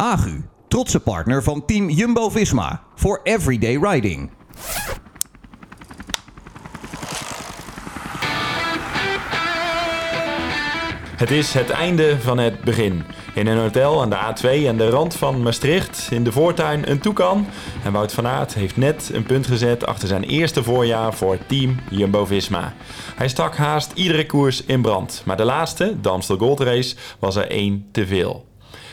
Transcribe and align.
Agu, 0.00 0.44
trotse 0.68 1.00
partner 1.00 1.42
van 1.42 1.64
team 1.64 1.90
Jumbo-Visma 1.90 2.82
voor 2.94 3.20
everyday 3.22 3.76
riding. 3.76 4.30
Het 11.16 11.30
is 11.30 11.52
het 11.52 11.70
einde 11.70 12.20
van 12.20 12.38
het 12.38 12.60
begin. 12.60 13.04
In 13.34 13.46
een 13.46 13.58
hotel 13.58 14.02
aan 14.02 14.10
de 14.10 14.16
A2 14.16 14.68
aan 14.68 14.76
de 14.76 14.88
rand 14.88 15.14
van 15.14 15.42
Maastricht, 15.42 16.08
in 16.10 16.24
de 16.24 16.32
voortuin 16.32 16.90
een 16.90 17.00
toekan. 17.00 17.46
En 17.84 17.92
Wout 17.92 18.12
van 18.12 18.26
Aert 18.26 18.54
heeft 18.54 18.76
net 18.76 19.10
een 19.12 19.24
punt 19.24 19.46
gezet 19.46 19.86
achter 19.86 20.08
zijn 20.08 20.24
eerste 20.24 20.62
voorjaar 20.62 21.14
voor 21.14 21.38
team 21.46 21.76
Jumbo-Visma. 21.90 22.74
Hij 23.16 23.28
stak 23.28 23.56
haast 23.56 23.92
iedere 23.94 24.26
koers 24.26 24.64
in 24.64 24.82
brand. 24.82 25.22
Maar 25.24 25.36
de 25.36 25.44
laatste, 25.44 26.00
de 26.00 26.08
Amstel 26.08 26.36
Gold 26.36 26.60
Race, 26.60 26.96
was 27.18 27.36
er 27.36 27.50
één 27.50 27.88
te 27.92 28.06
veel. 28.06 28.47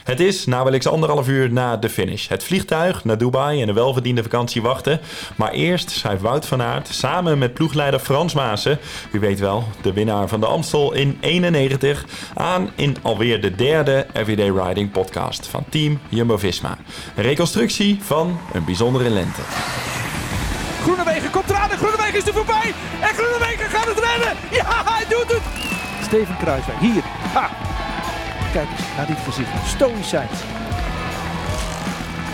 Het 0.05 0.19
is 0.19 0.45
nauwelijks 0.45 0.87
anderhalf 0.87 1.27
uur 1.27 1.51
na 1.51 1.77
de 1.77 1.89
finish. 1.89 2.27
Het 2.27 2.43
vliegtuig 2.43 3.03
naar 3.03 3.17
Dubai 3.17 3.61
en 3.61 3.67
een 3.67 3.75
welverdiende 3.75 4.23
vakantie 4.23 4.61
wachten. 4.61 4.99
Maar 5.35 5.51
eerst 5.51 5.89
schrijft 5.89 6.21
Wout 6.21 6.45
van 6.45 6.61
Aert 6.61 6.87
samen 6.87 7.37
met 7.37 7.53
ploegleider 7.53 7.99
Frans 7.99 8.33
Maassen, 8.33 8.79
u 9.11 9.19
weet 9.19 9.39
wel, 9.39 9.63
de 9.81 9.93
winnaar 9.93 10.27
van 10.27 10.39
de 10.39 10.45
Amstel 10.45 10.93
in 10.93 11.17
91, 11.19 12.05
aan 12.33 12.69
in 12.75 12.97
alweer 13.01 13.41
de 13.41 13.55
derde 13.55 14.05
Everyday 14.13 14.49
Riding 14.49 14.91
podcast 14.91 15.47
van 15.47 15.63
Team 15.69 15.99
Jumbo-Visma. 16.09 16.77
Een 17.15 17.23
reconstructie 17.23 17.97
van 18.01 18.39
een 18.53 18.65
bijzondere 18.65 19.09
lente. 19.09 19.41
Groenewegen 20.81 21.31
komt 21.31 21.49
eraan 21.49 21.71
en 21.71 21.77
Groenewegen 21.77 22.15
is 22.15 22.27
er 22.27 22.33
voorbij. 22.33 22.73
En 23.01 23.13
Groenewegen 23.13 23.69
gaat 23.69 23.85
het 23.85 23.99
redden. 23.99 24.37
Ja, 24.51 24.83
hij 24.85 25.05
doet 25.09 25.31
het. 25.31 25.41
Steven 26.03 26.37
Kruiswijk, 26.37 26.79
hier. 26.79 27.03
Ha. 27.33 27.74
Kijk 28.55 28.69
eens 28.77 28.95
naar 28.97 29.07
dit 29.07 29.17
gezicht. 29.17 29.49
Stoïcijns. 29.67 30.39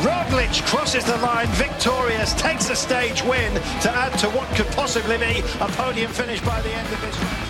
Roglic 0.04 0.62
crosses 0.66 1.04
the 1.04 1.18
line 1.20 1.52
victorious, 1.52 2.34
takes 2.34 2.70
a 2.70 2.74
stage 2.74 3.24
win 3.24 3.52
to 3.82 3.90
add 3.90 4.20
to 4.20 4.30
what 4.30 4.48
could 4.56 4.76
possibly 4.76 5.18
be 5.18 5.44
a 5.60 5.68
podium 5.84 6.12
finish 6.12 6.40
by 6.40 6.60
the 6.66 6.74
end 6.80 6.88
of 6.94 7.00
this 7.06 7.18
race. 7.20 7.50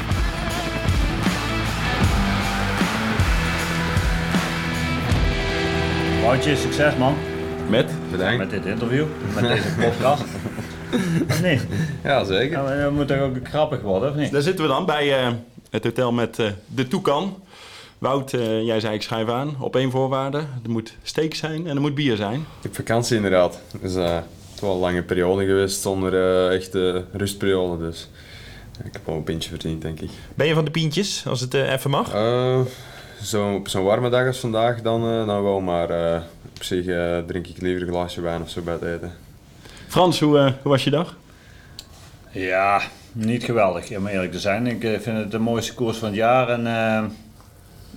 Woutje, 6.22 6.56
succes 6.56 6.96
man. 6.96 7.16
Met? 7.70 7.92
Bedankt. 8.12 8.38
Met 8.38 8.50
dit 8.50 8.66
interview, 8.66 9.06
met 9.34 9.48
deze 9.48 9.76
podcast. 9.80 10.24
Of 11.30 11.42
niet? 11.42 11.68
Ja, 12.04 12.24
zeker. 12.24 12.58
Ja, 12.58 12.64
maar 12.64 12.78
dat 12.78 12.92
moet 12.92 13.08
toch 13.08 13.20
ook 13.20 13.36
grappig 13.44 13.82
worden, 13.82 14.10
of 14.10 14.16
niet? 14.16 14.32
Daar 14.32 14.42
zitten 14.42 14.66
we 14.66 14.72
dan 14.72 14.86
bij 14.86 15.20
eh, 15.20 15.32
het 15.70 15.84
hotel 15.84 16.12
met 16.12 16.40
eh, 16.40 16.48
de 16.68 16.88
Toekan. 16.88 17.36
Wout, 18.02 18.34
eh, 18.34 18.62
jij 18.66 18.80
zei 18.80 18.94
ik 18.94 19.02
schrijf 19.02 19.30
aan 19.30 19.56
op 19.60 19.76
één 19.76 19.92
voorwaarde. 19.92 20.38
Er 20.38 20.70
moet 20.70 20.94
steak 21.04 21.34
zijn 21.34 21.68
en 21.68 21.76
er 21.76 21.82
moet 21.82 21.96
bier 21.96 22.16
zijn. 22.16 22.40
Ik 22.40 22.64
heb 22.64 22.76
vakantie 22.76 23.16
inderdaad. 23.16 23.60
Dus 23.82 23.96
eh, 23.96 24.14
het 24.16 24.24
is 24.56 24.62
wel 24.62 24.74
een 24.74 24.80
lange 24.80 25.04
periode 25.04 25.46
geweest 25.46 25.82
zonder 25.82 26.14
eh, 26.14 26.56
echte 26.56 27.06
rustperiode. 27.14 27.84
Dus 27.90 28.10
ik 28.84 28.94
heb 28.94 29.06
wel 29.06 29.16
een 29.16 29.24
pintje 29.24 29.50
verdiend, 29.50 29.82
denk 29.82 30.00
ik. 30.00 30.10
Ben 30.36 30.48
je 30.48 30.54
van 30.54 30.66
de 30.66 30.72
pientjes, 30.72 31.24
als 31.28 31.40
het 31.40 31.54
eh, 31.54 31.72
even 31.72 31.90
mag? 31.90 32.14
Eh, 32.14 32.60
zo, 33.22 33.54
op 33.54 33.68
zo'n 33.68 33.84
warme 33.84 34.10
dag 34.10 34.28
als 34.28 34.40
vandaag 34.40 34.82
dan, 34.82 35.02
eh, 35.10 35.26
dan 35.28 35.44
wel, 35.44 35.60
maar 35.60 35.90
eh, 35.90 36.22
op 36.56 36.64
zich 36.64 36.86
eh, 36.86 37.18
drink 37.28 37.48
ik 37.48 37.62
liever 37.62 37.82
een 37.82 37.94
glaasje 37.94 38.22
wijn 38.22 38.42
of 38.42 38.50
zo 38.50 38.62
bij 38.62 38.74
het 38.74 38.84
eten. 38.84 39.12
Frans, 39.88 40.20
hoe, 40.20 40.38
eh, 40.38 40.44
hoe 40.46 40.72
was 40.72 40.84
je 40.84 40.90
dag? 40.90 41.16
Ja, 42.32 42.82
niet 43.12 43.44
geweldig, 43.44 43.98
om 43.98 44.08
eerlijk 44.08 44.32
te 44.32 44.40
zijn. 44.40 44.68
Ik 44.68 44.84
eh, 44.84 45.00
vind 45.00 45.18
het 45.18 45.32
de 45.32 45.40
mooiste 45.40 45.74
koers 45.74 45.98
van 45.98 46.08
het 46.08 46.18
jaar. 46.18 46.50
En 46.50 46.68
eh, 46.68 47.04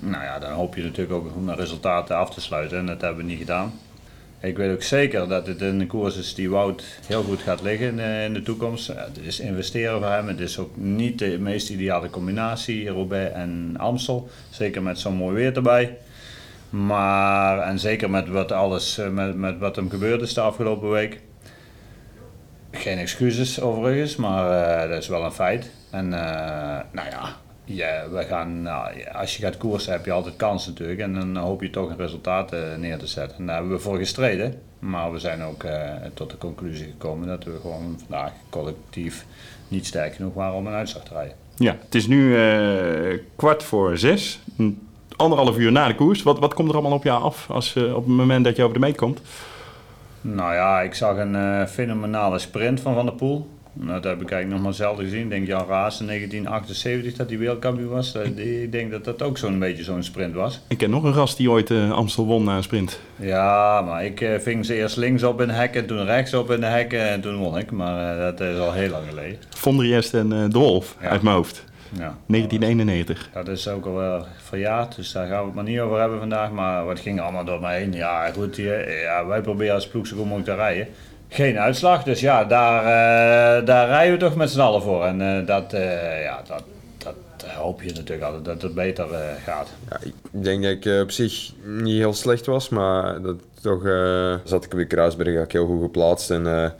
nou 0.05 0.25
ja, 0.25 0.39
dan 0.39 0.53
hoop 0.53 0.75
je 0.75 0.83
natuurlijk 0.83 1.13
ook 1.13 1.35
om 1.37 1.51
resultaten 1.51 2.17
af 2.17 2.31
te 2.31 2.41
sluiten. 2.41 2.79
En 2.79 2.87
dat 2.87 3.01
hebben 3.01 3.25
we 3.25 3.31
niet 3.31 3.39
gedaan. 3.39 3.73
Ik 4.45 4.57
weet 4.57 4.73
ook 4.73 4.83
zeker 4.83 5.29
dat 5.29 5.47
het 5.47 5.61
een 5.61 5.87
koers 5.87 6.17
is 6.17 6.35
die 6.35 6.51
Wout 6.51 6.85
heel 7.07 7.23
goed 7.23 7.41
gaat 7.41 7.63
liggen 7.63 7.87
in, 7.87 7.99
eh, 7.99 8.35
de 8.35 8.43
toekomst. 8.43 8.87
Het 8.87 9.19
is 9.21 9.41
investeren 9.41 10.01
voor 10.01 10.11
hem. 10.11 10.29
Het 10.29 10.41
is 10.41 10.59
ook 10.59 10.77
niet 10.77 11.19
de 11.19 11.39
meest 11.39 11.71
ideale 11.71 12.11
combinatie, 12.11 12.89
Roubaix 12.89 13.35
en 13.35 13.75
Amstel. 13.79 14.29
Zeker 14.51 14.83
met 14.83 14.99
zo'n 14.99 15.15
mooi 15.15 15.35
weer 15.35 15.57
erbij. 15.57 15.97
Maar, 16.71 17.59
en 17.59 17.79
zeker 17.79 18.11
met 18.11 18.29
wat 18.29 18.53
alles, 18.53 18.99
eh, 18.99 19.09
met, 19.09 19.37
met 19.37 19.59
wat 19.59 19.77
hem 19.77 19.91
gebeurd 19.91 20.21
is 20.21 20.35
de 20.35 20.41
afgelopen 20.41 20.91
week. 20.91 21.21
Geen 22.71 22.99
excuses 22.99 23.61
overigens, 23.61 24.17
maar 24.17 24.51
eh, 24.83 24.89
dat 24.89 25.03
is 25.03 25.09
wel 25.09 25.25
een 25.25 25.33
feit. 25.33 25.71
En 25.91 26.09
nou 26.09 27.09
ja, 27.11 27.37
ja, 27.65 28.09
we 28.11 28.23
gaan, 28.23 28.63
nou, 28.63 29.05
als 29.13 29.37
je 29.37 29.43
gaat 29.43 29.57
koersen 29.57 29.93
heb 29.93 30.05
je 30.05 30.13
altijd 30.13 30.37
kans 30.37 30.67
natuurlijk. 30.67 31.01
En 31.01 31.15
dan 31.15 31.37
hoop 31.37 31.63
je 31.63 31.71
toch 31.71 31.91
een 31.91 31.97
resultaat 31.97 32.53
eh, 32.53 32.61
neer 32.79 32.99
te 32.99 33.07
zetten. 33.07 33.39
En 33.39 33.47
daar 33.47 33.57
hebben 33.57 33.75
we 33.75 33.83
voor 33.83 33.99
gestreden. 33.99 34.61
Maar 34.79 35.13
we 35.13 35.19
zijn 35.19 35.43
ook 35.43 35.63
eh, 35.63 35.93
tot 36.15 36.31
de 36.31 36.39
conclusie 36.39 36.87
gekomen 36.87 37.27
dat 37.27 37.45
we 37.45 37.59
gewoon 37.61 37.97
vandaag 37.99 38.33
collectief 38.51 39.27
niet 39.69 39.87
sterk 39.87 40.15
genoeg 40.15 40.35
waren 40.35 40.55
om 40.55 40.67
een 40.67 40.73
uitslag 40.73 41.05
te 41.05 41.13
rijden. 41.13 41.37
Ja, 41.57 41.77
het 41.85 41.95
is 41.95 42.07
nu 42.07 42.37
eh, 42.37 43.19
kwart 43.37 43.63
voor 43.63 43.99
zes. 43.99 44.41
Anderhalf 45.17 45.59
uur 45.59 45.73
na 45.73 45.89
de 45.89 45.95
koers. 45.95 46.23
Wat, 46.23 46.39
wat 46.39 46.55
komt 46.55 46.69
er 46.69 46.75
allemaal 46.75 46.93
op 46.93 47.05
jou 47.05 47.23
af 47.23 47.51
als, 47.51 47.77
op 47.77 47.95
het 47.95 48.07
moment 48.07 48.45
dat 48.45 48.57
je 48.57 48.63
over 48.63 48.75
de 48.75 48.81
meet 48.81 48.97
komt? 48.97 49.21
Nou 50.21 50.55
ja, 50.55 50.81
ik 50.81 50.95
zag 50.95 51.17
een 51.17 51.69
fenomenale 51.69 52.39
sprint 52.39 52.81
van 52.81 52.95
Van 52.95 53.05
der 53.05 53.15
Poel. 53.15 53.49
Nou, 53.77 54.01
dat 54.01 54.05
heb 54.05 54.21
ik 54.23 54.31
eigenlijk 54.31 54.51
nog 54.51 54.61
maar 54.63 54.75
zelden 54.75 55.05
gezien. 55.05 55.23
Ik 55.23 55.29
denk 55.31 55.47
Jan 55.47 55.67
Raas 55.69 56.01
in 56.01 56.07
1978 56.07 57.15
dat 57.15 57.29
hij 57.29 57.39
wereldkampioen 57.39 57.89
was. 57.89 58.15
Ik 58.15 58.73
denk 58.73 58.91
dat 58.91 59.05
dat 59.05 59.23
ook 59.23 59.39
zo'n 59.39 59.59
beetje 59.59 59.85
zo'n 59.85 60.03
sprint 60.03 60.35
was. 60.35 60.61
Ik 60.69 60.79
ken 60.79 60.91
nog 60.91 61.03
een 61.05 61.15
gast 61.15 61.37
die 61.37 61.51
ooit 61.51 61.71
eh, 61.71 61.91
Amstel 61.91 62.27
won 62.27 62.45
na 62.45 62.57
een 62.57 62.63
sprint. 62.63 63.01
Ja, 63.17 63.83
maar 63.87 64.05
ik 64.05 64.21
eh, 64.21 64.39
ving 64.39 64.67
ze 64.67 64.75
eerst 64.75 64.97
links 64.97 65.23
op 65.23 65.41
in 65.41 65.47
de 65.47 65.53
hekken, 65.53 65.87
toen 65.87 66.05
rechts 66.05 66.35
op 66.35 66.51
in 66.51 66.61
de 66.61 66.67
hekken 66.67 67.09
en 67.09 67.21
toen 67.21 67.37
won 67.37 67.59
ik. 67.59 67.71
Maar 67.71 68.17
eh, 68.19 68.25
dat 68.25 68.41
is 68.41 68.59
al 68.59 68.73
heel 68.73 68.91
lang 68.91 69.05
geleden. 69.09 69.39
Vondriest 69.51 70.15
en 70.15 70.29
De 70.29 70.59
Wolf 70.59 70.97
Ja. 71.01 71.09
uit 71.09 71.23
mijn 71.23 71.37
hoofd. 71.37 71.65
Ja. 71.99 72.17
1991. 72.27 73.29
Dat 73.33 73.49
is 73.49 73.69
ook 73.69 73.87
alweer 73.87 74.25
verjaard, 74.37 74.97
dus 74.97 75.13
daar 75.13 75.27
gaan 75.27 75.39
we 75.41 75.45
het 75.47 75.55
maar 75.55 75.65
niet 75.65 75.81
over 75.81 75.99
hebben 76.01 76.19
vandaag. 76.19 76.51
Maar 76.51 76.85
wat 76.85 77.01
ging 77.01 77.21
allemaal 77.21 77.45
door 77.45 77.61
mij 77.61 77.79
heen? 77.79 77.93
Ja, 77.93 78.31
goed, 78.33 78.57
ja, 78.57 79.27
wij 79.27 79.41
proberen 79.41 79.75
als 79.75 79.89
ploeg 79.89 80.07
zo 80.07 80.17
goed 80.17 80.25
mogelijk 80.25 80.49
te 80.49 80.55
rijden. 80.55 80.89
Geen 81.35 81.59
uitslag, 81.59 82.03
dus 82.03 82.21
ja, 82.21 82.45
daar, 82.45 82.79
eh, 82.81 83.67
daar 83.67 83.87
rijden 83.87 84.13
we 84.13 84.25
toch 84.25 84.35
met 84.35 84.51
z'n 84.51 84.61
allen 84.61 84.83
voor. 84.83 85.05
En 85.05 85.21
eh, 85.21 85.47
dat, 85.47 85.73
eh, 85.73 86.23
ja, 86.23 86.43
dat, 86.47 86.63
dat 86.99 87.51
hoop 87.51 87.83
je 87.83 87.93
natuurlijk 87.93 88.23
altijd, 88.23 88.45
dat 88.45 88.63
het 88.63 88.75
beter 88.75 89.07
gaat. 89.45 89.69
Ja, 89.91 89.99
ik 90.03 90.15
denk 90.31 90.63
dat 90.63 90.73
ik 90.73 91.03
op 91.03 91.11
zich 91.11 91.53
niet 91.65 91.97
heel 91.97 92.15
slecht 92.15 92.47
was, 92.47 92.69
maar 92.69 93.23
dat 93.23 93.37
toch 93.61 93.83
zat 94.45 94.65
ik 94.65 94.71
de 94.71 94.87
Kruisberg 94.87 95.43
ik 95.43 95.53
heel 95.53 95.67
goed 95.67 95.83
geplaatst. 95.83 96.31
En 96.31 96.75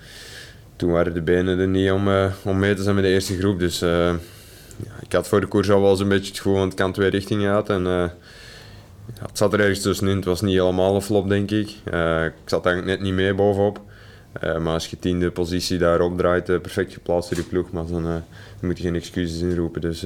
toen 0.77 0.91
waren 0.91 1.15
de 1.15 1.23
benen 1.23 1.59
er 1.59 1.69
niet 1.69 1.91
om, 1.91 2.09
om 2.43 2.59
mee 2.59 2.75
te 2.75 2.83
zijn 2.83 2.95
met 2.95 3.05
de 3.05 3.11
eerste 3.11 3.39
groep. 3.39 3.59
Dus 3.59 3.79
ja, 3.79 4.95
ik 5.01 5.13
had 5.13 5.29
voor 5.29 5.41
de 5.41 5.47
koers 5.47 5.71
al 5.71 5.81
wel 5.81 5.91
eens 5.91 6.01
een 6.01 6.09
beetje 6.09 6.29
het 6.29 6.37
gevoel, 6.37 6.55
want 6.55 6.73
het 6.73 6.81
kan 6.81 6.93
twee 6.93 7.11
richtingen 7.11 7.55
uit. 7.55 7.69
En, 7.69 7.83
ja, 7.83 8.13
het 9.27 9.39
zat 9.39 9.53
er 9.53 9.61
ergens 9.61 9.83
tussenin. 9.83 10.17
Het 10.17 10.25
was 10.25 10.41
niet 10.41 10.59
helemaal 10.59 10.95
een 10.95 11.03
flop, 11.03 11.29
denk 11.29 11.51
ik. 11.51 11.69
Ik 12.27 12.33
zat 12.45 12.67
eigenlijk 12.67 12.87
net 12.87 13.01
niet 13.01 13.15
mee 13.15 13.35
bovenop. 13.35 13.81
Eh, 14.41 14.59
maar 14.59 14.73
als 14.73 14.87
je 14.87 14.99
tiende 14.99 15.31
positie 15.31 15.79
daarop 15.79 16.19
draait, 16.19 16.49
eh, 16.49 16.61
perfect 16.61 16.93
geplaatst 16.93 17.31
door 17.31 17.39
die 17.39 17.49
ploeg, 17.49 17.71
maar 17.71 17.87
dan, 17.87 18.03
dan 18.03 18.23
moet 18.61 18.79
je 18.79 18.85
geen 18.85 18.95
excuses 18.95 19.41
inroepen. 19.41 19.81
Dus 19.81 20.01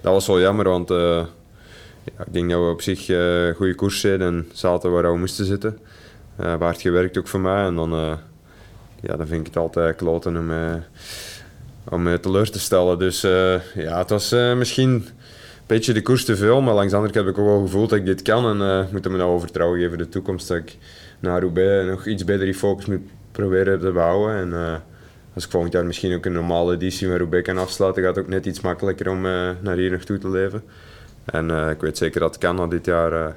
dat 0.00 0.12
was 0.12 0.26
wel 0.26 0.40
jammer, 0.40 0.68
want 0.68 0.88
ja, 0.88 2.22
ik 2.26 2.32
denk 2.32 2.50
dat 2.50 2.60
we 2.60 2.70
op 2.70 2.82
zich 2.82 3.08
eh 3.08 3.54
goede 3.54 3.74
koers 3.74 4.00
deden 4.00 4.26
en 4.26 4.48
zaten 4.52 4.90
waar 4.90 5.12
we 5.12 5.18
moesten 5.18 5.44
zitten. 5.44 5.78
Waar 6.36 6.72
het 6.72 6.80
gewerkt 6.80 7.18
ook 7.18 7.28
voor 7.28 7.40
mij. 7.40 7.64
En 7.64 7.74
dan, 7.74 7.90
ja, 9.00 9.16
dan 9.16 9.26
vind 9.26 9.40
ik 9.40 9.46
het 9.46 9.56
altijd 9.56 9.96
kloten 9.96 10.36
om, 10.36 10.50
om 11.88 12.02
me 12.02 12.20
teleur 12.20 12.50
te 12.50 12.58
stellen. 12.58 12.98
Dus 12.98 13.20
ja, 13.74 13.98
het 13.98 14.10
was 14.10 14.30
misschien 14.56 14.90
een 14.90 15.04
beetje 15.66 15.92
de 15.92 16.02
koers 16.02 16.24
te 16.24 16.36
veel. 16.36 16.60
Maar 16.60 16.74
langs 16.74 16.90
de 16.90 16.96
andere 16.96 17.18
heb 17.18 17.28
ik 17.28 17.38
ook 17.38 17.46
wel 17.46 17.60
gevoeld 17.60 17.90
dat 17.90 17.98
ik 17.98 18.04
dit 18.04 18.22
kan. 18.22 18.46
En 18.46 18.68
eh 18.68 18.92
moet 18.92 19.08
me 19.08 19.16
nou 19.16 19.30
over 19.30 19.40
vertrouwen 19.40 19.80
geven 19.80 19.98
de 19.98 20.08
toekomst. 20.08 20.48
Dat 20.48 20.56
ik 20.56 20.76
naar 21.20 21.40
Roubaix 21.40 21.88
nog 21.88 22.06
iets 22.06 22.24
beter 22.24 22.44
die 22.44 22.54
focus 22.54 22.86
moet 22.86 23.00
proberen 23.36 23.80
te 23.80 23.92
behouden. 23.92 24.36
En 24.36 24.52
eh, 24.52 24.74
als 25.34 25.44
ik 25.44 25.50
volgend 25.50 25.72
jaar 25.72 25.86
misschien 25.86 26.14
ook 26.14 26.24
een 26.24 26.32
normale 26.32 26.74
editie 26.74 27.08
met 27.08 27.18
Roubaix 27.18 27.46
kan 27.46 27.58
afsluiten, 27.58 28.02
gaat 28.02 28.16
het 28.16 28.24
ook 28.24 28.30
net 28.30 28.46
iets 28.46 28.60
makkelijker 28.60 29.10
om 29.10 29.26
eh, 29.26 29.50
naar 29.60 29.76
hier 29.76 29.90
naartoe 29.90 30.18
te 30.18 30.30
leven. 30.30 30.62
En 31.24 31.50
eh, 31.50 31.70
ik 31.70 31.80
weet 31.80 31.98
zeker 31.98 32.20
dat 32.20 32.34
het 32.34 32.44
kan 32.44 32.56
na 32.56 32.66
dit 32.66 32.86
jaar 32.86 33.36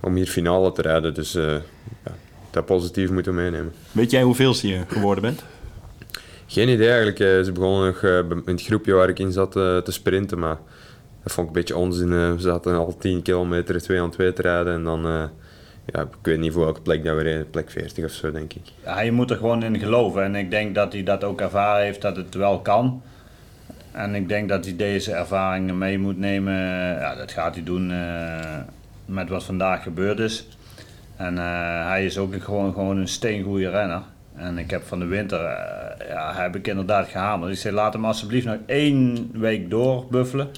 om 0.00 0.14
hier 0.14 0.26
finale 0.26 0.72
te 0.72 0.82
rijden. 0.82 1.14
Dus 1.14 1.32
ja, 1.32 1.60
dat 2.50 2.64
positief 2.64 3.10
moeten 3.10 3.34
we 3.34 3.40
meenemen. 3.40 3.72
Weet 3.92 4.10
jij 4.10 4.22
hoeveelste 4.22 4.68
je 4.68 4.80
geworden 4.88 5.22
bent? 5.22 5.44
Geen 6.46 6.68
idee 6.68 6.88
eigenlijk. 6.88 7.44
Ze 7.44 7.52
begonnen 7.52 7.86
nog 7.86 8.02
in 8.46 8.52
het 8.52 8.62
groepje 8.62 8.92
waar 8.92 9.08
ik 9.08 9.18
in 9.18 9.32
zat 9.32 9.52
te 9.52 9.82
sprinten, 9.84 10.38
maar 10.38 10.58
dat 11.22 11.32
vond 11.32 11.48
ik 11.48 11.54
een 11.54 11.60
beetje 11.60 11.76
onzin. 11.76 12.34
We 12.34 12.40
zaten 12.40 12.74
al 12.74 12.96
10 12.98 13.22
kilometer 13.22 13.82
2 13.82 14.00
aan 14.00 14.10
2 14.10 14.32
te 14.32 14.42
rijden 14.42 14.72
en 14.72 14.84
dan, 14.84 15.30
ja, 15.92 16.00
ik 16.02 16.08
weet 16.22 16.38
niet 16.38 16.52
voor 16.52 16.64
welke 16.64 16.80
plek 16.80 17.04
dat 17.04 17.16
we 17.16 17.22
reden, 17.22 17.50
plek 17.50 17.70
40 17.70 18.04
of 18.04 18.10
zo 18.10 18.30
denk 18.30 18.52
ik. 18.52 18.62
Ja, 18.84 19.00
je 19.00 19.12
moet 19.12 19.30
er 19.30 19.36
gewoon 19.36 19.62
in 19.62 19.78
geloven. 19.78 20.22
En 20.22 20.34
ik 20.34 20.50
denk 20.50 20.74
dat 20.74 20.92
hij 20.92 21.02
dat 21.02 21.24
ook 21.24 21.40
ervaren 21.40 21.84
heeft, 21.84 22.02
dat 22.02 22.16
het 22.16 22.34
wel 22.34 22.60
kan. 22.60 23.02
En 23.92 24.14
ik 24.14 24.28
denk 24.28 24.48
dat 24.48 24.64
hij 24.64 24.76
deze 24.76 25.12
ervaringen 25.12 25.78
mee 25.78 25.98
moet 25.98 26.18
nemen. 26.18 26.54
Ja, 26.98 27.14
dat 27.14 27.32
gaat 27.32 27.54
hij 27.54 27.64
doen 27.64 27.90
eh, 27.90 28.56
met 29.04 29.28
wat 29.28 29.44
vandaag 29.44 29.82
gebeurd 29.82 30.18
is. 30.18 30.48
En 31.16 31.38
eh, 31.38 31.86
hij 31.86 32.04
is 32.04 32.18
ook 32.18 32.42
gewoon, 32.42 32.72
gewoon 32.72 32.96
een 32.96 33.08
steengoede 33.08 33.70
renner. 33.70 34.02
En 34.34 34.58
ik 34.58 34.70
heb 34.70 34.82
van 34.82 34.98
de 34.98 35.06
winter, 35.06 35.44
eh, 35.44 36.08
ja, 36.08 36.34
heb 36.34 36.56
ik 36.56 36.66
inderdaad 36.66 37.08
gehamerd. 37.08 37.52
Ik 37.52 37.58
zei, 37.58 37.74
laat 37.74 37.92
hem 37.92 38.04
alsjeblieft 38.04 38.46
nog 38.46 38.58
één 38.66 39.30
week 39.32 39.70
doorbuffelen. 39.70 40.48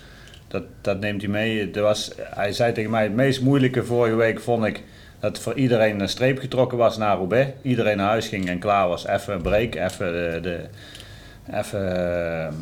Dat, 0.49 0.63
dat 0.81 1.01
neemt 1.01 1.21
hij 1.23 1.31
mee. 1.31 1.61
Het 1.61 1.77
was, 1.77 2.13
hij 2.19 2.53
zei 2.53 2.73
tegen 2.73 2.91
mij, 2.91 3.03
het 3.03 3.15
meest 3.15 3.41
moeilijke 3.41 3.85
vorige 3.85 4.17
week 4.17 4.41
vond 4.41 4.65
ik 4.65 4.83
dat 5.21 5.39
voor 5.39 5.55
iedereen 5.55 6.01
een 6.01 6.09
streep 6.09 6.39
getrokken 6.39 6.79
was 6.79 6.97
naar 6.97 7.17
Roubaix. 7.17 7.51
Iedereen 7.63 7.97
naar 7.97 8.09
huis 8.09 8.29
ging 8.29 8.49
en 8.49 8.59
klaar 8.59 8.89
was. 8.89 9.07
Even 9.07 9.35
een 9.35 9.43
break, 9.43 9.75
even 9.75 10.13
de, 10.13 10.39
de, 10.43 10.61
even, 11.53 11.97
eh, 12.47 12.53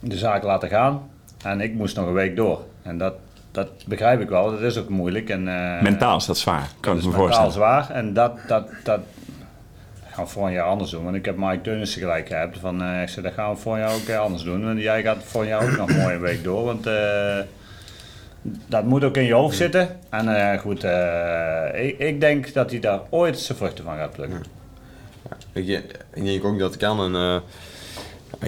de 0.00 0.16
zaak 0.18 0.42
laten 0.42 0.68
gaan. 0.68 1.10
En 1.44 1.60
ik 1.60 1.74
moest 1.74 1.96
nog 1.96 2.06
een 2.06 2.12
week 2.12 2.36
door. 2.36 2.64
En 2.82 2.98
dat, 2.98 3.14
dat 3.50 3.68
begrijp 3.86 4.20
ik 4.20 4.28
wel, 4.28 4.50
dat 4.50 4.60
is 4.60 4.78
ook 4.78 4.88
moeilijk. 4.88 5.28
En, 5.28 5.48
eh, 5.48 5.82
Mentaal 5.82 6.16
is 6.16 6.26
dat 6.26 6.38
zwaar, 6.38 6.68
kan 6.68 6.70
ik 6.70 6.82
dat 6.82 6.92
me 6.92 6.98
is 6.98 7.04
mentaal 7.04 7.22
voorstellen. 7.22 7.52
zwaar. 7.52 7.90
En 7.90 8.12
dat, 8.12 8.38
dat, 8.46 8.68
dat 8.84 9.00
gaan 10.10 10.24
we 10.24 10.30
voor 10.30 10.46
een 10.46 10.52
jaar 10.52 10.66
anders 10.66 10.90
doen. 10.90 11.04
Want 11.04 11.16
ik 11.16 11.24
heb 11.24 11.36
Mike 11.36 11.60
Teunissen 11.60 12.00
gelijk 12.00 12.26
gehad. 12.28 12.48
Van, 12.60 12.82
eh, 12.82 13.02
ik 13.02 13.08
zei, 13.08 13.24
dat 13.26 13.34
gaan 13.34 13.50
we 13.50 13.56
voor 13.56 13.78
jou 13.78 14.00
ook 14.00 14.10
anders 14.16 14.42
doen. 14.42 14.64
Want 14.64 14.80
jij 14.80 15.02
gaat 15.02 15.22
voor 15.24 15.46
jou 15.46 15.70
ook 15.70 15.76
nog 15.76 15.88
een 15.88 15.96
mooie 15.96 16.18
week 16.18 16.44
door. 16.44 16.64
Want 16.64 16.86
eh, 16.86 17.38
dat 18.42 18.84
moet 18.84 19.04
ook 19.04 19.16
in 19.16 19.24
je 19.24 19.32
hoofd 19.32 19.56
zitten. 19.56 19.98
En 20.10 20.52
eh, 20.52 20.60
goed, 20.60 20.84
eh, 20.84 21.86
ik, 21.86 21.98
ik 21.98 22.20
denk 22.20 22.52
dat 22.52 22.70
hij 22.70 22.80
daar 22.80 23.00
ooit 23.10 23.38
zijn 23.38 23.58
vruchten 23.58 23.84
van 23.84 23.96
gaat 23.96 24.12
plukken. 24.12 24.42
Ik, 25.52 25.68
ik 26.14 26.24
denk 26.24 26.44
ook 26.44 26.58
dat 26.58 26.70
het 26.70 26.80
kan. 26.80 27.00
En, 27.00 27.14
eh, 27.14 27.36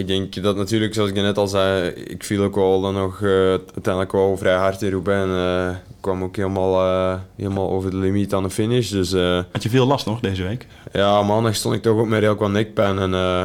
ik 0.00 0.06
denk 0.06 0.43
dat 0.43 0.56
natuurlijk, 0.56 0.94
zoals 0.94 1.11
ik 1.11 1.17
net 1.17 1.38
al 1.38 1.46
zei, 1.49 1.88
ik 1.88 2.25
viel 2.25 2.43
ook 2.43 2.55
wel 2.55 2.81
dan 2.81 2.94
nog 2.94 3.23
uiteindelijk 3.23 4.12
wel 4.12 4.37
vrij 4.37 4.56
hard 4.56 4.82
in 4.82 4.91
Roubaix. 4.91 5.23
En 5.23 5.37
eh, 5.37 5.76
kwam 6.05 6.23
ook 6.23 6.37
helemaal, 6.37 6.81
eh, 6.81 7.20
helemaal 7.37 7.70
over 7.70 7.90
de 7.90 7.97
limiet 7.97 8.35
aan 8.35 8.43
de 8.43 8.50
finish. 8.50 8.90
Dus 8.90 9.12
eh, 9.12 9.43
Had 9.52 9.62
je 9.62 9.69
veel 9.70 9.87
last 9.87 10.06
nog 10.06 10.20
deze 10.20 10.43
week? 10.43 10.67
ja, 10.93 11.23
maandag 11.23 11.55
stond 11.55 11.75
ik 11.75 11.82
toch 11.82 11.99
ook 11.99 12.06
met 12.06 12.20
heel 12.23 12.37
wat 12.37 12.50
nekpijn. 12.50 12.99
En 12.99 13.14
eh 13.14 13.40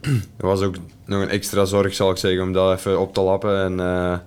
er 0.40 0.46
was 0.46 0.60
ook 0.60 0.74
nog 1.04 1.22
een 1.22 1.28
extra 1.28 1.64
zorg, 1.64 1.94
zal 1.94 2.10
ik 2.10 2.16
zeggen, 2.16 2.42
om 2.42 2.52
dat 2.52 2.78
even 2.78 3.00
op 3.00 3.14
te 3.14 3.20
lappen. 3.20 3.62
En 3.62 3.80
eh, 3.80 4.18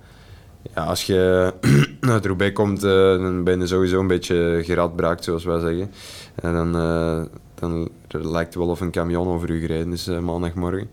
ja, 0.76 0.84
als 0.84 1.04
je 1.04 1.54
uit 2.02 2.26
Roubaix 2.26 2.54
komt, 2.54 2.84
eh, 2.84 2.92
dan 2.92 3.44
ben 3.44 3.60
je 3.60 3.68
sowieso 3.68 4.00
een 4.00 4.08
beetje 4.08 4.62
geradbraakt, 4.64 5.24
zoals 5.24 5.44
wij 5.44 5.60
zeggen. 5.60 5.92
En 6.36 6.54
dan, 6.54 6.76
eh, 6.76 7.22
dan 7.60 7.90
lijkt 8.10 8.54
het 8.54 8.64
wel 8.64 8.72
of 8.72 8.82
een 8.82 8.92
camion 8.92 9.28
over 9.28 9.50
u 9.50 9.60
gereden 9.60 9.94
is 9.94 10.08
eh, 10.08 10.20
maandagmorgen. 10.20 10.90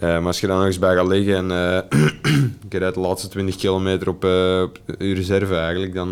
Maar 0.00 0.26
als 0.26 0.40
je 0.40 0.46
dan 0.46 0.56
nog 0.56 0.66
eens 0.66 0.78
bij 0.78 0.94
gaat 0.94 1.06
liggen 1.06 1.36
en 1.36 1.48
je 2.70 2.78
rijdt 2.78 2.94
de 2.94 3.00
laatste 3.00 3.28
20 3.28 3.56
kilometer 3.56 4.08
op, 4.08 4.24
op 4.62 4.78
reserve 4.98 5.54
eigenlijk, 5.54 5.94
dan, 5.94 6.10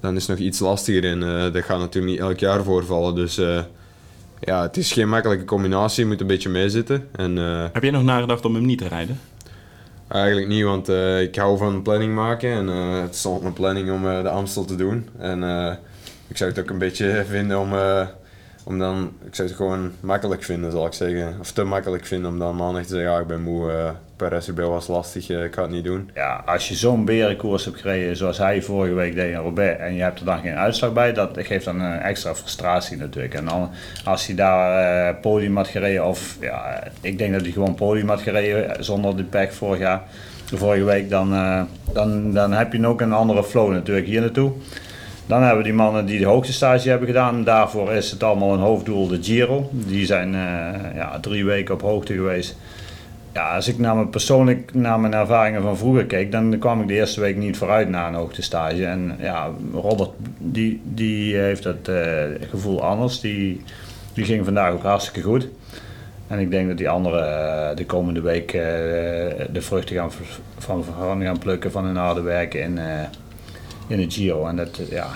dan 0.00 0.16
is 0.16 0.26
het 0.26 0.38
nog 0.38 0.46
iets 0.46 0.58
lastiger. 0.58 1.04
En 1.04 1.20
dat 1.52 1.64
gaat 1.64 1.78
natuurlijk 1.78 2.12
niet 2.12 2.22
elk 2.22 2.38
jaar 2.38 2.64
voorvallen. 2.64 3.14
Dus 3.14 3.36
ja, 4.40 4.62
het 4.62 4.76
is 4.76 4.92
geen 4.92 5.08
makkelijke 5.08 5.44
combinatie, 5.44 6.02
je 6.02 6.10
moet 6.10 6.20
een 6.20 6.26
beetje 6.26 6.48
meezitten. 6.48 7.08
En, 7.12 7.36
Heb 7.72 7.82
jij 7.82 7.90
nog 7.90 8.02
nagedacht 8.02 8.44
om 8.44 8.54
hem 8.54 8.66
niet 8.66 8.78
te 8.78 8.88
rijden? 8.88 9.18
Eigenlijk 10.08 10.46
niet, 10.46 10.64
want 10.64 10.88
eh, 10.88 11.20
ik 11.20 11.36
hou 11.36 11.58
van 11.58 11.82
planning 11.82 12.14
maken 12.14 12.50
en 12.50 12.68
eh, 12.68 13.02
het 13.02 13.16
stond 13.16 13.42
mijn 13.42 13.52
planning 13.52 13.90
om 13.90 14.08
eh, 14.08 14.22
de 14.22 14.28
Amstel 14.28 14.64
te 14.64 14.76
doen. 14.76 15.08
En 15.18 15.42
ik 16.28 16.36
zou 16.36 16.50
het 16.50 16.58
ook 16.58 16.70
een 16.70 16.78
beetje 16.78 17.24
vinden 17.28 17.60
om, 17.60 17.70
om 18.68 18.78
dan, 18.78 19.12
ik 19.24 19.34
zou 19.34 19.48
het 19.48 19.56
gewoon 19.56 19.92
makkelijk 20.00 20.42
vinden 20.42 20.70
zal 20.70 20.86
ik 20.86 20.92
zeggen. 20.92 21.36
Of 21.40 21.52
te 21.52 21.64
makkelijk 21.64 22.06
vinden 22.06 22.30
om 22.30 22.38
dan 22.38 22.56
maandag 22.56 22.82
te 22.82 22.88
zeggen, 22.88 23.10
ja 23.10 23.18
ik 23.18 23.26
ben 23.26 23.42
moe, 23.42 23.72
eh 23.72 23.90
Paris 24.16 24.48
erbij 24.48 24.64
was 24.64 24.86
lastig, 24.86 25.30
eh, 25.30 25.44
ik 25.44 25.54
ga 25.54 25.62
het 25.62 25.70
niet 25.70 25.84
doen. 25.84 26.10
Ja, 26.14 26.42
als 26.46 26.68
je 26.68 26.74
zo'n 26.74 27.04
berenkoers 27.04 27.64
hebt 27.64 27.80
gereden 27.80 28.16
zoals 28.16 28.38
hij 28.38 28.62
vorige 28.62 28.94
week 28.94 29.14
deed 29.14 29.30
in 29.30 29.38
Roubaix 29.38 29.80
en 29.80 29.94
je 29.94 30.02
hebt 30.02 30.18
er 30.18 30.24
dan 30.24 30.40
geen 30.40 30.54
uitslag 30.54 30.92
bij, 30.92 31.12
dat 31.12 31.30
geeft 31.34 31.64
dan 31.64 31.80
een 31.80 32.00
extra 32.00 32.34
frustratie 32.34 32.96
natuurlijk. 32.96 33.34
En 33.34 33.44
dan 33.44 33.70
als 34.04 34.26
hij 34.26 34.36
daar 34.36 35.08
eh, 35.08 35.20
podium 35.20 35.56
had 35.56 35.68
gereden, 35.68 36.06
of 36.06 36.36
ja, 36.40 36.82
ik 37.00 37.18
denk 37.18 37.32
dat 37.32 37.42
hij 37.42 37.50
gewoon 37.50 37.74
podium 37.74 38.08
had 38.08 38.20
gereden 38.20 38.84
zonder 38.84 39.16
die 39.16 39.24
pech 39.24 39.54
vorig 39.54 39.78
jaar, 39.78 40.02
vorige 40.44 40.84
week, 40.84 41.10
dan, 41.10 41.34
eh, 41.34 41.62
dan, 41.92 42.32
dan 42.32 42.52
heb 42.52 42.72
je 42.72 42.86
ook 42.86 43.00
een 43.00 43.12
andere 43.12 43.44
flow 43.44 43.72
natuurlijk 43.72 44.06
hier 44.06 44.20
naartoe. 44.20 44.52
Dan 45.26 45.40
hebben 45.40 45.58
we 45.58 45.64
die 45.64 45.72
mannen 45.72 46.06
die 46.06 46.18
de 46.18 46.26
hoogtestage 46.26 46.88
hebben 46.88 47.06
gedaan. 47.08 47.44
Daarvoor 47.44 47.92
is 47.92 48.10
het 48.10 48.22
allemaal 48.22 48.52
een 48.52 48.60
hoofddoel, 48.60 49.08
de 49.08 49.22
Giro. 49.22 49.68
Die 49.72 50.06
zijn 50.06 50.34
eh, 50.34 50.94
ja, 50.94 51.20
drie 51.20 51.44
weken 51.44 51.74
op 51.74 51.82
hoogte 51.82 52.12
geweest. 52.12 52.56
Ja, 53.32 53.54
als 53.54 53.68
ik 53.68 53.78
naar 53.78 53.94
mijn 53.94 54.10
persoonlijk 54.10 54.74
naar 54.74 55.00
mijn 55.00 55.14
ervaringen 55.14 55.62
van 55.62 55.76
vroeger 55.76 56.06
keek, 56.06 56.32
dan 56.32 56.58
kwam 56.58 56.80
ik 56.80 56.88
de 56.88 56.94
eerste 56.94 57.20
week 57.20 57.36
niet 57.36 57.56
vooruit 57.56 57.88
na 57.88 58.08
een 58.08 58.14
hoogtestage. 58.14 58.86
En 58.86 59.16
ja, 59.20 59.50
Robert 59.72 60.10
die, 60.38 60.80
die 60.84 61.36
heeft 61.36 61.62
dat 61.62 61.88
eh, 61.88 62.22
gevoel 62.50 62.82
anders. 62.82 63.20
Die, 63.20 63.62
die 64.12 64.24
ging 64.24 64.44
vandaag 64.44 64.72
ook 64.72 64.82
hartstikke 64.82 65.22
goed. 65.22 65.48
En 66.26 66.38
ik 66.38 66.50
denk 66.50 66.68
dat 66.68 66.78
die 66.78 66.88
anderen 66.88 67.28
eh, 67.70 67.76
de 67.76 67.86
komende 67.86 68.20
week 68.20 68.52
de 69.52 69.60
vruchten 69.60 69.96
gaan, 69.96 70.10
van, 70.58 70.84
van 70.84 71.22
gaan 71.22 71.38
plukken 71.38 71.70
van 71.70 71.84
hun 71.84 71.96
harde 71.96 72.20
werken 72.20 72.60
eh, 72.78 73.08
in 73.86 73.96
de 73.96 74.10
Giro. 74.10 74.46
En 74.46 74.56
dat, 74.56 74.80
ja, 74.90 75.06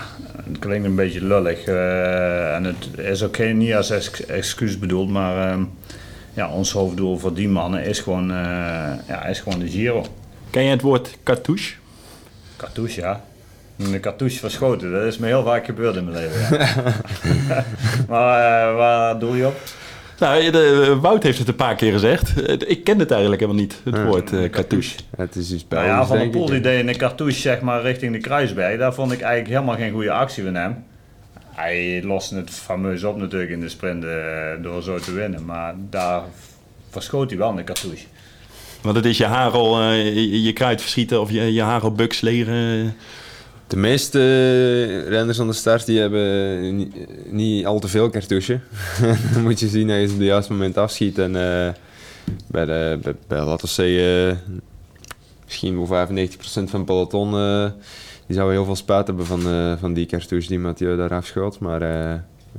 het 0.45 0.59
klinkt 0.59 0.85
een 0.85 0.95
beetje 0.95 1.23
lullig. 1.25 1.63
eh, 1.65 2.55
en 2.55 2.63
het 2.63 2.87
is 2.97 3.23
ook 3.23 3.35
geen, 3.35 3.57
niet 3.57 3.73
als 3.73 3.89
ex- 3.89 4.25
excuus 4.25 4.79
bedoeld, 4.79 5.09
maar 5.09 5.49
ehm, 5.51 5.63
ja, 6.33 6.49
ons 6.49 6.71
hoofddoel 6.71 7.17
voor 7.17 7.33
die 7.33 7.49
mannen 7.49 7.83
is 7.83 7.99
gewoon, 7.99 8.31
eh, 8.31 8.37
ja, 9.07 9.25
is 9.25 9.39
gewoon 9.39 9.59
de 9.59 9.69
Giro. 9.69 10.05
Ken 10.49 10.63
je 10.63 10.69
het 10.69 10.81
woord 10.81 11.17
cartouche? 11.23 11.73
Cartouche, 12.57 13.01
ja. 13.01 13.23
Een 13.77 13.99
cartouche 13.99 14.39
verschoten, 14.39 14.91
dat 14.91 15.03
is 15.03 15.17
me 15.17 15.27
heel 15.27 15.43
vaak 15.43 15.65
gebeurd 15.65 15.95
in 15.95 16.03
mijn 16.09 16.17
leven. 16.17 16.57
Ja. 16.59 16.85
maar 18.09 18.69
eh, 18.69 18.75
waar 18.75 19.19
doe 19.19 19.37
je 19.37 19.47
op? 19.47 19.59
Nou, 20.21 20.51
de, 20.51 20.87
eh, 20.91 21.01
Wout 21.01 21.23
heeft 21.23 21.37
het 21.37 21.47
een 21.47 21.55
paar 21.55 21.75
keer 21.75 21.91
gezegd. 21.91 22.43
Eh, 22.43 22.55
Ik 22.67 22.83
ken 22.83 22.99
het 22.99 23.11
eigenlijk 23.11 23.41
helemaal 23.41 23.61
niet, 23.61 23.81
het 23.83 24.03
woord 24.03 24.33
eh, 24.33 24.49
cartouche. 24.49 24.95
Het 25.17 25.35
is 25.35 25.51
iets 25.51 25.65
Nou 25.69 25.81
bij 25.81 25.91
ja, 25.91 25.99
ons, 25.99 26.07
Van 26.07 26.17
denk 26.17 26.31
Poel 26.31 26.45
die 26.45 26.59
deed 26.59 26.87
een 26.87 26.97
cartouche 26.97 27.39
zeg 27.39 27.61
maar 27.61 27.81
richting 27.81 28.13
de 28.13 28.19
Kruisberg. 28.19 28.77
Daar 28.77 28.93
vond 28.93 29.11
ik 29.11 29.21
eigenlijk 29.21 29.53
helemaal 29.53 29.75
geen 29.75 29.91
goede 29.91 30.11
actie 30.11 30.43
van 30.43 30.55
hem. 30.55 30.83
Hij 31.61 32.03
loste 32.03 32.35
het 32.35 32.49
fameus 32.49 33.03
op 33.03 33.17
natuurlijk 33.17 33.51
in 33.51 33.59
de 33.59 33.69
sprint 33.69 34.03
eh, 34.03 34.11
door 34.61 34.83
zo 34.83 34.99
te 34.99 35.13
winnen. 35.13 35.45
Maar 35.45 35.73
daar 35.89 36.21
verschoot 36.89 37.29
hij 37.29 37.39
wel 37.39 37.57
een 37.57 37.63
cartouche. 37.63 38.05
Want 38.81 38.95
het 38.95 39.05
is 39.05 39.17
je 39.17 39.25
hagel, 39.25 39.79
eh, 39.79 40.03
je, 40.15 40.41
je 40.41 40.53
kruid 40.53 40.81
verschieten 40.81 41.21
of 41.21 41.31
je, 41.31 41.53
je 41.53 41.61
hagelbuks 41.61 42.21
leren. 42.21 42.95
De 43.71 43.77
meeste 43.77 45.03
renners 45.03 45.39
aan 45.39 45.47
de 45.47 45.53
start 45.53 45.85
die 45.85 45.99
hebben 45.99 46.75
niet, 46.75 46.95
niet 47.31 47.65
al 47.65 47.79
te 47.79 47.87
veel 47.87 48.09
cartouche. 48.09 48.59
dan 49.33 49.43
moet 49.43 49.59
je 49.59 49.67
zien 49.67 49.87
dat 49.87 49.97
je 49.97 50.07
ze 50.07 50.13
op 50.13 50.19
het 50.19 50.27
juiste 50.27 50.51
moment 50.51 50.77
afschiet. 50.77 51.17
En 51.17 51.35
eh, 51.35 51.73
bij, 52.47 52.65
de, 52.65 52.99
bij, 53.01 53.15
bij, 53.27 53.43
laten 53.43 53.65
we 53.65 53.71
zeggen, 53.71 54.39
misschien 55.45 55.87
wel 55.87 56.07
95% 56.07 56.09
van 56.43 56.63
het 56.63 56.85
peloton, 56.85 57.33
eh, 57.33 57.69
die 58.25 58.35
zou 58.35 58.51
heel 58.51 58.65
veel 58.65 58.75
spijt 58.75 59.07
hebben 59.07 59.25
van, 59.25 59.47
eh, 59.47 59.73
van 59.79 59.93
die 59.93 60.05
cartouche 60.05 60.47
die 60.47 60.59
Mathieu 60.59 60.97
daar 60.97 61.13
afschoot. 61.13 61.59
Maar 61.59 61.81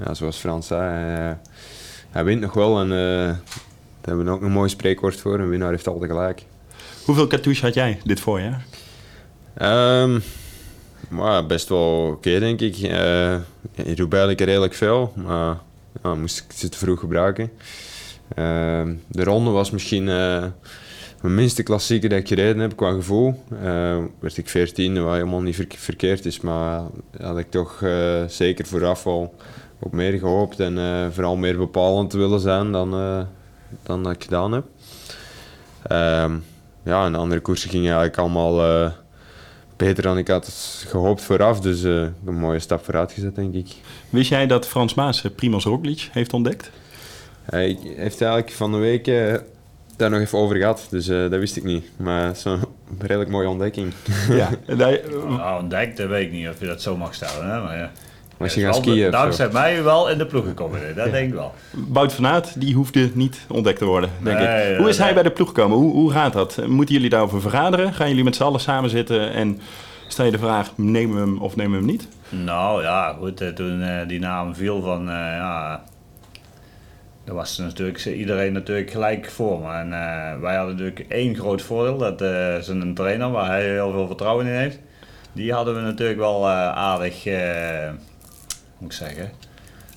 ja, 0.05 0.15
zoals 0.15 0.37
Frans 0.37 0.67
zei, 0.67 1.37
hij, 2.11 2.25
wint 2.25 2.41
nog 2.41 2.55
wel. 2.55 2.81
En 2.81 2.89
daar 2.89 3.41
hebben 4.01 4.25
we 4.25 4.31
ook 4.31 4.43
een 4.43 4.53
mooi 4.53 4.69
spreekwoord 4.69 5.17
voor. 5.17 5.41
Een 5.41 5.49
winnaar 5.49 5.71
heeft 5.71 5.87
altijd 5.87 6.11
gelijk. 6.11 6.45
Hoeveel 7.05 7.27
cartouche 7.27 7.65
had 7.65 7.75
jij 7.75 8.01
dit 8.05 8.21
voorjaar? 8.21 8.65
Ehm, 9.55 10.19
maar 11.13 11.47
best 11.47 11.69
wel 11.69 12.07
oké, 12.07 12.39
denk 12.39 12.61
ik. 12.61 12.77
Eh 12.77 13.35
in 13.75 14.31
ik 14.31 14.41
redelijk 14.41 14.75
veel, 14.75 15.13
maar 15.15 15.59
moest 16.17 16.39
ik 16.39 16.57
ze 16.57 16.69
te 16.69 16.79
vroeg 16.79 17.01
gebruiken. 17.01 17.51
Ehm, 18.35 18.95
de 19.09 19.25
ronde 19.25 19.51
was 19.51 19.71
misschien 19.71 20.09
eh, 20.09 20.45
mijn 21.21 21.35
minste 21.35 21.63
klassieker 21.63 22.09
dat 22.09 22.19
ik 22.19 22.29
gereden 22.29 22.59
heb 22.59 22.77
qua 22.77 22.93
gevoel. 22.93 23.45
Eh, 23.63 23.99
werd 24.21 24.37
ik 24.37 24.49
14, 24.49 25.03
wat 25.05 25.15
helemaal 25.15 25.41
niet 25.41 25.55
verk- 25.55 25.75
verkeerd 25.79 26.27
is, 26.27 26.41
maar 26.41 26.83
had 27.21 27.39
ik 27.39 27.51
toch 27.51 27.83
eh, 27.83 28.25
zeker 28.27 28.67
vooraf 28.67 29.07
al 29.07 29.35
op 29.79 29.93
meer 29.93 30.19
gehoopt 30.19 30.61
en 30.61 30.79
vooral 31.13 31.37
meer 31.37 31.57
bepalend 31.57 32.11
te 32.11 32.19
willen 32.19 32.41
zijn 32.41 32.73
dan, 32.73 32.91
dan 33.83 34.03
dat 34.03 34.13
ik 34.13 34.23
gedaan 34.23 34.53
heb. 34.53 34.65
Ehm, 35.83 36.37
ja, 36.85 37.05
en 37.05 37.13
de 37.13 37.19
andere 37.19 37.41
koersen 37.41 37.71
gingen 37.71 37.87
eigenlijk 37.87 38.19
allemaal 38.19 38.93
beter 39.85 40.03
dan 40.03 40.19
ik 40.19 40.29
had 40.29 40.53
gehoopt 40.89 41.23
vooraf. 41.23 41.61
Dus 41.61 41.85
eh, 41.85 41.93
een 42.27 42.39
mooie 42.39 42.59
stap 42.59 42.85
vooruit 42.85 43.13
gezet, 43.13 43.35
denk 43.35 43.55
ik. 43.55 43.75
Wist 44.11 44.31
jij 44.31 44.47
dat 44.47 44.67
Frans 44.67 44.95
Maas 44.95 45.25
eh, 45.25 45.31
Primoz 45.35 45.65
Roglic 45.65 46.09
heeft 46.13 46.33
ontdekt? 46.33 46.71
Hij 47.45 47.79
heeft 47.97 48.21
eigenlijk 48.21 48.53
van 48.53 48.73
de 48.73 48.79
week 48.79 49.07
eh, 49.07 49.35
daar 49.97 50.11
nog 50.11 50.21
even 50.21 50.39
over 50.39 50.57
gehad, 50.57 50.87
dus 50.91 51.09
eh, 51.09 51.19
dat 51.19 51.39
wist 51.39 51.57
ik 51.57 51.65
niet. 51.65 51.85
Maar 51.97 52.27
het 52.27 52.37
is 52.37 52.45
een 52.45 52.61
redelijk 52.99 53.31
mooie 53.31 53.49
ontdekking. 53.49 53.93
Ja. 54.29 54.51
Nou, 55.29 55.63
ontdekt, 55.63 55.97
dat 55.97 56.09
weet 56.09 56.27
ik 56.27 56.33
niet 56.33 56.49
of 56.49 56.61
je 56.61 56.67
dat 56.67 56.83
zo 56.83 56.97
mag 56.97 57.15
stellen. 57.15 57.51
Hè? 57.51 57.61
Maar 57.61 57.77
ja. 57.77 57.91
Hij 58.51 58.61
je 58.61 58.65
wel 58.65 58.75
skiën 58.75 59.05
zo? 59.05 59.11
Dankzij 59.11 59.49
mij 59.53 59.83
wel 59.83 60.09
in 60.11 60.19
de 60.19 60.27
ploeg 60.27 60.45
gekomen. 60.45 60.87
hè. 60.87 60.95
Dat 60.95 61.11
denk 61.11 61.29
ik 61.29 61.35
wel. 61.35 61.55
Wout 61.71 62.13
van 62.13 62.27
Aert, 62.27 62.61
die 62.61 62.75
hoefde 62.75 63.11
niet 63.15 63.41
ontdekt 63.49 63.79
te 63.79 63.85
worden, 63.85 64.11
denk 64.23 64.39
Nee, 64.39 64.47
ik. 64.65 64.71
ja, 64.71 64.77
Hoe 64.79 64.89
is 64.89 64.99
hij 64.99 65.15
bij 65.15 65.23
de 65.23 65.31
ploeg 65.31 65.49
gekomen? 65.49 65.79
Hoe, 65.79 65.93
hoe 65.93 66.11
gaat 66.13 66.33
dat? 66.33 66.67
Moeten 66.67 66.95
jullie 66.95 67.11
daarover 67.11 67.41
vergaderen? 67.41 67.93
Gaan 67.95 68.09
jullie 68.09 68.25
met 68.25 68.37
z'n 68.37 68.43
allen 68.43 68.61
samen 68.61 68.91
zitten 68.91 69.33
en 69.33 69.61
Stel 70.07 70.25
je 70.25 70.31
de 70.31 70.39
vraag, 70.39 70.71
nemen 70.77 71.15
we 71.15 71.21
hem 71.21 71.39
of 71.39 71.57
nemen 71.57 71.71
we 71.73 71.77
hem 71.77 71.87
niet? 71.87 72.09
Nou 72.29 72.83
ja, 72.83 73.17
goed, 73.19 73.41
eh, 73.41 73.49
toen 73.49 73.83
eh, 73.83 74.09
die 74.09 74.19
naam 74.21 74.55
viel 74.55 74.83
van, 74.83 75.01
eh, 75.09 75.15
ja, 75.15 75.83
daar 77.25 77.35
was 77.35 77.59
natuurlijk 77.59 78.05
iedereen 78.05 78.53
natuurlijk 78.53 78.91
gelijk 78.91 79.31
voor 79.31 79.61
me. 79.61 79.73
En 79.73 79.93
eh, 79.93 80.41
wij 80.41 80.57
hadden 80.57 80.75
natuurlijk 80.77 81.05
één 81.09 81.37
groot 81.37 81.63
voordeel, 81.63 81.99
dat 81.99 82.21
eh 82.21 82.55
zijn 82.61 82.95
trainer, 82.95 83.31
waar 83.31 83.47
hij 83.47 83.71
heel 83.71 83.91
veel 83.91 84.07
vertrouwen 84.07 84.47
in 84.47 84.53
heeft, 84.53 84.79
die 85.33 85.53
hadden 85.53 85.75
we 85.75 85.81
natuurlijk 85.81 86.19
wel 86.19 86.49
eh, 86.49 86.69
aardig, 86.69 87.27
eh, 87.27 87.89
moet 88.83 88.93
ik 88.93 88.99
zeggen, 88.99 89.31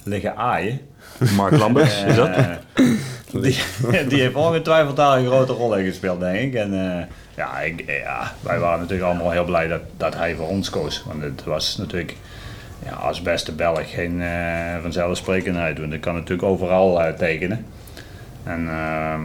liggen 0.03 0.37
aaien. 0.37 0.79
Mark 1.35 1.57
Lambers, 1.57 2.03
is 2.03 2.15
dat? 2.15 2.29
Eh, 2.29 2.49
die, 3.41 3.57
die 4.07 4.21
heeft 4.21 4.35
ongetwijfeld 4.35 4.95
daar 4.95 5.17
een 5.17 5.25
grote 5.25 5.53
rol 5.53 5.75
in 5.75 5.85
gespeeld, 5.85 6.19
denk 6.19 6.37
ik. 6.37 6.53
En 6.53 6.73
eh, 6.73 7.05
ja, 7.35 7.59
ik, 7.59 7.81
eh, 7.81 7.99
ja, 7.99 8.33
wij 8.39 8.59
waren 8.59 8.79
natuurlijk 8.79 9.09
allemaal 9.09 9.31
heel 9.31 9.45
blij 9.45 9.67
dat, 9.67 9.81
dat 9.97 10.15
hij 10.15 10.35
voor 10.35 10.47
ons 10.47 10.69
koos. 10.69 11.03
Want 11.05 11.21
het 11.21 11.43
was 11.43 11.77
natuurlijk 11.77 12.15
ja, 12.85 12.91
als 12.91 13.21
beste 13.21 13.51
Belg 13.51 13.91
geen 13.91 14.23
vanzelfsprekendheid. 14.81 15.79
Want 15.79 15.93
ik 15.93 16.01
kan 16.01 16.13
natuurlijk 16.13 16.47
overal 16.47 17.15
tekenen. 17.17 17.65
En 18.43 18.69
ehm, 18.69 19.23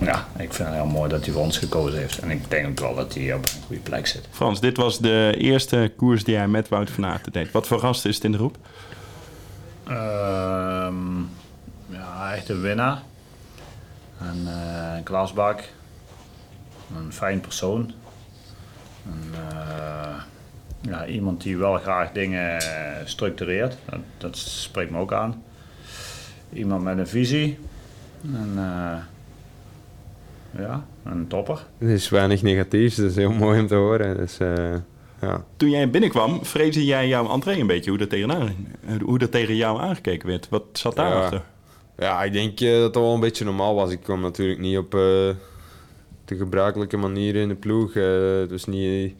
ja, 0.00 0.26
ik 0.38 0.52
vind 0.52 0.68
het 0.68 0.76
heel 0.76 0.86
mooi 0.86 1.10
dat 1.10 1.24
hij 1.24 1.34
voor 1.34 1.42
ons 1.42 1.58
gekozen 1.58 1.98
heeft. 1.98 2.18
En 2.18 2.30
ik 2.30 2.50
denk 2.50 2.68
ook 2.68 2.80
wel 2.80 2.94
dat 2.94 3.14
hij 3.14 3.34
op 3.34 3.42
een 3.42 3.62
goede 3.66 3.82
plek 3.82 4.06
zit. 4.06 4.28
Frans, 4.30 4.60
dit 4.60 4.76
was 4.76 4.98
de 4.98 5.34
eerste 5.38 5.92
koers 5.96 6.24
die 6.24 6.36
hij 6.36 6.48
met 6.48 6.68
Wout 6.68 6.90
van 6.90 7.06
Aert 7.06 7.32
deed. 7.32 7.50
Wat 7.50 7.66
voor 7.66 7.78
gast 7.78 8.04
is 8.04 8.14
het 8.14 8.24
in 8.24 8.32
de 8.32 8.38
groep? 8.38 8.56
Ehm, 9.84 11.18
ja, 11.86 12.34
echt 12.34 12.48
een 12.48 12.60
winnaar. 12.60 13.02
En, 14.18 14.42
eh, 14.46 14.96
een 14.96 15.02
klasbak. 15.02 15.62
Een 16.96 17.12
fijn 17.12 17.40
persoon. 17.40 17.92
En, 19.04 19.22
eh, 19.32 20.22
ja, 20.80 21.06
iemand 21.06 21.42
die 21.42 21.56
wel 21.56 21.78
graag 21.78 22.12
dingen 22.12 22.60
eh, 22.60 23.06
structureert. 23.06 23.76
Dat, 23.84 24.00
dat 24.18 24.36
spreekt 24.36 24.90
me 24.90 24.98
ook 24.98 25.12
aan. 25.12 25.42
Iemand 26.52 26.82
met 26.82 26.98
een 26.98 27.08
visie. 27.08 27.58
En, 28.22 28.52
eh, 28.56 28.96
ja, 30.58 30.86
een 31.04 31.26
topper. 31.26 31.66
Er 31.78 31.88
is 31.88 32.08
weinig 32.08 32.42
negatiefs, 32.42 32.96
dat 32.96 33.10
is 33.10 33.16
heel 33.16 33.32
mooi 33.32 33.60
om 33.60 33.66
te 33.66 33.74
horen. 33.74 34.16
Dus, 34.16 34.38
eh, 34.38 34.74
ja. 35.20 35.44
Toen 35.56 35.70
jij 35.70 35.90
binnenkwam, 35.90 36.44
vreesde 36.44 36.84
jij 36.84 37.08
jouw 37.08 37.30
entree 37.30 37.60
een 37.60 37.66
beetje, 37.66 37.90
hoe 37.90 37.98
dat, 37.98 38.10
tegenaan, 38.10 38.66
hoe 39.02 39.18
dat 39.18 39.30
tegen 39.30 39.56
jou 39.56 39.80
aangekeken 39.80 40.28
werd. 40.28 40.48
Wat 40.48 40.64
zat 40.72 40.96
daarachter? 40.96 41.42
Ja, 41.98 42.22
ik 42.22 42.32
denk 42.32 42.60
eh, 42.60 42.78
dat 42.78 42.94
dat 42.94 43.02
wel 43.02 43.14
een 43.14 43.20
beetje 43.20 43.44
normaal 43.44 43.74
was. 43.74 43.90
Ik 43.90 44.00
kwam 44.00 44.20
natuurlijk 44.20 44.60
niet 44.60 44.78
op 44.78 44.94
eh, 44.94 45.00
de 46.24 46.36
gebruikelijke 46.36 46.96
manier 46.96 47.36
in 47.36 47.48
de 47.48 47.54
ploeg. 47.54 47.94
Eh, 47.94 48.38
het 48.38 48.50
was 48.50 48.64
niet... 48.64 49.14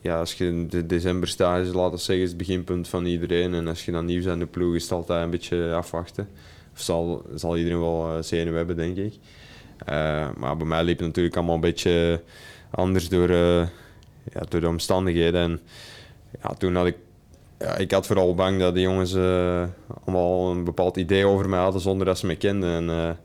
Ja, 0.00 0.18
als 0.18 0.34
je 0.34 0.66
de 0.68 0.86
decemberstage, 0.86 1.64
laten 1.64 1.96
we 1.96 1.96
zeggen, 1.96 2.24
is 2.24 2.28
het 2.28 2.38
beginpunt 2.38 2.88
van 2.88 3.04
iedereen. 3.04 3.54
En 3.54 3.68
als 3.68 3.84
je 3.84 3.92
dan 3.92 4.04
nieuw 4.04 4.22
bent 4.22 4.32
in 4.32 4.38
de 4.38 4.46
ploeg, 4.46 4.74
is 4.74 4.82
het 4.82 4.92
altijd 4.92 5.24
een 5.24 5.30
beetje 5.30 5.72
afwachten. 5.74 6.28
Of 6.74 6.80
zal, 6.80 7.22
zal 7.34 7.56
iedereen 7.56 7.80
wel 7.80 8.16
uh, 8.16 8.22
zenuw 8.22 8.54
hebben, 8.54 8.76
denk 8.76 8.96
ik. 8.96 9.14
Eh, 9.84 10.28
maar 10.36 10.56
bij 10.56 10.66
mij 10.66 10.84
liep 10.84 10.98
het 10.98 11.06
natuurlijk 11.06 11.36
allemaal 11.36 11.54
een 11.54 11.60
beetje 11.60 12.20
anders 12.70 13.08
door, 13.08 13.28
eh, 13.28 13.66
ja, 14.32 14.40
door 14.48 14.60
de 14.60 14.68
omstandigheden. 14.68 15.40
En 15.40 15.60
ja, 16.42 16.54
toen 16.54 16.74
had 16.74 16.86
ik 16.86 16.96
ik 17.76 17.90
had 17.90 18.06
vooral 18.06 18.34
bang 18.34 18.58
dat 18.58 18.74
de 18.74 18.80
jongens 18.80 19.14
eh, 19.14 19.64
allemaal 20.04 20.50
een 20.50 20.64
bepaald 20.64 20.96
idee 20.96 21.26
over 21.26 21.48
mij 21.48 21.60
hadden 21.60 21.80
zonder 21.80 22.06
dat 22.06 22.18
ze 22.18 22.26
me 22.26 22.36
kenden. 22.36 22.88
En 22.88 23.16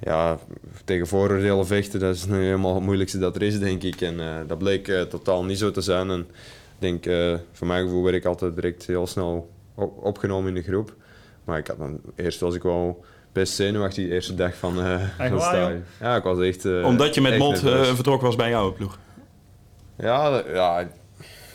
ja, 0.00 0.38
tegen 0.84 1.06
vooroordelen 1.06 1.66
vechten, 1.66 2.00
dat 2.00 2.14
is 2.14 2.26
nu 2.26 2.42
helemaal 2.42 2.74
het 2.74 2.84
moeilijkste 2.84 3.18
dat 3.18 3.36
er 3.36 3.42
is, 3.42 3.58
denk 3.58 3.82
ik. 3.82 4.00
En 4.00 4.44
dat 4.46 4.58
bleek 4.58 4.86
totaal 5.08 5.44
niet 5.44 5.58
zo 5.58 5.70
te 5.70 5.80
zijn. 5.80 6.10
En 6.10 6.20
ik 6.20 6.26
denk, 6.78 7.04
voor 7.52 7.66
mijn 7.66 7.84
gevoel 7.84 8.02
werd 8.02 8.16
ik 8.16 8.24
altijd 8.24 8.54
direct 8.54 8.86
heel 8.86 9.06
snel 9.06 9.50
op- 9.74 10.04
opgenomen 10.04 10.48
in 10.48 10.54
de 10.54 10.70
groep. 10.70 10.94
Maar 11.44 11.58
ik 11.58 11.66
had 11.66 11.78
dan, 11.78 12.00
eerst 12.14 12.40
was 12.40 12.54
ik 12.54 12.62
wel 12.62 13.04
best 13.38 13.52
zenuwachtig 13.54 14.04
de 14.04 14.14
eerste 14.14 14.34
dag 14.34 14.54
van, 14.56 14.82
eh 14.82 15.00
van 15.16 15.30
waar, 15.30 15.40
stage. 15.40 15.80
Ja, 16.00 16.16
ik 16.16 16.22
was 16.22 16.40
echt... 16.40 16.64
eh, 16.64 16.84
Omdat 16.84 17.14
je 17.14 17.20
met 17.20 17.38
Mot 17.38 17.64
eh, 17.64 17.82
vertrokken 17.82 18.26
was 18.26 18.36
bij 18.36 18.48
jouw 18.48 18.72
ploeg. 18.72 18.98
Ja, 19.98 20.42
ja, 20.52 20.88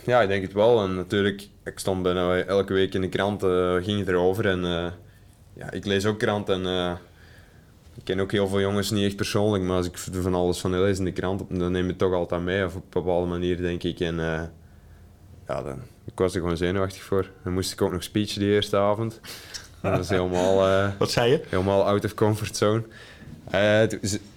ja, 0.06 0.22
ik 0.22 0.28
denk 0.28 0.42
het 0.42 0.54
wel. 0.54 0.84
En 0.84 0.96
natuurlijk, 0.96 1.48
ik 1.64 1.80
stond 1.80 2.04
bijna 2.04 2.38
elke 2.38 2.74
week 2.74 2.94
in 2.94 3.02
de 3.02 3.10
krant, 3.10 3.44
eh, 3.44 3.76
ging 3.76 4.00
het 4.00 4.08
erover. 4.08 4.46
En 4.48 4.66
eh, 4.66 4.86
ja, 5.54 5.72
ik 5.72 5.86
lees 5.86 6.06
ook 6.06 6.20
krant 6.20 6.50
en 6.50 6.66
eh, 6.66 6.92
ik 7.96 8.04
ken 8.04 8.20
ook 8.20 8.32
heel 8.32 8.48
veel 8.48 8.60
jongens 8.62 8.92
niet 8.92 9.06
echt 9.06 9.16
persoonlijk. 9.16 9.64
Maar 9.64 9.78
als 9.78 9.86
ik 9.86 9.98
er 10.14 10.22
van 10.22 10.36
alles 10.36 10.60
van 10.60 10.80
lees 10.80 10.98
in 10.98 11.06
de 11.06 11.12
krant, 11.12 11.44
dan 11.50 11.72
neem 11.72 11.84
je 11.84 11.90
het 11.90 11.98
toch 11.98 12.14
altijd 12.14 12.42
mee. 12.42 12.66
Of 12.66 12.76
op 12.76 12.84
een 12.96 13.02
bepaalde 13.04 13.28
manier, 13.28 13.58
denk 13.58 13.84
ik. 13.84 14.00
En 14.00 14.20
eh, 14.20 14.42
ja, 15.48 15.62
dan, 15.62 15.80
ik 16.06 16.20
was 16.20 16.34
er 16.36 16.42
gewoon 16.42 16.58
zenuwachtig 16.58 17.02
voor. 17.02 17.30
Dan 17.44 17.54
moest 17.54 17.72
ik 17.72 17.82
ook 17.82 17.92
nog 17.92 18.04
speechen 18.04 18.40
die 18.40 18.50
eerste 18.52 18.78
avond. 18.78 19.20
Dat 19.84 19.98
was 19.98 20.10
helemaal... 20.10 20.68
eh, 20.68 20.88
Wat 20.98 21.12
zei 21.12 21.32
je? 21.32 21.42
helemaal 21.50 21.84
out 21.86 22.06
of 22.06 22.14
comfort 22.14 22.58
zone. 22.58 22.82
Eh, 23.52 23.82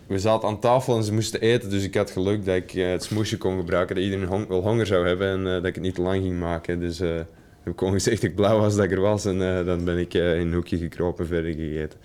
we 0.07 0.19
zaten 0.19 0.49
aan 0.49 0.61
tafel 0.61 0.97
en 0.97 1.05
ze 1.05 1.13
moesten 1.13 1.41
eten, 1.41 1.71
dus 1.71 1.83
ik 1.83 1.95
had 1.95 2.11
geluk 2.11 2.45
dat 2.45 2.55
ik 2.57 2.75
eh, 2.75 2.91
het 2.91 3.03
smoesje 3.05 3.39
kon 3.39 3.57
gebruiken, 3.59 3.95
dat 3.95 4.05
iedereen 4.05 4.27
hong- 4.27 4.49
wel 4.49 4.61
honger 4.63 4.87
zou 4.87 5.07
hebben 5.07 5.29
en 5.29 5.45
dat 5.45 5.65
ik 5.65 5.75
het 5.75 5.83
niet 5.85 5.95
te 5.95 6.03
lang 6.03 6.23
ging 6.23 6.41
maken. 6.41 6.81
Dus 6.81 6.99
heb 6.99 7.27
ik 7.73 7.79
gewoon 7.79 7.93
gezegd 8.01 8.21
dat 8.21 8.31
ik 8.31 8.37
blauw 8.37 8.59
was 8.61 8.75
dat 8.77 8.85
ik 8.85 8.91
er 8.93 9.01
was 9.01 9.25
en 9.25 9.39
dan 9.67 9.85
ben 9.85 9.99
ik 9.99 10.15
in 10.15 10.21
een 10.23 10.53
hoekje 10.55 10.79
gekropen 10.79 11.25
en 11.25 11.31
verder 11.31 11.53
gegeten. 11.53 11.99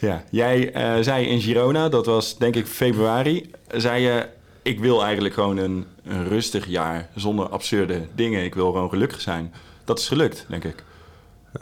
Ja, 0.00 0.24
jij 0.30 0.70
zei 1.02 1.26
in 1.26 1.40
Girona, 1.40 1.88
dat 1.88 2.06
was 2.06 2.38
denk 2.38 2.56
ik 2.56 2.66
februari, 2.66 3.50
zei 3.74 4.02
je... 4.02 4.26
Ik 4.62 4.80
wil 4.80 5.02
eigenlijk 5.04 5.34
gewoon 5.34 5.56
een, 5.56 5.84
een 6.04 6.28
rustig 6.28 6.66
jaar 6.66 7.08
zonder 7.14 7.48
absurde 7.48 8.00
dingen. 8.14 8.44
Ik 8.44 8.54
wil 8.54 8.72
gewoon 8.72 8.88
gelukkig 8.88 9.20
zijn. 9.20 9.52
Dat 9.84 9.98
is 9.98 10.08
gelukt, 10.08 10.44
denk 10.48 10.64
ik. 10.64 10.82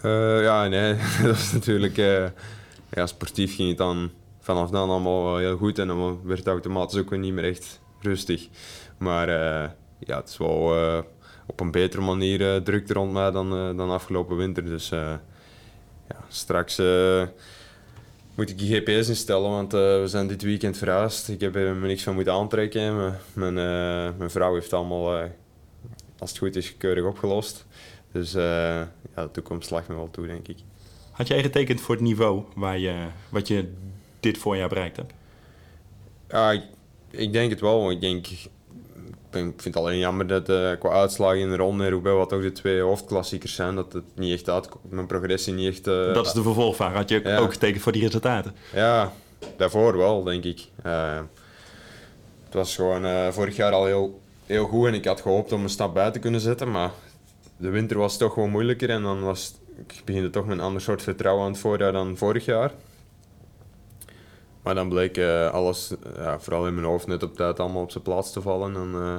Eh, 0.01 0.43
ja, 0.43 0.69
nee, 0.69 0.95
dat 1.23 1.31
was 1.37 1.53
natuurlijk... 1.53 1.99
eh, 1.99 2.27
ja, 2.91 3.07
sportief 3.07 3.55
ging 3.55 3.69
het 3.69 3.79
dan 3.79 4.11
vanaf 4.41 4.71
dan 4.71 4.91
allemaal 4.91 5.37
heel 5.37 5.57
goed 5.57 5.79
en 5.79 5.87
dan 5.87 6.21
werd 6.25 6.39
het 6.39 6.49
automatisch 6.49 6.99
ook 6.99 7.11
weer 7.11 7.19
niet 7.19 7.33
meer 7.33 7.45
echt 7.45 7.81
rustig. 8.01 8.49
Maar 8.99 9.29
eh, 9.29 9.71
ja, 9.99 10.17
het 10.17 10.29
is 10.29 10.39
wel 10.39 10.75
op 11.47 11.61
een 11.61 11.71
betere 11.71 12.03
manier 12.03 12.63
druk 12.63 12.91
rond 12.91 13.13
mij 13.13 13.31
dan, 13.31 13.77
dan 13.77 13.91
afgelopen 13.91 14.37
winter. 14.37 14.65
Dus 14.65 14.89
ja, 14.89 16.25
straks 16.29 16.79
moet 18.35 18.51
ik 18.51 18.59
die 18.59 18.77
GPS 18.77 19.09
instellen, 19.09 19.51
want 19.51 19.73
we 19.73 20.03
zijn 20.07 20.27
dit 20.27 20.43
weekend 20.43 20.77
verhuisd. 20.77 21.29
Ik 21.29 21.41
heb 21.41 21.57
er 21.57 21.75
niks 21.75 22.03
van 22.03 22.15
moeten 22.15 22.33
aantrekken. 22.33 22.97
Mijn, 22.97 23.15
mijn, 23.33 23.55
mijn 24.17 24.31
vrouw 24.31 24.55
heeft 24.55 24.73
allemaal, 24.73 25.31
als 26.19 26.31
het 26.31 26.39
goed 26.39 26.57
is, 26.57 26.77
keurig 26.77 27.05
opgelost. 27.05 27.67
Dus 28.13 28.35
eh, 28.35 28.43
ja, 29.17 29.23
de 29.23 29.31
toekomst 29.33 29.71
lag 29.71 29.89
me 29.89 29.95
wel 29.95 30.09
toe, 30.11 30.27
denk 30.27 30.49
ik. 30.49 30.57
Had 31.11 31.29
jij 31.29 31.43
getekend 31.43 31.81
voor 31.81 31.95
het 31.95 32.05
niveau 32.05 32.43
waar 32.55 32.79
je, 32.79 32.95
wat 33.29 33.49
je 33.49 33.73
dit 34.21 34.39
voorjaar 34.39 34.69
bereikt 34.69 34.97
hebt? 34.97 35.13
Ja, 36.29 36.51
ik, 36.51 36.63
ik 37.11 37.33
denk 37.33 37.51
het 37.51 37.61
wel. 37.61 37.91
Ik, 37.91 38.01
denk, 38.01 38.27
ik, 38.27 38.49
vind 39.31 39.65
het 39.65 39.77
alleen 39.77 39.99
jammer 39.99 40.27
dat 40.27 40.49
eh, 40.49 40.71
qua 40.79 40.89
uitslagen 40.91 41.39
in 41.39 41.51
de 41.51 41.57
ronde 41.57 41.85
en 41.85 41.91
Roubaix, 41.91 42.17
wat 42.19 42.33
ook 42.33 42.43
de 42.43 42.53
twee 42.53 42.81
hoofdklassiekers 42.81 43.55
zijn, 43.55 43.75
dat 43.75 43.93
het 43.93 44.05
niet 44.15 44.33
echt 44.35 44.49
uitkomt. 44.49 44.91
Mijn 44.93 45.07
progressie 45.07 45.53
niet 45.53 45.69
echt... 45.69 45.87
eh, 45.87 46.15
dat 46.15 46.27
is 46.27 46.33
de 46.33 46.43
vervolgvraag. 46.43 46.93
Had 46.93 47.09
je 47.09 47.21
Ja. 47.25 47.39
ook 47.39 47.53
getekend 47.53 47.83
voor 47.83 47.93
die 47.93 48.03
resultaten? 48.03 48.55
Ja, 48.75 49.13
daarvoor 49.57 49.97
wel, 49.97 50.23
denk 50.23 50.45
ik. 50.45 50.69
Het 52.45 52.55
was 52.61 52.75
gewoon 52.75 53.33
vorig 53.33 53.57
jaar 53.57 53.73
al 53.73 53.85
heel, 53.85 54.21
heel 54.47 54.67
goed 54.67 54.87
en 54.87 54.95
ik 54.95 55.05
had 55.05 55.21
gehoopt 55.21 55.53
om 55.53 55.63
een 55.63 55.69
stap 55.69 55.95
bij 55.95 56.11
te 56.11 56.19
kunnen 56.19 56.41
zetten, 56.41 56.71
maar 56.71 56.91
de 57.63 57.71
winter 57.71 57.99
was 57.99 58.17
toch 58.17 58.33
gewoon 58.33 58.51
moeilijker 58.51 58.91
en 58.91 59.03
dan 59.03 59.23
was 59.23 59.55
ik 59.77 60.03
beginde 60.05 60.31
toch 60.31 60.47
met 60.47 60.59
een 60.59 60.65
ander 60.65 60.83
soort 60.83 61.03
vertrouwen 61.03 61.45
aan 61.45 61.51
het 61.51 61.61
voorjaar 61.61 61.93
dan 61.93 62.17
vorig 62.17 62.45
jaar. 62.45 62.73
Maar 64.63 64.75
dan 64.75 64.89
bleek 64.89 65.17
eh, 65.17 65.51
alles, 65.51 65.95
ja, 66.17 66.41
vooral 66.41 66.67
in 66.67 66.75
mijn 66.75 66.87
hoofd, 66.87 67.07
net 67.07 67.23
op 67.23 67.35
tijd 67.37 67.61
allemaal 67.61 67.83
op 67.83 67.91
zijn 67.91 68.05
plaats 68.05 68.33
te 68.33 68.41
vallen. 68.41 68.77
En 68.77 68.93
eh, 68.95 69.17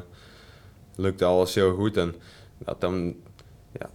lukte 0.95 1.25
alles 1.25 1.55
heel 1.55 1.73
goed. 1.73 1.97
En 1.97 2.15
dat 2.57 2.81
dan, 2.81 3.15
ja, 3.79 3.89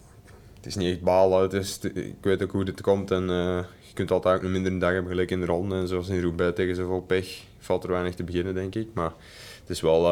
het 0.57 0.67
is 0.67 0.77
niet 0.77 0.93
echt 0.93 1.03
balen. 1.03 1.41
Het 1.43 1.53
is, 1.53 1.79
ik 1.79 2.17
weet 2.21 2.43
ook 2.43 2.53
hoe 2.53 2.65
het 2.65 2.81
komt. 2.81 3.11
En 3.11 3.31
eh, 3.31 3.65
je 3.81 3.95
kunt 3.95 4.11
altijd 4.11 4.37
ook 4.37 4.43
een 4.43 4.53
mindere 4.53 4.79
dag 4.79 4.93
hebben, 4.93 5.11
gelijk 5.11 5.31
in 5.31 5.41
de 5.41 5.47
ronde. 5.47 5.77
En 5.77 5.89
zoals 5.89 6.09
in 6.09 6.23
Roubaix 6.23 6.57
tegen 6.57 6.77
zoveel 6.77 7.03
pech, 7.03 7.43
valt 7.59 7.85
er 7.85 7.91
weinig 7.91 8.15
te 8.15 8.25
beginnen, 8.25 8.55
denk 8.55 8.75
ik. 8.75 8.89
Maar 8.95 9.13
het 9.61 9.71
is 9.71 9.81
wel, 9.81 10.03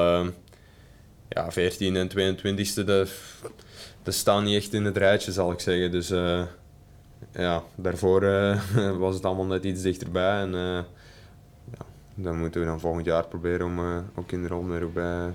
ja, 1.29 1.53
14 1.53 1.97
en 1.97 2.11
22e, 2.11 2.85
dat, 2.85 3.11
dat 4.07 4.15
staan 4.15 4.45
niet 4.45 4.57
echt 4.57 4.73
in 4.73 4.85
het 4.85 4.97
rijtje, 4.97 5.33
zal 5.33 5.53
ik 5.53 5.61
zeggen. 5.61 5.91
Dus 5.91 6.11
eh, 6.11 6.43
ja, 7.33 7.63
daarvoor 7.75 8.23
eh, 8.23 8.61
was 9.05 9.15
het 9.15 9.25
allemaal 9.25 9.47
net 9.47 9.65
iets 9.65 9.83
dichterbij. 9.83 10.41
En 10.41 10.55
eh, 10.55 10.83
ja, 11.71 11.85
dan 12.15 12.39
moeten 12.39 12.61
we 12.61 12.67
dan 12.67 12.81
volgend 12.81 13.05
jaar 13.05 13.27
proberen 13.27 13.67
om 13.67 14.05
ook 14.15 14.33
in 14.33 14.43
de 14.43 14.49
ronde 14.49 14.79
Roubaix 14.79 15.35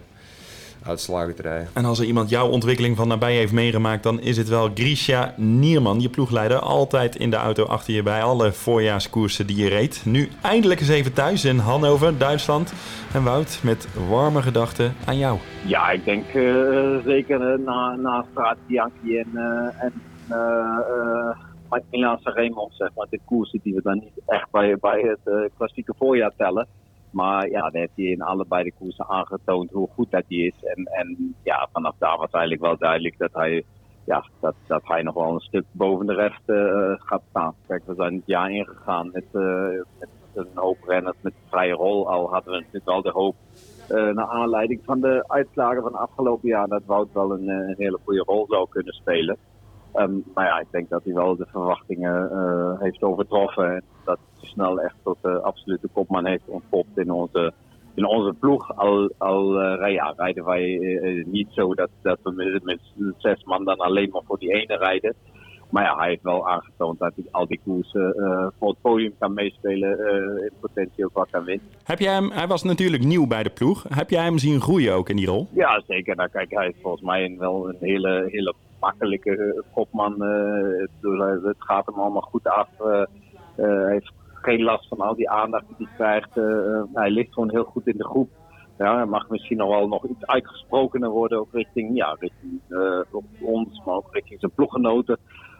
uitslagen 0.85 1.35
te 1.35 1.41
rijden. 1.41 1.67
En 1.73 1.85
als 1.85 1.99
er 1.99 2.05
iemand 2.05 2.29
jouw 2.29 2.47
ontwikkeling 2.47 2.97
van 2.97 3.07
nabij 3.07 3.35
heeft 3.35 3.53
meegemaakt, 3.53 4.03
dan 4.03 4.19
is 4.19 4.37
het 4.37 4.49
wel 4.49 4.69
Grisha 4.73 5.33
Nierman, 5.37 6.01
je 6.01 6.09
ploegleider. 6.09 6.59
Altijd 6.59 7.15
in 7.15 7.29
de 7.29 7.35
auto 7.35 7.65
achter 7.65 7.93
je 7.93 8.03
bij 8.03 8.23
alle 8.23 8.51
voorjaarskoersen 8.51 9.47
die 9.47 9.57
je 9.57 9.69
reed. 9.69 10.01
Nu 10.05 10.29
eindelijk 10.41 10.79
eens 10.79 10.89
even 10.89 11.13
thuis 11.13 11.45
in 11.45 11.57
Hannover, 11.57 12.17
Duitsland. 12.17 12.73
En 13.13 13.23
Wout, 13.23 13.59
met 13.63 13.87
warme 14.09 14.41
gedachten 14.41 14.93
aan 15.05 15.17
jou. 15.17 15.39
Ja, 15.65 15.89
ik 15.89 16.05
denk 16.05 16.33
uh, 16.33 16.97
zeker 17.05 17.59
na, 17.59 17.95
na 17.95 18.25
Straat 18.31 18.57
Bianchi 18.67 19.17
en, 19.17 19.29
uh, 19.33 19.83
en 19.83 19.93
uh, 20.29 21.79
Milan 21.91 22.17
Sanremo, 22.19 22.67
zeg 22.71 22.89
maar, 22.95 23.07
de 23.09 23.19
koersen 23.25 23.59
die 23.63 23.73
we 23.73 23.81
dan 23.81 23.99
niet 23.99 24.21
echt 24.25 24.51
bij, 24.51 24.77
bij 24.79 25.01
het 25.01 25.51
klassieke 25.57 25.93
voorjaar 25.97 26.31
tellen. 26.37 26.67
Maar 27.11 27.49
ja, 27.49 27.61
dan 27.61 27.79
heeft 27.79 27.95
hij 27.95 28.05
in 28.05 28.21
allebei 28.21 28.63
de 28.63 28.73
koersen 28.79 29.09
aangetoond 29.09 29.71
hoe 29.71 29.89
goed 29.93 30.11
dat 30.11 30.23
hij 30.27 30.37
is. 30.37 30.63
En, 30.63 30.85
en 30.85 31.35
ja, 31.43 31.67
vanaf 31.71 31.95
daar 31.97 32.17
was 32.17 32.31
eigenlijk 32.31 32.63
wel 32.63 32.77
duidelijk 32.77 33.17
dat 33.17 33.33
hij, 33.33 33.63
ja, 34.05 34.25
dat, 34.39 34.55
dat 34.67 34.81
hij 34.83 35.01
nog 35.01 35.13
wel 35.13 35.33
een 35.33 35.39
stuk 35.39 35.65
boven 35.71 36.05
de 36.05 36.13
rest 36.13 36.41
uh, 36.45 36.93
gaat 36.95 37.21
staan. 37.29 37.55
Kijk, 37.67 37.83
we 37.85 37.93
zijn 37.95 38.13
het 38.13 38.23
jaar 38.25 38.51
ingegaan 38.51 39.09
met, 39.13 39.25
uh, 39.33 39.81
met 39.99 40.09
een 40.33 40.47
hoop 40.53 40.77
renners 40.87 41.17
met 41.21 41.33
vrije 41.49 41.73
rol. 41.73 42.09
Al 42.09 42.29
hadden 42.29 42.51
we 42.51 42.57
natuurlijk 42.57 42.85
wel 42.85 43.01
de 43.01 43.11
hoop, 43.11 43.35
uh, 43.89 44.13
naar 44.13 44.27
aanleiding 44.27 44.81
van 44.85 44.99
de 44.99 45.23
uitslagen 45.27 45.81
van 45.81 45.95
afgelopen 45.95 46.49
jaar, 46.49 46.67
dat 46.67 46.85
Wout 46.85 47.13
wel 47.13 47.31
een 47.31 47.75
hele 47.77 47.99
goede 48.03 48.23
rol 48.25 48.45
zou 48.49 48.67
kunnen 48.69 48.93
spelen. 48.93 49.37
Um, 49.95 50.23
maar 50.33 50.45
ja, 50.45 50.59
ik 50.59 50.67
denk 50.71 50.89
dat 50.89 51.03
hij 51.03 51.13
wel 51.13 51.35
de 51.35 51.45
verwachtingen 51.51 52.29
uh, 52.33 52.81
heeft 52.81 53.03
overtroffen. 53.03 53.73
En 53.75 53.83
dat 54.05 54.19
hij 54.39 54.49
snel 54.49 54.81
echt 54.81 54.95
tot 55.03 55.17
de 55.21 55.41
absolute 55.41 55.87
kopman 55.93 56.25
heeft 56.25 56.47
ontpopt 56.47 56.97
in 56.97 57.11
onze, 57.11 57.53
in 57.93 58.05
onze 58.05 58.33
ploeg. 58.39 58.75
Al, 58.75 59.09
al 59.17 59.61
uh, 59.61 59.93
ja, 59.93 60.13
rijden 60.17 60.45
wij 60.45 60.77
uh, 60.77 61.25
niet 61.25 61.47
zo 61.51 61.73
dat, 61.73 61.89
dat 62.01 62.17
we 62.23 62.31
met, 62.31 62.63
met 62.63 62.79
zes 63.17 63.43
man 63.43 63.65
dan 63.65 63.77
alleen 63.77 64.09
maar 64.09 64.21
voor 64.25 64.39
die 64.39 64.53
ene 64.53 64.77
rijden. 64.77 65.15
Maar 65.69 65.83
ja, 65.83 65.97
hij 65.97 66.09
heeft 66.09 66.23
wel 66.23 66.49
aangetoond 66.49 66.99
dat 66.99 67.11
hij 67.15 67.25
al 67.31 67.47
die 67.47 67.59
koersen 67.63 68.15
voor 68.59 68.69
het 68.69 68.81
podium 68.81 69.13
kan 69.19 69.33
meespelen. 69.33 69.99
In 70.43 70.51
potentie 70.59 71.05
ook 71.05 71.13
wat 71.13 71.29
kan 71.29 71.43
winnen. 71.43 71.65
Heb 71.83 71.99
jij 71.99 72.13
hem, 72.13 72.31
hij 72.31 72.47
was 72.47 72.63
natuurlijk 72.63 73.03
nieuw 73.03 73.27
bij 73.27 73.43
de 73.43 73.49
ploeg. 73.49 73.85
Heb 73.89 74.09
jij 74.09 74.23
hem 74.23 74.37
zien 74.37 74.61
groeien 74.61 74.93
ook 74.93 75.09
in 75.09 75.15
die 75.15 75.25
rol? 75.27 75.47
Ja, 75.53 75.81
zeker. 75.87 76.15
Nou, 76.15 76.29
kijk, 76.29 76.51
hij 76.51 76.67
is 76.67 76.75
volgens 76.81 77.03
mij 77.03 77.25
een, 77.25 77.37
wel 77.37 77.69
een 77.69 77.77
hele, 77.79 78.27
hele 78.27 78.53
makkelijke 78.81 79.63
kopman. 79.73 80.15
Uh, 80.19 81.43
het 81.43 81.55
gaat 81.57 81.85
hem 81.85 81.95
allemaal 81.95 82.21
goed 82.21 82.47
af. 82.47 82.69
Uh, 82.79 83.03
hij 83.55 83.91
heeft 83.91 84.11
geen 84.33 84.61
last 84.61 84.87
van 84.87 84.99
al 84.99 85.15
die 85.15 85.29
aandacht 85.29 85.65
die 85.67 85.87
hij 85.87 85.95
krijgt. 85.95 86.35
Hij 86.93 87.09
ligt 87.09 87.33
gewoon 87.33 87.49
heel 87.49 87.63
goed 87.63 87.87
in 87.87 87.97
de 87.97 88.03
groep. 88.05 88.29
Ja, 88.77 88.95
hij 88.95 89.05
mag 89.05 89.29
misschien 89.29 89.57
nog 89.57 89.69
wel 89.69 89.87
nog 89.87 90.05
iets 90.05 90.25
uitgesprokener 90.25 91.09
worden, 91.09 91.39
ook 91.39 91.51
richting, 91.51 91.97
ja, 91.97 92.15
richting 92.19 92.61
ons, 93.41 93.81
maar 93.85 93.95
ook 93.95 94.13
richting 94.13 94.39
zijn 94.39 94.51
ploeggenoten. 94.55 95.17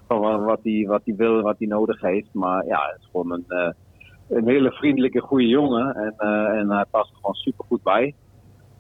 Van 0.08 0.44
wat 0.44 0.60
hij, 0.64 0.86
wat 0.88 1.02
hij 1.06 1.16
wil, 1.16 1.42
wat 1.42 1.56
hij 1.58 1.68
nodig 1.68 2.02
heeft. 2.02 2.34
Maar 2.34 2.66
ja, 2.66 2.80
het 2.92 3.02
is 3.02 3.10
gewoon 3.12 3.32
een, 3.32 3.76
een 4.30 4.48
hele 4.48 4.72
vriendelijke, 4.72 5.20
goede 5.20 5.48
jongen. 5.48 5.96
En, 5.96 6.14
en 6.58 6.72
hij 6.72 6.86
past 6.92 7.10
er 7.10 7.16
gewoon 7.16 7.34
super 7.34 7.66
goed 7.66 7.84
bij. 7.84 8.14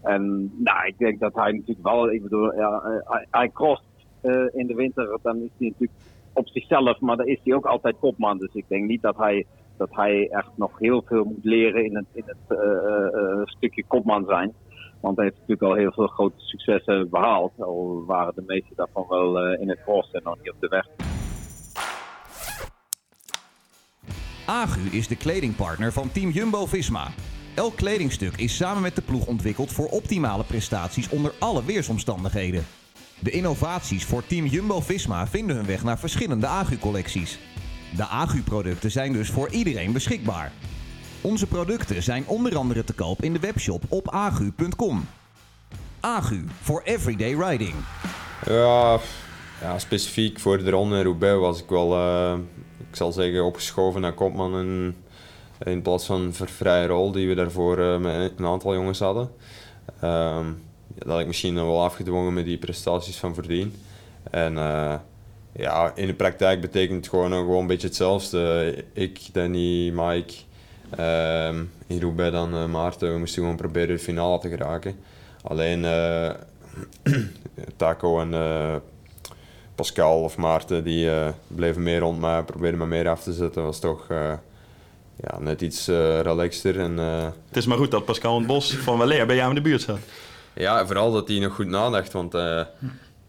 En 0.01 0.51
nou, 0.57 0.87
ik 0.87 0.97
denk 0.97 1.19
dat 1.19 1.35
hij 1.35 1.51
natuurlijk 1.51 1.87
wel, 1.87 2.11
ik 2.11 2.23
bedoel, 2.23 2.55
ja, 2.55 2.81
hij, 3.03 3.27
hij 3.31 3.49
crost 3.49 3.83
uh, 3.83 3.90
in 4.51 4.67
de 4.67 4.73
winter, 4.75 5.17
dan 5.21 5.35
is 5.35 5.49
hij 5.57 5.67
natuurlijk 5.67 5.99
op 6.33 6.47
zichzelf, 6.47 6.99
maar 6.99 7.17
dan 7.17 7.27
is 7.27 7.39
hij 7.43 7.53
ook 7.53 7.65
altijd 7.65 7.95
kopman. 7.99 8.37
Dus 8.37 8.53
ik 8.53 8.65
denk 8.67 8.87
niet 8.87 9.01
dat 9.01 9.17
hij, 9.17 9.45
dat 9.77 9.89
hij 9.91 10.27
echt 10.29 10.51
nog 10.55 10.79
heel 10.79 11.03
veel 11.05 11.23
moet 11.23 11.43
leren 11.43 11.85
in 11.85 11.95
het, 11.95 12.05
in 12.13 12.23
het 12.25 12.59
uh, 12.59 12.59
uh, 12.59 13.41
stukje 13.45 13.83
kopman 13.87 14.25
zijn. 14.27 14.53
Want 15.01 15.15
hij 15.15 15.25
heeft 15.25 15.37
natuurlijk 15.39 15.71
al 15.71 15.75
heel 15.75 15.91
veel 15.91 16.07
grote 16.07 16.39
successen 16.39 17.09
behaald. 17.09 17.51
Al 17.57 18.03
waren 18.05 18.35
de 18.35 18.43
meeste 18.45 18.73
daarvan 18.75 19.05
wel 19.09 19.53
in 19.53 19.69
het 19.69 19.83
cross 19.83 20.11
en 20.11 20.21
nog 20.23 20.37
niet 20.37 20.51
op 20.51 20.59
de 20.59 20.67
weg. 20.67 20.87
Agu 24.45 24.97
is 24.97 25.07
de 25.07 25.17
kledingpartner 25.17 25.91
van 25.91 26.11
Team 26.11 26.29
Jumbo-Visma. 26.29 27.07
Elk 27.55 27.75
kledingstuk 27.75 28.37
is 28.37 28.55
samen 28.55 28.81
met 28.81 28.95
de 28.95 29.01
ploeg 29.01 29.27
ontwikkeld 29.27 29.71
voor 29.71 29.87
optimale 29.87 30.43
prestaties 30.43 31.09
onder 31.09 31.33
alle 31.39 31.65
weersomstandigheden. 31.65 32.63
De 33.21 33.31
innovaties 33.31 34.05
voor 34.05 34.25
Team 34.27 34.45
Jumbo-Visma 34.45 35.27
vinden 35.27 35.55
hun 35.55 35.65
weg 35.65 35.83
naar 35.83 35.99
verschillende 35.99 36.47
Agu-collecties. 36.47 37.39
De 37.95 38.07
Agu-producten 38.07 38.91
zijn 38.91 39.13
dus 39.13 39.29
voor 39.29 39.49
iedereen 39.49 39.91
beschikbaar. 39.91 40.51
Onze 41.21 41.47
producten 41.47 42.03
zijn 42.03 42.23
onder 42.27 42.57
andere 42.57 42.83
te 42.83 42.93
koop 42.93 43.23
in 43.23 43.33
de 43.33 43.39
webshop 43.39 43.83
op 43.89 44.09
agu.com. 44.09 45.05
Agu 45.99 46.45
voor 46.61 46.81
everyday 46.83 47.33
riding. 47.33 47.73
Ja, 48.45 48.99
ja, 49.61 49.79
specifiek 49.79 50.39
voor 50.39 50.63
de 50.63 50.69
ronde 50.69 51.03
Roubaix 51.03 51.39
was 51.39 51.61
ik 51.61 51.69
wel, 51.69 51.97
uh, 51.97 52.37
ik 52.89 52.95
zal 52.95 53.11
zeggen, 53.11 53.43
opgeschoven 53.43 54.01
naar 54.01 54.13
kopman 54.13 54.59
in, 54.59 54.95
in 55.63 55.81
plaats 55.81 56.05
van 56.05 56.33
voor 56.33 56.49
vrije 56.49 56.87
rol 56.87 57.11
die 57.11 57.27
we 57.27 57.35
daarvoor 57.35 57.79
uh, 57.79 57.97
met 57.97 58.33
een 58.37 58.45
aantal 58.45 58.73
jongens 58.73 58.99
hadden. 58.99 59.29
Um, 60.03 60.61
dat 60.97 61.19
ik 61.19 61.27
misschien 61.27 61.55
wel 61.55 61.83
afgedwongen 61.83 62.33
met 62.33 62.45
die 62.45 62.57
prestaties 62.57 63.17
van 63.17 63.33
Verdien. 63.33 63.75
En 64.31 64.53
uh, 64.53 64.93
ja, 65.51 65.91
in 65.95 66.07
de 66.07 66.13
praktijk 66.13 66.61
betekent 66.61 66.97
het 66.97 67.07
gewoon, 67.09 67.31
gewoon 67.31 67.61
een 67.61 67.67
beetje 67.67 67.87
hetzelfde. 67.87 68.75
Ik, 68.93 69.19
Danny, 69.31 69.89
Mike, 69.89 70.33
uh, 70.99 71.59
in 71.87 72.15
dan 72.15 72.71
Maarten, 72.71 73.13
we 73.13 73.19
moesten 73.19 73.41
gewoon 73.41 73.57
proberen 73.57 73.95
de 73.95 74.01
finale 74.01 74.39
te 74.39 74.49
geraken. 74.49 74.95
Alleen 75.43 75.85
Taco 77.77 78.19
en 78.19 78.81
Pascal 79.75 80.23
of 80.23 80.37
Maarten, 80.37 80.83
die 80.83 81.09
bleven 81.47 81.83
meer 81.83 81.99
rond 81.99 82.19
mij, 82.19 82.43
probeerden 82.43 82.79
me 82.79 82.85
meer 82.85 83.09
af 83.09 83.23
te 83.23 83.33
zetten. 83.33 83.63
was 83.63 83.79
toch 83.79 84.07
ja, 85.15 85.39
net 85.39 85.61
iets 85.61 85.87
relaxter. 86.21 86.79
En, 86.79 86.97
het 86.97 87.57
is 87.57 87.65
maar 87.65 87.77
goed 87.77 87.91
dat 87.91 88.05
Pascal 88.05 88.37
en 88.37 88.45
Bos 88.45 88.75
van 88.75 88.97
Waleer 88.97 89.25
bij 89.25 89.35
jou 89.35 89.49
in 89.49 89.55
de 89.55 89.61
buurt 89.61 89.81
zat. 89.81 89.99
Ja, 90.55 90.85
vooral 90.85 91.11
dat 91.11 91.27
hij 91.27 91.39
nog 91.39 91.55
goed 91.55 91.67
nadacht. 91.67 92.13
Want 92.13 92.35
uh, 92.35 92.61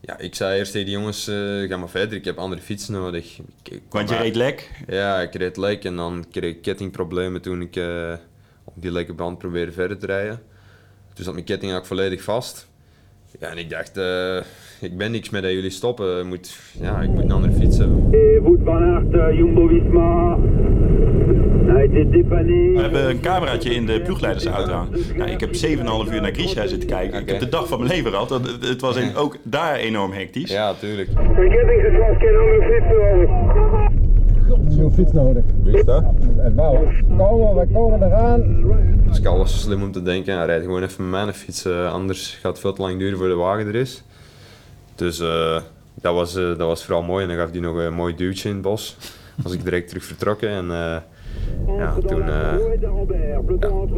ja, 0.00 0.18
ik 0.18 0.34
zei 0.34 0.58
eerst 0.58 0.72
tegen 0.72 0.86
die 0.86 0.96
jongens, 0.96 1.28
uh, 1.28 1.68
ga 1.68 1.76
maar 1.76 1.88
verder, 1.88 2.18
ik 2.18 2.24
heb 2.24 2.38
andere 2.38 2.62
fietsen 2.62 2.92
nodig. 2.94 3.40
Ik, 3.62 3.82
want 3.90 4.08
je 4.08 4.16
reed 4.16 4.36
lek? 4.36 4.70
Ja, 4.86 5.20
ik 5.20 5.34
reed 5.34 5.56
lek 5.56 5.84
en 5.84 5.96
dan 5.96 6.24
kreeg 6.30 6.54
ik 6.54 6.62
kettingproblemen 6.62 7.42
toen 7.42 7.60
ik 7.60 7.76
uh, 7.76 8.12
op 8.64 8.74
die 8.74 8.92
lekke 8.92 9.14
band 9.14 9.38
probeerde 9.38 9.72
verder 9.72 9.98
te 9.98 10.06
rijden. 10.06 10.40
Toen 11.14 11.24
zat 11.24 11.34
mijn 11.34 11.46
ketting 11.46 11.74
ook 11.74 11.86
volledig 11.86 12.22
vast. 12.22 12.70
Ja, 13.40 13.48
en 13.48 13.58
ik 13.58 13.70
dacht, 13.70 13.96
ik 14.80 14.96
ben 14.96 15.10
niks 15.10 15.30
met 15.30 15.42
dat 15.42 15.52
jullie 15.52 15.70
stoppen. 15.70 16.18
Ik 16.18 16.24
moet, 16.24 16.58
ja, 16.80 17.00
ik 17.00 17.08
moet 17.08 17.22
een 17.22 17.32
andere 17.32 17.52
fiets 17.52 17.78
hebben. 17.78 18.10
Wout 18.42 18.60
van 18.64 18.82
Aert, 18.82 19.36
Jumbo-Visma. 19.36 20.38
We 21.72 22.78
hebben 22.80 23.08
een 23.08 23.20
cameraatje 23.20 23.74
in 23.74 23.86
de 23.86 24.00
ploegleidersauto 24.00 24.72
hangen. 24.72 25.00
Nou, 25.16 25.30
ik 25.30 25.40
heb 25.40 25.54
7,5 25.54 26.12
uur 26.12 26.20
naar 26.20 26.32
Grisha 26.32 26.66
zitten 26.66 26.88
kijken. 26.88 27.08
Okay. 27.08 27.20
Ik 27.20 27.28
heb 27.28 27.40
de 27.40 27.48
dag 27.48 27.68
van 27.68 27.78
mijn 27.78 27.90
leven 27.90 28.10
gehad. 28.10 28.30
Het, 28.30 28.68
het 28.68 28.80
was 28.80 28.96
in, 28.96 29.16
ook 29.16 29.36
daar 29.42 29.74
enorm 29.74 30.12
hectisch. 30.12 30.50
Ja, 30.50 30.74
tuurlijk. 30.74 31.08
Ik 31.08 31.16
heb 31.16 31.26
niet 31.36 31.80
gezegd, 31.80 32.12
ik 32.12 32.20
heb 32.20 32.34
een 34.78 34.92
fiets 34.92 35.12
nodig. 35.12 35.44
Wie 35.62 35.78
is 35.78 35.84
dat? 35.84 36.04
Het 36.36 36.54
Wout. 36.54 36.88
Komen, 37.16 37.54
we 37.54 37.66
komen 37.72 38.02
eraan. 38.02 38.64
Pascal 39.06 39.38
was 39.38 39.60
slim 39.60 39.82
om 39.82 39.92
te 39.92 40.02
denken, 40.02 40.36
hij 40.36 40.46
rijdt 40.46 40.64
gewoon 40.64 40.82
even 40.82 41.10
met 41.10 41.24
mijn 41.24 41.34
fiets. 41.34 41.66
Uh, 41.66 41.92
anders 41.92 42.38
gaat 42.40 42.52
het 42.52 42.60
veel 42.60 42.72
te 42.72 42.82
lang 42.82 42.98
duren 42.98 43.18
voor 43.18 43.28
de 43.28 43.34
wagen 43.34 43.66
er 43.66 43.74
is. 43.74 44.02
Dus 44.94 45.20
uh, 45.20 45.60
dat, 45.94 46.14
was, 46.14 46.36
uh, 46.36 46.46
dat 46.46 46.58
was 46.58 46.84
vooral 46.84 47.02
mooi. 47.02 47.22
En 47.22 47.28
dan 47.28 47.38
gaf 47.38 47.50
hij 47.50 47.60
nog 47.60 47.76
een 47.76 47.94
mooi 47.94 48.14
duwtje 48.14 48.48
in 48.48 48.54
het 48.54 48.64
bos. 48.64 48.96
Was 49.42 49.52
ik 49.52 49.64
direct 49.64 49.88
terug 49.88 50.04
vertrokken. 50.04 50.48
En, 50.48 50.70
ja, 51.66 51.94
toen, 52.06 52.18
uh, 52.18 52.26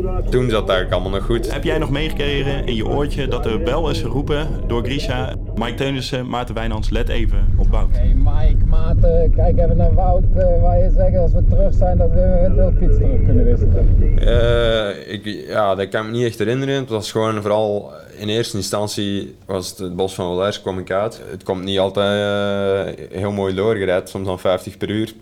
ja, 0.02 0.22
toen 0.30 0.50
zat 0.50 0.60
het 0.60 0.70
eigenlijk 0.70 0.92
allemaal 0.92 1.10
nog 1.10 1.24
goed. 1.24 1.52
Heb 1.52 1.64
jij 1.64 1.78
nog 1.78 1.90
meegekregen 1.90 2.66
in 2.66 2.74
je 2.74 2.86
oortje 2.86 3.28
dat 3.28 3.46
er 3.46 3.62
bel 3.62 3.90
is 3.90 4.00
geroepen 4.00 4.48
door 4.66 4.84
Grisha? 4.84 5.34
Mike 5.54 5.74
Teunissen, 5.74 6.28
Maarten 6.28 6.54
Wijnands, 6.54 6.90
let 6.90 7.08
even 7.08 7.54
op 7.58 7.70
Wout. 7.70 7.88
Okay, 7.88 8.12
Mike, 8.14 8.64
Maarten, 8.64 9.32
kijk 9.36 9.58
even 9.58 9.76
naar 9.76 9.94
Wout. 9.94 10.24
Uh, 10.36 10.62
waar 10.62 10.78
je 10.78 10.90
zegt 10.90 11.16
als 11.16 11.32
we 11.32 11.44
terug 11.44 11.74
zijn 11.74 11.98
dat 11.98 12.10
we 12.10 12.38
met 12.42 12.56
de 12.56 12.72
fiets 12.78 12.96
terug 12.96 13.24
kunnen 13.24 13.44
wisselen. 13.44 14.18
Uh, 14.18 15.12
ik, 15.12 15.46
ja, 15.48 15.74
dat 15.74 15.88
kan 15.88 16.04
ik 16.04 16.10
me 16.10 16.16
niet 16.16 16.26
echt 16.26 16.38
herinneren. 16.38 16.74
Het 16.74 16.88
was 16.88 17.12
gewoon 17.12 17.42
vooral 17.42 17.92
in 18.18 18.28
eerste 18.28 18.56
instantie 18.56 19.34
was 19.46 19.68
het, 19.70 19.78
het 19.78 19.96
bos 19.96 20.14
van 20.14 20.28
Wallers 20.28 20.60
kwam 20.60 20.78
ik 20.78 20.90
uit. 20.90 21.22
Het 21.30 21.42
komt 21.42 21.64
niet 21.64 21.78
altijd 21.78 22.98
heel 23.12 23.32
mooi 23.32 23.54
doorgered, 23.54 24.08
soms 24.08 24.26
dan 24.26 24.38
50 24.38 24.76
per 24.76 24.90
uur 24.90 25.14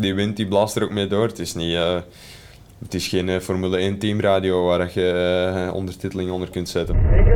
die 0.00 0.14
wind 0.14 0.36
die 0.36 0.46
blaast 0.46 0.76
er 0.76 0.82
ook 0.82 0.92
mee 0.92 1.06
door. 1.06 1.26
Het 1.26 1.38
is, 1.38 1.54
niet, 1.54 1.72
uh, 1.72 1.96
het 2.78 2.94
is 2.94 3.08
geen 3.08 3.28
uh, 3.28 3.38
Formule 3.38 3.76
1 3.76 3.98
teamradio 3.98 4.64
waar 4.64 4.90
je 4.94 5.64
uh, 5.68 5.74
ondertiteling 5.74 6.30
onder 6.30 6.50
kunt 6.50 6.68
zetten. 6.68 6.94
Ik 6.96 7.26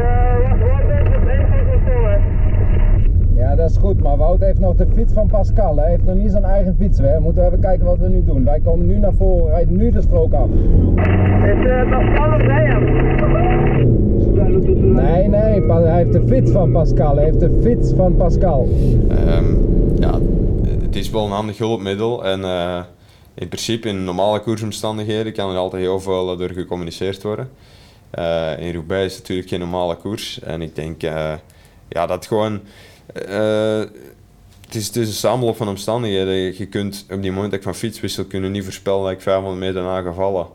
Ja, 3.37 3.57
dat 3.57 3.71
is 3.71 3.77
goed, 3.77 4.03
maar 4.03 4.17
Wout 4.17 4.41
heeft 4.41 4.59
nog 4.59 4.77
de 4.77 4.87
fiets 4.95 5.13
van 5.13 5.27
Pascal. 5.27 5.77
Hij 5.77 5.91
heeft 5.91 6.05
nog 6.05 6.15
niet 6.15 6.31
zijn 6.31 6.45
eigen 6.45 6.77
fiets. 6.79 7.01
We 7.01 7.19
moeten 7.21 7.47
even 7.47 7.61
kijken 7.61 7.87
wat 7.87 7.99
we 7.99 8.09
nu 8.09 8.25
doen. 8.25 8.45
Wij 8.45 8.61
komen 8.61 8.87
nu 8.87 8.99
naar 8.99 9.15
voren, 9.15 9.51
rijden 9.51 9.77
nu 9.77 9.91
de 9.91 10.03
strook 10.03 10.33
af. 10.33 10.49
Is 10.49 11.89
Pascal 11.91 12.35
of 12.35 12.47
bij 12.47 12.65
hem? 12.67 12.85
Nee, 14.95 15.29
nee, 15.29 15.63
hij 15.73 15.97
heeft 15.97 16.13
de 16.13 16.23
fiets 16.27 16.51
van 16.51 16.73
Pascal. 16.73 17.17
Hij 17.17 17.25
heeft 17.25 17.41
de 17.41 17.61
fiets 17.63 17.93
van 17.97 18.17
Pascal. 18.17 18.69
Ehm, 19.09 19.74
het 20.95 21.05
is 21.05 21.11
wel 21.11 21.25
een 21.25 21.31
handig 21.31 21.59
hulpmiddel. 21.59 22.25
En 22.25 22.45
eh, 22.45 22.83
in 23.35 23.49
principe 23.49 23.89
in 23.89 24.05
normale 24.05 24.41
koersomstandigheden 24.41 25.33
kan 25.33 25.51
er 25.51 25.57
altijd 25.57 25.83
heel 25.83 26.01
veel 26.01 26.33
eh, 26.33 26.39
door 26.39 26.51
gecommuniceerd 26.51 27.23
worden. 27.23 27.51
Eh, 28.11 28.59
in 28.59 28.73
Roubaix 28.73 29.05
is 29.05 29.13
het 29.13 29.21
natuurlijk 29.21 29.49
geen 29.49 29.59
normale 29.59 29.97
koers. 29.97 30.41
En 30.41 30.63
ik 30.63 30.75
denk 30.75 31.03
ja, 31.89 32.07
dat 32.07 32.27
gewoon... 32.27 32.61
het, 33.15 34.75
is, 34.75 34.91
is 34.91 35.09
een 35.09 35.13
samenloop 35.13 35.57
van 35.57 35.69
omstandigheden. 35.69 36.35
Je 36.35 36.67
kunt 36.67 37.07
op 37.11 37.23
die 37.23 37.33
moment 37.33 37.51
dat 37.51 37.61
ik 37.61 37.67
van 37.67 37.75
fiets 37.75 38.01
wissel, 38.01 38.25
kunnen 38.25 38.53
niet 38.53 38.65
voorspellen 38.65 39.03
dat 39.03 39.13
ik 39.13 39.21
500 39.21 39.59
meter 39.59 39.75
daarna 39.75 40.03
ga 40.03 40.13
vallen. 40.13 40.47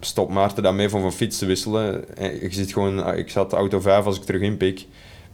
Stop 0.00 0.30
Maarten 0.30 0.62
daarmee 0.62 0.88
van 0.88 1.00
van 1.00 1.12
fiets 1.12 1.38
te 1.38 1.46
wisselen. 1.46 2.04
Je 2.18 2.48
ziet 2.50 2.72
gewoon, 2.72 3.04
ah, 3.04 3.18
ik 3.18 3.30
zat 3.30 3.52
auto 3.52 3.80
5 3.80 4.04
als 4.04 4.16
ik 4.16 4.22
terug 4.22 4.40
inpik. 4.40 4.86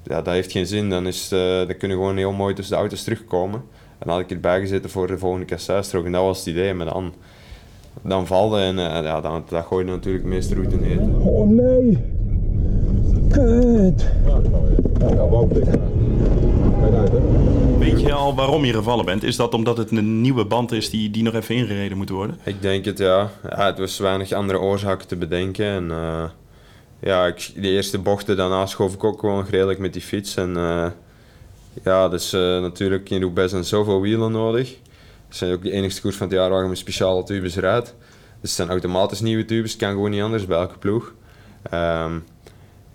Ja, 0.03 0.23
dat 0.23 0.35
heeft 0.35 0.53
geen 0.53 0.67
zin. 0.67 0.91
Dan, 0.91 1.07
is, 1.07 1.29
dan 1.29 1.77
kunnen 1.79 1.97
gewoon 1.97 2.17
heel 2.17 2.33
mooi 2.33 2.55
tussen 2.55 2.75
de 2.75 2.81
auto's 2.81 3.03
terugkomen. 3.03 3.63
En 3.99 4.07
dan 4.07 4.15
had 4.15 4.21
ik 4.21 4.31
erbij 4.31 4.61
gezeten 4.61 4.91
voor 4.91 5.07
de 5.07 5.19
volgende 5.19 5.47
kasseistrook. 5.47 6.05
En 6.05 6.13
dat 6.13 6.23
was 6.23 6.39
het 6.39 6.47
idee. 6.47 6.75
Maar 6.75 6.87
dan, 6.87 7.15
dan 8.03 8.27
valde 8.27 8.59
en 8.61 8.79
eh, 8.79 9.03
ja, 9.05 9.21
dan, 9.21 9.45
dat 9.49 9.65
gooide 9.65 9.91
natuurlijk 9.91 10.25
de 10.25 10.31
meeste 10.31 10.55
route 10.55 10.77
neer. 10.77 11.01
Oh 11.21 11.49
nee. 11.49 11.99
Kut. 13.31 14.07
Weet 17.79 18.01
je 18.01 18.13
al 18.13 18.35
waarom 18.35 18.65
je 18.65 18.73
gevallen 18.73 19.05
bent? 19.05 19.23
Is 19.23 19.37
dat 19.37 19.55
omdat 19.55 19.77
het 19.77 19.91
een 19.91 20.21
nieuwe 20.21 20.45
band 20.45 20.73
is 20.73 20.91
die, 20.91 21.11
die 21.11 21.23
nog 21.23 21.35
even 21.35 21.55
ingereden 21.55 21.97
moet 21.97 22.09
worden? 22.09 22.39
Ik 22.43 22.63
denk 22.63 22.85
het, 22.85 22.99
ja. 22.99 23.31
ja. 23.51 23.67
Het 23.67 23.79
was 23.79 23.99
weinig 23.99 24.33
andere 24.33 24.61
oorzaken 24.61 25.07
te 25.07 25.17
bedenken. 25.17 25.67
En, 25.67 25.91
eh, 25.91 26.25
ja, 27.01 27.27
ik, 27.27 27.53
de 27.55 27.69
eerste 27.69 27.99
bochten 27.99 28.37
daarna 28.37 28.67
schoof 28.67 28.95
ik 28.95 29.05
ook 29.05 29.21
gewoon 29.21 29.47
redelijk 29.51 29.79
met 29.79 29.93
die 29.93 30.03
fiets. 30.03 30.37
En 30.37 30.57
eh, 30.57 30.87
ja, 31.83 32.09
dus 32.09 32.33
eh, 32.33 32.41
natuurlijk 32.41 33.11
in 33.11 33.21
Roubaix 33.21 33.51
zijn 33.51 33.65
zoveel 33.65 34.01
wielen 34.01 34.33
nodig. 34.33 34.77
Het 35.29 35.37
zijn 35.37 35.53
ook 35.53 35.63
de 35.63 35.71
enigste 35.71 36.01
koers 36.01 36.17
van 36.17 36.27
het 36.27 36.37
jaar 36.37 36.51
waar 36.51 36.63
je 36.63 36.69
met 36.69 36.79
speciale 36.79 37.25
tubes 37.25 37.57
rijdt. 37.57 37.95
Dus 38.41 38.51
het 38.51 38.51
zijn 38.51 38.69
automatisch 38.69 39.21
nieuwe 39.21 39.45
tubes, 39.45 39.77
kan 39.77 39.91
gewoon 39.91 40.11
niet 40.11 40.23
anders 40.23 40.47
bij 40.47 40.59
elke 40.59 40.79
ploeg. 40.79 41.15
Ehm, 41.63 42.19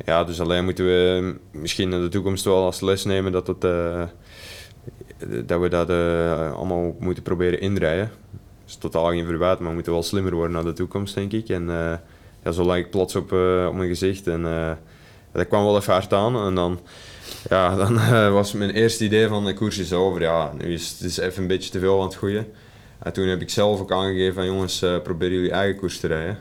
ja, 0.06 0.24
dus 0.24 0.42
alleen 0.42 0.64
moeten 0.64 0.86
we 0.86 1.36
misschien 1.52 1.94
in 1.94 2.02
de 2.02 2.08
toekomst 2.08 2.46
wel 2.46 2.66
als 2.66 2.82
les 2.82 3.06
nemen 3.06 3.32
dat, 3.32 3.48
het, 3.48 3.64
eh, 3.64 4.04
dat 5.46 5.62
we 5.62 5.70
dat 5.70 5.90
eh, 5.90 6.54
allemaal 6.54 6.96
moeten 7.00 7.24
proberen 7.24 7.62
inrijden. 7.62 8.12
Dat 8.32 8.70
is 8.70 8.76
totaal 8.76 9.10
geen 9.10 9.26
verwijt, 9.26 9.60
maar 9.60 9.68
we 9.68 9.74
moeten 9.74 9.94
wel 9.94 10.04
slimmer 10.04 10.36
worden 10.36 10.52
naar 10.52 10.64
de 10.64 10.74
toekomst, 10.74 11.16
denk 11.16 11.32
ik. 11.32 11.50
En 11.50 11.64
uh, 11.64 11.94
ja, 12.44 12.52
zo 12.52 12.64
lag 12.64 12.78
ik 12.78 12.90
plots 12.90 13.16
op, 13.16 13.32
op 13.68 13.74
mijn 13.74 13.88
gezicht 13.88 14.28
en 14.28 14.42
dat 15.32 15.48
kwam 15.48 15.64
wel 15.64 15.78
even 15.78 15.94
hard 15.94 16.14
aan. 16.14 16.46
En 16.46 16.56
dan, 16.56 16.80
ja, 17.50 17.76
dan 17.76 17.94
uh, 17.94 18.34
was 18.40 18.54
mijn 18.54 18.70
eerste 18.70 19.04
idee 19.04 19.28
van 19.28 19.46
de 19.46 19.54
koers 19.54 19.78
is 19.78 19.94
over. 19.94 20.22
Ja, 20.22 20.52
nu 20.58 20.74
is 20.74 20.90
het 20.90 21.02
is 21.02 21.18
even 21.18 21.42
een 21.42 21.48
beetje 21.48 21.72
te 21.72 21.80
veel 21.80 21.98
aan 22.00 22.06
het 22.06 22.16
groeien. 22.16 22.48
En 23.00 23.14
toen 23.14 23.28
heb 23.28 23.42
ik 23.42 23.50
zelf 23.50 23.80
ook 23.80 23.92
aangegeven 23.92 24.34
van 24.34 24.46
jongens, 24.46 24.86
probeer 25.04 25.32
jullie 25.32 25.52
eigen 25.52 25.80
koers 25.80 26.00
te 26.00 26.08
rijden. 26.08 26.38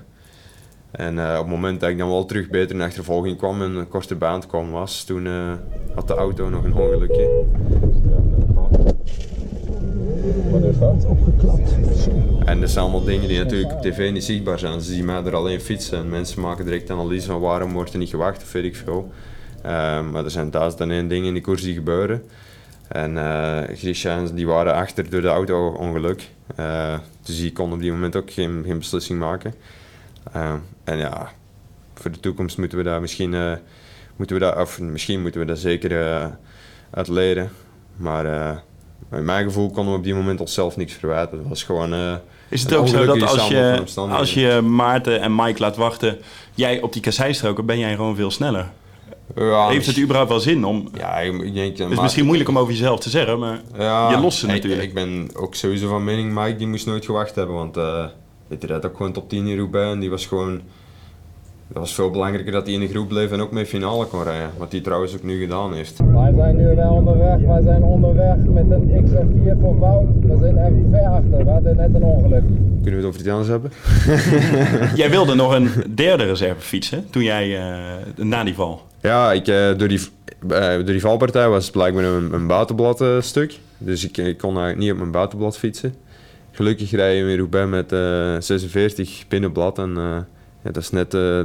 En 0.91 1.17
uh, 1.17 1.31
op 1.33 1.39
het 1.39 1.47
moment 1.47 1.81
dat 1.81 1.91
ik 1.91 1.99
dan 1.99 2.09
wel 2.09 2.25
terug 2.25 2.49
beter 2.49 2.71
in 2.71 2.79
de 2.79 2.85
achtervolging 2.85 3.37
kwam 3.37 3.63
en 3.63 3.75
een 3.75 3.89
korte 3.89 4.15
baan 4.15 4.47
kwam 4.47 4.71
was, 4.71 5.05
toen 5.05 5.27
uh, 5.27 5.53
had 5.95 6.09
de 6.09 6.15
auto 6.15 6.49
nog 6.49 6.65
een 6.65 6.75
ongelukje. 6.75 7.45
Dat? 10.79 11.05
Opgeklapt. 11.05 11.77
En 12.45 12.61
dat 12.61 12.71
zijn 12.71 12.85
allemaal 12.85 13.05
dingen 13.05 13.29
die 13.29 13.39
natuurlijk 13.39 13.73
op 13.73 13.83
tv 13.83 14.13
niet 14.13 14.25
zichtbaar 14.25 14.59
zijn. 14.59 14.81
Ze 14.81 14.93
zien 14.93 15.05
mij 15.05 15.25
er 15.25 15.35
alleen 15.35 15.61
fietsen 15.61 15.99
en 15.99 16.09
mensen 16.09 16.41
maken 16.41 16.65
direct 16.65 16.91
analyse 16.91 17.27
van 17.27 17.41
waarom 17.41 17.73
wordt 17.73 17.93
er 17.93 17.99
niet 17.99 18.09
gewacht 18.11 18.43
of 18.43 18.53
weet 18.53 18.65
ik 18.65 18.77
veel. 18.77 19.13
Uh, 19.67 20.11
maar 20.11 20.25
er 20.25 20.31
zijn 20.31 20.51
duizend 20.51 20.89
dingen 20.89 21.25
in 21.25 21.33
die 21.33 21.43
koers 21.43 21.63
die 21.63 21.75
gebeuren. 21.75 22.23
En 22.89 23.15
uh, 23.15 24.33
die 24.35 24.47
waren 24.47 24.75
achter 24.75 25.11
door 25.11 25.21
de 25.21 25.29
auto-ongeluk. 25.29 26.31
dus 27.23 27.37
die 27.37 27.53
kon 27.53 27.73
op 27.73 27.81
die 27.81 27.93
moment 27.93 28.17
ook 28.17 28.31
geen, 28.31 28.63
geen 28.67 28.79
beslissing 28.79 29.19
maken. 29.19 29.55
Uh, 30.37 30.53
en 30.85 30.99
ja, 30.99 31.33
voor 31.95 32.11
de 32.11 32.21
toekomst 32.21 32.59
moeten 32.59 32.79
we 32.79 32.85
daar 32.85 33.01
misschien, 33.01 33.33
uh, 33.33 33.53
moeten 34.17 34.37
we 34.37 34.43
daar, 34.43 34.61
of 34.61 34.81
misschien 34.81 35.23
moeten 35.23 35.41
we 35.41 35.47
daar 35.47 35.57
zeker 35.57 35.91
uh, 35.91 36.27
uit 36.91 37.09
leren. 37.09 37.51
Maar 37.97 38.25
in 39.13 39.25
mijn 39.25 39.45
gevoel 39.45 39.71
konden 39.71 39.93
we 39.93 39.99
op 39.99 40.05
die 40.05 40.15
moment 40.15 40.41
onszelf 40.41 40.77
niks 40.77 40.93
verwijten. 40.93 41.39
Het 41.39 41.49
was 41.49 41.63
gewoon. 41.63 42.19
Is 42.49 42.63
het 42.63 42.75
ook 42.75 42.89
zo 42.89 43.07
dat 43.07 43.23
als 43.23 43.49
je, 43.49 43.85
als 43.95 44.35
je 44.35 44.61
Maarten 44.61 45.21
en 45.21 45.35
Mike 45.35 45.61
laat 45.61 45.77
wachten, 45.77 46.19
jij 46.55 46.81
op 46.81 46.93
die 46.93 47.03
kasseistroken, 47.03 47.67
ben 47.67 47.79
jij 47.79 47.95
gewoon 47.95 48.17
veel 48.17 48.31
sneller? 48.31 48.71
Ja, 49.37 49.69
Heeft 49.69 49.87
het 49.87 49.99
überhaupt 49.99 50.31
wel 50.31 50.41
zin 50.41 50.65
om. 50.65 50.89
Ja, 50.95 51.19
ik 51.19 51.55
denk. 51.55 51.79
Het 51.79 51.91
is 51.91 52.01
misschien 52.01 52.25
moeilijk 52.25 52.49
om 52.49 52.59
over 52.59 52.73
jezelf 52.73 53.01
te 53.01 53.11
zeggen, 53.11 53.39
maar 53.39 53.63
ja, 53.79 54.11
je 54.11 54.19
lost 54.19 54.39
ze 54.39 54.47
natuurlijk. 54.47 54.83
Ik, 54.83 54.89
ik 54.89 54.95
ben 54.95 55.31
ook 55.37 55.55
sowieso 55.55 55.89
van 55.89 56.05
mening, 56.05 56.35
Mike 56.35 56.57
die 56.57 56.67
moest 56.67 56.87
nooit 56.87 57.05
gewacht 57.05 57.35
hebben, 57.35 57.57
want 57.57 57.77
Weet 58.51 58.63
je, 58.63 58.67
dat 58.67 58.87
ook 58.87 58.97
gewoon 58.97 59.13
top 59.13 59.29
10 59.29 59.47
in 59.47 59.59
Roubaix 59.59 59.93
en 59.93 60.01
die 60.01 60.11
was 60.11 60.27
gewoon... 60.27 60.61
Het 61.71 61.79
was 61.79 61.95
veel 61.95 62.11
belangrijker 62.11 62.53
dat 62.53 62.65
hij 62.65 62.75
in 62.75 62.81
de 62.81 62.89
groep 62.89 63.09
bleef 63.09 63.31
en 63.31 63.41
ook 63.41 63.53
mee 63.53 63.67
finale 63.67 64.07
kon 64.07 64.23
rijden. 64.23 64.51
Wat 64.59 64.73
hij 64.73 64.81
trouwens 64.81 65.15
ook 65.15 65.23
nu 65.23 65.41
gedaan 65.41 65.75
heeft. 65.75 65.99
Wij 66.13 66.33
zijn 66.37 66.57
nu 66.57 66.75
wel 66.75 66.93
onderweg. 66.93 67.39
Wij 67.41 67.63
zijn 67.63 67.83
onderweg 67.83 68.37
met 68.37 68.71
een 68.71 69.05
XF4 69.05 69.61
voor 69.61 69.79
Wout. 69.79 70.07
We 70.21 70.37
zijn 70.41 70.59
even 70.59 70.89
ver 70.91 71.07
achter. 71.07 71.45
We 71.45 71.51
hadden 71.51 71.77
net 71.77 71.95
een 71.95 72.03
ongeluk. 72.03 72.43
Kunnen 72.83 73.01
we 73.01 73.07
het 73.07 73.07
over 73.07 73.21
iets 73.21 73.29
anders 73.29 73.49
hebben? 73.49 73.73
jij 75.03 75.11
wilde 75.11 75.35
nog 75.35 75.55
een 75.55 75.71
derde 75.95 76.25
reserve 76.25 76.61
fietsen 76.61 77.11
toen 77.11 77.23
jij 77.23 77.49
uh, 77.49 78.25
na 78.25 78.45
die 78.45 78.55
val. 78.55 78.83
Ja, 79.01 79.33
ik, 79.33 79.47
uh, 79.47 79.79
door, 79.79 79.89
die, 79.89 80.01
uh, 80.51 80.75
door 80.75 80.85
die 80.85 81.01
valpartij 81.01 81.49
was 81.49 81.63
het 81.63 81.73
blijkbaar 81.73 82.05
een, 82.05 82.33
een 82.33 82.47
buitenblad 82.47 83.05
stuk. 83.21 83.59
Dus 83.79 84.05
ik, 84.05 84.17
ik 84.17 84.39
kon 84.39 84.51
eigenlijk 84.51 84.79
niet 84.79 84.93
op 84.93 84.99
mijn 84.99 85.11
buitenblad 85.11 85.59
fietsen 85.59 85.95
gelukkig 86.53 86.91
rij 86.91 87.17
je 87.17 87.31
in 87.31 87.37
Roubaix 87.37 87.71
met 87.71 87.93
uh, 87.93 88.37
46 88.39 89.25
binnenblad. 89.29 89.79
En 89.79 89.95
uh, 89.97 90.17
ja, 90.65 90.71
dat, 90.71 90.83
is 90.83 90.91
net, 90.91 91.15
uh, 91.15 91.43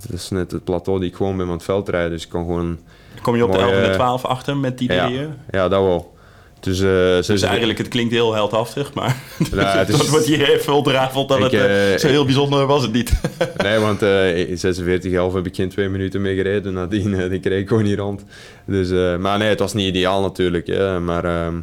dat 0.00 0.12
is 0.12 0.30
net 0.30 0.50
het 0.50 0.64
plateau 0.64 1.00
die 1.00 1.08
ik 1.08 1.14
gewoon 1.14 1.36
ben 1.36 1.46
aan 1.46 1.52
het 1.52 1.62
veld 1.62 1.88
rijden. 1.88 2.10
Dus 2.10 2.24
ik 2.24 2.30
gewoon... 2.30 2.78
Kom 3.22 3.36
je 3.36 3.44
op 3.44 3.50
mooi, 3.50 3.64
de 3.64 3.70
11 3.70 3.82
en 3.82 3.90
de 3.90 3.94
12 3.94 4.24
achter 4.24 4.56
met 4.56 4.78
die 4.78 4.92
ja, 4.92 5.06
drieën? 5.06 5.34
Ja, 5.50 5.68
dat 5.68 5.82
wel. 5.82 6.18
Dus, 6.60 6.78
dus 7.26 7.42
eigenlijk, 7.42 7.78
het 7.78 7.88
klinkt 7.88 8.12
heel 8.12 8.34
heldhaftig, 8.34 8.94
maar 8.94 9.16
het 9.54 9.88
is, 9.88 10.08
wordt 10.08 10.26
hier 10.26 10.50
even 10.50 10.72
ontrafeld 10.72 11.28
dat 11.28 11.38
ik, 11.38 11.50
het 11.60 12.00
zo 12.00 12.08
heel 12.08 12.24
bijzonder 12.24 12.66
was 12.66 12.82
het 12.82 12.92
niet. 12.92 13.12
nee, 13.56 13.78
want 13.78 13.98
46 13.98 15.12
11 15.12 15.34
heb 15.34 15.46
ik 15.46 15.54
geen 15.54 15.68
twee 15.68 15.88
minuten 15.88 16.20
mee 16.20 16.36
gereden. 16.36 16.72
Nadien 16.72 17.28
die 17.28 17.40
kreeg 17.40 17.60
ik 17.60 17.68
gewoon 17.68 17.82
niet 17.82 17.98
rond. 17.98 18.24
Dus, 18.64 19.18
maar 19.18 19.38
nee, 19.38 19.48
het 19.48 19.58
was 19.58 19.74
niet 19.74 19.88
ideaal 19.88 20.20
natuurlijk. 20.20 20.66
Hè, 20.66 21.00
maar 21.00 21.24
ehm, 21.24 21.60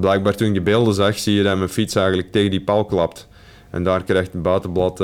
blijkbaar 0.00 0.34
toen 0.34 0.48
ik 0.48 0.54
de 0.54 0.60
beelden 0.60 0.94
zag, 0.94 1.18
zie 1.18 1.34
je 1.34 1.42
dat 1.42 1.56
mijn 1.56 1.68
fiets 1.68 1.94
eigenlijk 1.94 2.32
tegen 2.32 2.50
die 2.50 2.60
paal 2.60 2.84
klapt. 2.84 3.28
En 3.70 3.82
daar 3.82 4.02
krijgt 4.02 4.32
het 4.32 4.42
buitenblad, 4.42 5.00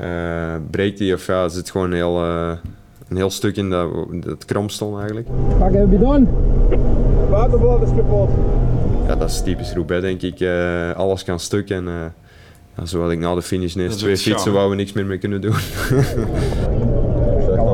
uh, 0.00 0.04
uh, 0.04 0.54
breekt 0.70 0.98
die 0.98 1.14
of 1.14 1.26
ja, 1.26 1.48
zit 1.48 1.70
gewoon 1.70 1.90
een 1.90 1.96
heel, 1.96 2.24
uh, 2.24 2.52
een 3.08 3.16
heel 3.16 3.30
stuk 3.30 3.56
in 3.56 3.70
dat, 3.70 3.88
dat 4.10 4.44
krom 4.44 4.68
stond 4.68 4.96
eigenlijk. 4.96 5.28
Pak 5.58 5.70
even 5.70 5.90
bidon. 5.90 6.28
Buitenblad 7.30 7.82
is 7.82 7.88
kapot. 7.96 8.28
Ja, 9.06 9.16
dat 9.16 9.30
is 9.30 9.42
typisch 9.42 9.72
Roubaix 9.72 10.02
denk 10.02 10.22
ik. 10.22 10.48
alles 10.96 11.24
kan 11.24 11.40
stuk 11.40 11.70
en 11.70 11.84
ja, 12.76 12.84
zo 12.84 13.00
had 13.00 13.10
ik 13.10 13.18
na 13.18 13.34
de 13.34 13.42
finish 13.42 13.74
ineens 13.74 13.96
twee 13.96 14.16
fietsen 14.16 14.52
waar 14.52 14.68
we 14.68 14.74
niks 14.74 14.92
meer 14.92 15.06
mee 15.06 15.18
kunnen 15.18 15.40
doen. 15.40 15.54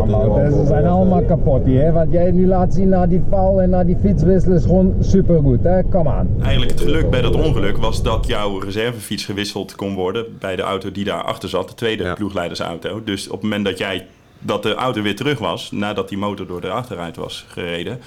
Ze 0.07 0.65
zijn 0.67 0.87
allemaal 0.87 1.23
kapot 1.23 1.65
hier. 1.65 1.93
Wat 1.93 2.07
jij 2.11 2.31
nu 2.31 2.47
laat 2.47 2.75
zien 2.75 2.89
na 2.89 3.07
die 3.07 3.23
val 3.31 3.63
en 3.63 3.71
na 3.71 3.85
die 3.85 3.97
fietswissel 4.01 4.53
is 4.53 4.63
gewoon 4.63 4.95
supergoed. 5.01 5.63
Hè? 5.63 5.83
Kom 5.83 6.09
aan. 6.09 6.29
Eigenlijk 6.41 6.71
het 6.71 6.81
geluk 6.81 7.11
bij 7.11 7.23
dat 7.23 7.35
ongeluk 7.35 7.77
was 7.77 8.03
dat 8.03 8.27
jouw 8.27 8.59
reservefiets 8.59 9.25
gewisseld 9.25 9.75
kon 9.75 9.95
worden 9.95 10.25
bij 10.39 10.57
de 10.57 10.63
auto 10.63 10.93
die 10.93 11.05
daarachter 11.05 11.49
zat, 11.49 11.69
de 11.69 11.75
tweede 11.75 12.03
ja. 12.03 12.15
ploegleidersauto. 12.15 13.05
Dus 13.05 13.27
op 13.27 13.33
het 13.33 13.43
moment 13.43 13.65
dat 13.65 13.79
jij 13.79 14.07
dat 14.39 14.63
de 14.63 14.75
auto 14.75 15.03
weer 15.03 15.17
terug 15.17 15.39
was, 15.39 15.71
nadat 15.71 16.09
die 16.09 16.19
motor 16.19 16.47
door 16.47 16.61
de 16.61 16.71
achteruit 16.71 17.17
was 17.17 17.45
gereden, 17.49 17.99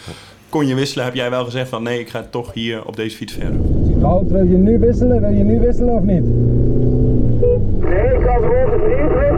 kon 0.50 0.68
je 0.68 0.76
wisselen. 0.76 1.06
Heb 1.06 1.16
jij 1.16 1.30
wel 1.30 1.46
gezegd 1.46 1.70
van 1.70 1.84
nee, 1.84 2.00
ik 2.00 2.10
ga 2.10 2.26
toch 2.30 2.54
hier 2.54 2.86
op 2.86 2.96
deze 2.96 3.18
fiets 3.18 3.34
verder? 3.34 3.60
Wout, 4.00 4.30
wil 4.30 4.46
je 4.46 4.58
nu 4.58 4.80
wisselen? 4.80 5.22
Wil 5.22 5.30
je 5.30 5.44
nu 5.44 5.60
wisselen 5.60 5.94
of 5.94 6.04
niet? 6.04 6.24
Nee, 7.80 8.14
ik 8.14 8.22
ga 8.22 8.36
gewoon 8.36 8.70
niet 8.70 8.98
wisselen. 8.98 9.33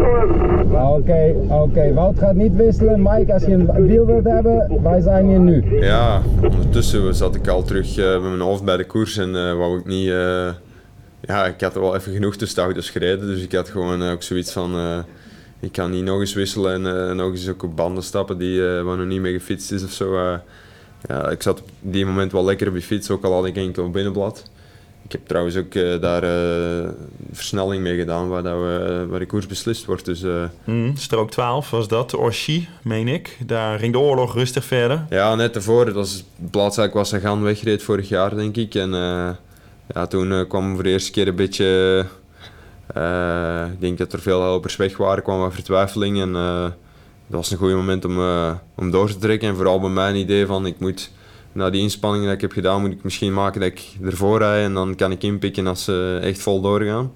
Oké, 0.83 1.35
oké. 1.49 1.93
Wout 1.93 2.19
gaat 2.19 2.35
niet 2.35 2.55
wisselen. 2.55 3.01
Mike, 3.01 3.33
als 3.33 3.43
je 3.43 3.51
een 3.51 3.87
wiel 3.87 4.05
wilt 4.05 4.23
hebben, 4.23 4.81
wij 4.83 5.01
zijn 5.01 5.27
hier 5.27 5.39
nu. 5.39 5.79
Ja, 5.79 6.21
ondertussen 6.41 7.15
zat 7.15 7.35
ik 7.35 7.47
al 7.47 7.63
terug 7.63 7.97
uh, 7.97 8.11
met 8.11 8.21
mijn 8.21 8.39
hoofd 8.39 8.63
bij 8.63 8.77
de 8.77 8.85
koers 8.85 9.17
en 9.17 9.29
uh, 9.29 9.53
wou 9.53 9.79
ik 9.79 9.85
niet... 9.85 10.07
Uh, 10.07 10.49
ja, 11.21 11.45
ik 11.45 11.61
had 11.61 11.75
er 11.75 11.81
wel 11.81 11.95
even 11.95 12.13
genoeg 12.13 12.35
tussen 12.35 12.63
auto's 12.63 12.89
gereden, 12.89 13.27
dus 13.27 13.43
ik 13.43 13.51
had 13.51 13.69
gewoon 13.69 14.03
ook 14.03 14.23
zoiets 14.23 14.51
van... 14.51 15.03
ik 15.59 15.71
kan 15.71 15.91
niet 15.91 16.03
nog 16.03 16.19
eens 16.19 16.33
wisselen 16.33 16.87
en 16.87 17.15
nog 17.15 17.31
eens 17.31 17.49
ook 17.49 17.63
op 17.63 17.75
banden 17.75 18.03
stappen 18.03 18.37
die 18.37 18.61
waar 18.61 18.97
nog 18.97 19.05
niet 19.05 19.21
mee 19.21 19.33
gefietst 19.33 19.71
is 19.71 19.83
of 19.83 19.91
zo. 19.91 20.19
ja, 21.07 21.29
ik 21.29 21.41
zat 21.41 21.59
op 21.59 21.67
die 21.79 22.05
moment 22.05 22.31
wel 22.31 22.45
lekker 22.45 22.67
op 22.67 22.73
die 22.73 22.81
fiets, 22.81 23.09
ook 23.09 23.23
al 23.23 23.33
had 23.33 23.45
ik 23.45 23.55
enkel 23.55 23.89
binnenblad. 23.89 24.43
Ik 25.05 25.11
heb 25.11 25.27
trouwens 25.27 25.55
ook 25.55 25.73
eh, 25.73 26.01
daar 26.01 26.23
uh, 26.23 26.89
versnelling 27.31 27.83
mee 27.83 27.97
gedaan 27.97 28.27
waar, 28.27 28.43
dat 28.43 28.53
we, 28.53 29.05
waar 29.09 29.19
de 29.19 29.25
koers 29.25 29.45
beslist 29.45 29.85
wordt. 29.85 30.05
Dus, 30.05 30.23
uh, 30.23 30.43
mm, 30.63 30.95
strook 30.97 31.31
12 31.31 31.69
was 31.69 31.87
dat, 31.87 32.13
Orchi, 32.13 32.67
meen 32.81 33.07
ik. 33.07 33.37
Daar 33.45 33.79
ging 33.79 33.93
de 33.93 33.99
oorlog 33.99 34.33
rustig 34.33 34.65
verder. 34.65 35.05
Ja, 35.09 35.35
net 35.35 35.55
ervoor. 35.55 35.85
Dat 35.85 35.93
was 35.93 36.17
de 36.17 36.47
plaats 36.51 36.77
waar 36.77 36.85
ik 36.85 36.93
was 36.93 37.13
gaan 37.13 37.43
wegreed 37.43 37.83
vorig 37.83 38.09
jaar, 38.09 38.35
denk 38.35 38.55
ik. 38.55 38.75
En 38.75 38.89
ja, 39.93 40.07
toen 40.09 40.47
kwam 40.47 40.73
voor 40.73 40.83
de 40.83 40.89
eerste 40.89 41.11
keer 41.11 41.27
een 41.27 41.35
beetje... 41.35 41.99
ik 43.73 43.79
denk 43.79 43.97
dat 43.97 44.13
er 44.13 44.19
veel 44.19 44.41
helpers 44.41 44.75
weg 44.75 44.97
waren, 44.97 45.23
kwam 45.23 45.39
wat 45.39 45.53
vertwijfeling. 45.53 46.21
En 46.21 46.31
dat 47.27 47.39
was 47.39 47.51
een 47.51 47.57
goed 47.57 47.71
moment 47.71 48.05
om, 48.05 48.19
om 48.75 48.91
door 48.91 49.07
te 49.07 49.17
trekken. 49.17 49.49
En 49.49 49.55
vooral 49.55 49.79
bij 49.79 49.89
mijn 49.89 50.15
idee 50.15 50.45
van, 50.45 50.65
ik 50.65 50.79
moet 50.79 51.11
na 51.55 51.69
die 51.69 51.81
inspanning 51.81 52.23
die 52.23 52.33
ik 52.33 52.41
heb 52.41 52.51
gedaan, 52.51 52.81
moet 52.81 52.91
ik 52.91 53.03
misschien 53.03 53.33
maken 53.33 53.61
dat 53.61 53.69
ik 53.69 53.83
ervoor 54.03 54.37
rij 54.37 54.63
en 54.63 54.73
dan 54.73 54.95
kan 54.95 55.11
ik 55.11 55.23
inpikken 55.23 55.67
als 55.67 55.83
ze 55.83 56.19
echt 56.21 56.41
vol 56.41 56.61
doorgaan. 56.61 57.11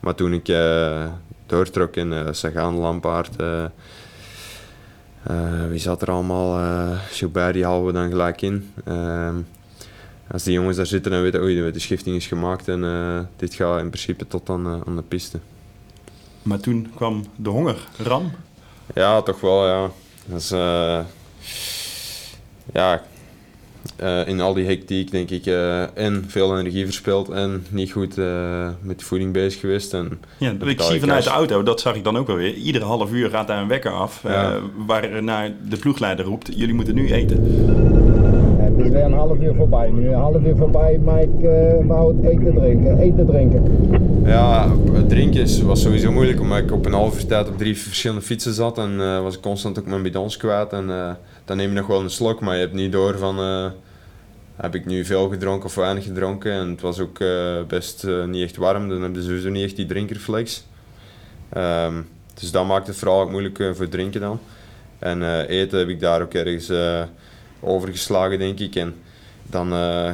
Maar 0.00 0.14
toen 0.14 0.32
ik 0.32 0.48
uh, 0.48 1.04
doortrok 1.46 1.96
in 1.96 2.12
uh, 2.12 2.28
Sagan, 2.30 2.74
Lampaard, 2.74 3.40
uh, 3.40 3.64
wie 5.68 5.78
zat 5.78 6.02
er 6.02 6.10
allemaal? 6.10 6.60
Uh, 6.60 6.98
Gilbert, 7.10 7.54
die 7.54 7.64
halen 7.64 7.86
we 7.86 7.92
dan 7.92 8.10
gelijk 8.10 8.42
in. 8.42 8.72
Ehm, 8.84 9.36
als 10.30 10.42
die 10.42 10.52
jongens 10.52 10.76
daar 10.76 10.86
zitten 10.86 11.12
en 11.12 11.22
weten, 11.22 11.40
oei, 11.40 11.72
de 11.72 11.78
schifting 11.78 12.16
is 12.16 12.26
gemaakt 12.26 12.68
en 12.68 13.28
dit 13.36 13.54
gaat 13.54 13.80
in 13.80 13.90
principe 13.90 14.26
tot 14.26 14.50
aan, 14.50 14.86
aan 14.86 14.96
de 14.96 15.02
piste. 15.02 15.38
Maar 16.42 16.60
toen 16.60 16.90
kwam 16.94 17.24
de 17.36 17.48
honger, 17.48 17.88
Ram? 17.98 18.30
Ja, 18.94 19.22
toch 19.22 19.40
wel, 19.40 19.66
ja. 19.66 19.90
Dat 20.26 20.40
is, 20.40 20.48
ja, 22.72 23.02
uh, 24.02 24.28
in 24.28 24.40
al 24.40 24.54
die 24.54 24.66
hectiek 24.66 25.10
denk 25.10 25.30
ik 25.30 25.46
uh, 25.46 25.98
en 25.98 26.24
veel 26.26 26.58
energie 26.58 26.84
verspild 26.84 27.28
en 27.28 27.66
niet 27.70 27.92
goed 27.92 28.18
uh, 28.18 28.68
met 28.80 28.98
de 28.98 29.04
voeding 29.04 29.32
bezig 29.32 29.60
geweest. 29.60 29.94
En 29.94 30.20
ja, 30.38 30.54
ik 30.64 30.80
zie 30.80 31.00
vanuit 31.00 31.24
de 31.24 31.30
auto, 31.30 31.62
dat 31.62 31.80
zag 31.80 31.94
ik 31.94 32.04
dan 32.04 32.16
ook 32.16 32.26
wel 32.26 32.36
weer. 32.36 32.54
Iedere 32.54 32.84
half 32.84 33.12
uur 33.12 33.30
gaat 33.30 33.46
daar 33.46 33.62
een 33.62 33.68
wekker 33.68 33.90
af 33.90 34.22
ja. 34.22 34.58
waar 34.86 35.22
naar 35.22 35.52
de 35.68 35.76
ploegleider 35.76 36.24
roept, 36.24 36.50
jullie 36.56 36.74
moeten 36.74 36.94
nu 36.94 37.12
eten. 37.12 37.36
Het 38.58 38.84
is 38.84 38.90
weer 38.90 39.04
een 39.04 39.12
half 39.12 39.38
uur 39.40 39.54
voorbij. 39.54 39.90
Nu 39.90 40.08
een 40.08 40.14
half 40.14 40.44
uur 40.44 40.56
voorbij, 40.56 40.98
maar 41.04 41.22
ik 41.22 41.40
wou 41.86 42.26
eten 42.26 42.54
drinken. 42.54 42.98
Eten 42.98 43.26
drinken. 43.26 43.62
Ja, 44.24 44.72
drinken 45.08 45.66
was 45.66 45.82
sowieso 45.82 46.12
moeilijk 46.12 46.40
omdat 46.40 46.58
ik 46.58 46.72
op 46.72 46.86
een 46.86 46.92
half 46.92 47.16
uur 47.16 47.26
tijd 47.26 47.48
op 47.48 47.58
drie 47.58 47.78
verschillende 47.78 48.22
fietsen 48.22 48.52
zat 48.52 48.78
en 48.78 49.22
was 49.22 49.34
ik 49.34 49.40
constant 49.40 49.78
ook 49.78 49.86
mijn 49.86 50.02
bidons 50.02 50.36
kwijt. 50.36 50.72
En, 50.72 51.16
dan 51.52 51.60
neem 51.60 51.70
je 51.72 51.80
nog 51.80 51.86
wel 51.86 52.00
een 52.00 52.10
slok, 52.10 52.40
maar 52.40 52.54
je 52.54 52.60
hebt 52.60 52.72
niet 52.72 52.92
door 52.92 53.18
van 53.18 53.40
uh, 53.40 53.70
heb 54.56 54.74
ik 54.74 54.86
nu 54.86 55.04
veel 55.04 55.28
gedronken 55.28 55.66
of 55.66 55.74
weinig 55.74 56.04
gedronken. 56.04 56.52
En 56.52 56.70
het 56.70 56.80
was 56.80 56.98
ook 56.98 57.18
uh, 57.18 57.62
best 57.68 58.04
uh, 58.04 58.24
niet 58.24 58.44
echt 58.44 58.56
warm, 58.56 58.88
dan 58.88 59.02
heb 59.02 59.14
je 59.14 59.22
sowieso 59.22 59.48
niet 59.48 59.64
echt 59.64 59.76
die 59.76 59.86
drinkreflex. 59.86 60.64
Um, 61.56 62.08
dus 62.40 62.50
dat 62.50 62.66
maakt 62.66 62.86
het 62.86 62.96
vooral 62.96 63.20
ook 63.20 63.30
moeilijk 63.30 63.70
voor 63.74 63.88
drinken 63.88 64.20
dan. 64.20 64.40
En 64.98 65.46
eten 65.46 65.78
heb 65.78 65.88
ik 65.88 66.00
daar 66.00 66.22
ook 66.22 66.34
ergens 66.34 66.72
overgeslagen, 67.60 68.38
denk 68.38 68.58
ik. 68.58 68.74
En 68.74 68.94
dan 69.42 69.68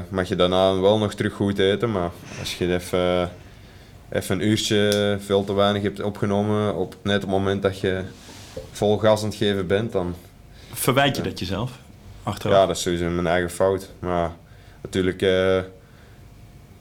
mag 0.09 0.29
je 0.29 0.37
daarna 0.37 0.81
wel 0.81 0.99
nog 0.99 1.15
terug 1.15 1.33
goed 1.33 1.59
eten, 1.59 1.93
maar 1.93 2.11
als 2.41 2.59
je 2.59 2.75
even, 2.75 3.31
even 4.11 4.35
een 4.41 4.49
uurtje 4.49 5.17
veel 5.21 5.45
te 5.45 5.55
weinig 5.55 5.83
hebt 5.83 6.03
opgenomen, 6.03 6.75
op 6.77 6.97
net 7.03 7.21
het 7.23 7.31
moment 7.31 7.63
dat 7.63 7.81
je 7.81 8.03
vol 8.71 8.99
gas 8.99 9.23
aan 9.23 9.29
het 9.29 9.37
geven 9.37 9.67
bent, 9.67 9.93
dan 9.93 10.15
Verwijt 10.79 11.17
je 11.17 11.23
dat 11.23 11.39
jezelf? 11.39 11.79
Achteraf? 12.23 12.57
Ja, 12.57 12.67
dat 12.67 12.77
is 12.77 12.83
sowieso 12.83 13.09
mijn 13.09 13.27
eigen 13.27 13.51
fout. 13.51 13.91
Maar 13.99 14.31
natuurlijk, 14.83 15.23
uh, 15.23 15.63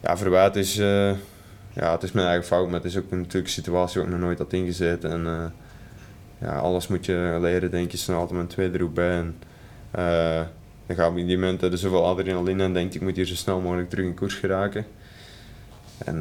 ja, 0.02 0.18
verwijt 0.18 0.56
is, 0.56 0.78
uh, 0.78 1.12
ja, 1.74 1.92
het 1.92 2.04
is 2.04 2.12
mijn 2.12 2.28
eigen 2.28 2.46
fout, 2.46 2.66
maar 2.66 2.76
het 2.76 2.86
is 2.86 2.98
ook 2.98 3.12
natuurlijk 3.12 3.46
een 3.46 3.52
situatie 3.52 4.00
waar 4.00 4.10
ik 4.10 4.16
nog 4.16 4.26
nooit 4.26 4.38
had 4.38 4.54
ingezet. 4.54 5.04
En 5.04 5.26
uh, 5.26 5.46
ja, 6.42 6.58
alles 6.58 6.88
moet 6.88 7.06
je 7.06 7.38
leren, 7.42 7.72
denk 7.72 7.92
je, 7.92 7.98
snel 7.98 8.18
altijd 8.18 8.36
mijn 8.36 8.48
tweede 8.48 8.78
roep 8.78 8.96
bij. 8.96 9.12
En, 9.12 9.36
dan 10.86 10.96
gaat 10.96 11.10
op 11.10 11.16
die 11.16 11.38
moment 11.38 11.62
er 11.62 11.78
zoveel 11.78 12.06
adrenaline 12.06 12.64
en 12.64 12.74
denkt 12.74 12.96
ik 12.96 13.02
moet 13.02 13.16
hier 13.16 13.26
zo 13.26 13.36
snel 13.36 13.60
mogelijk 13.60 13.90
terug 13.90 14.06
in 14.06 14.14
koers 14.14 14.34
geraken. 14.34 14.86
En 15.98 16.20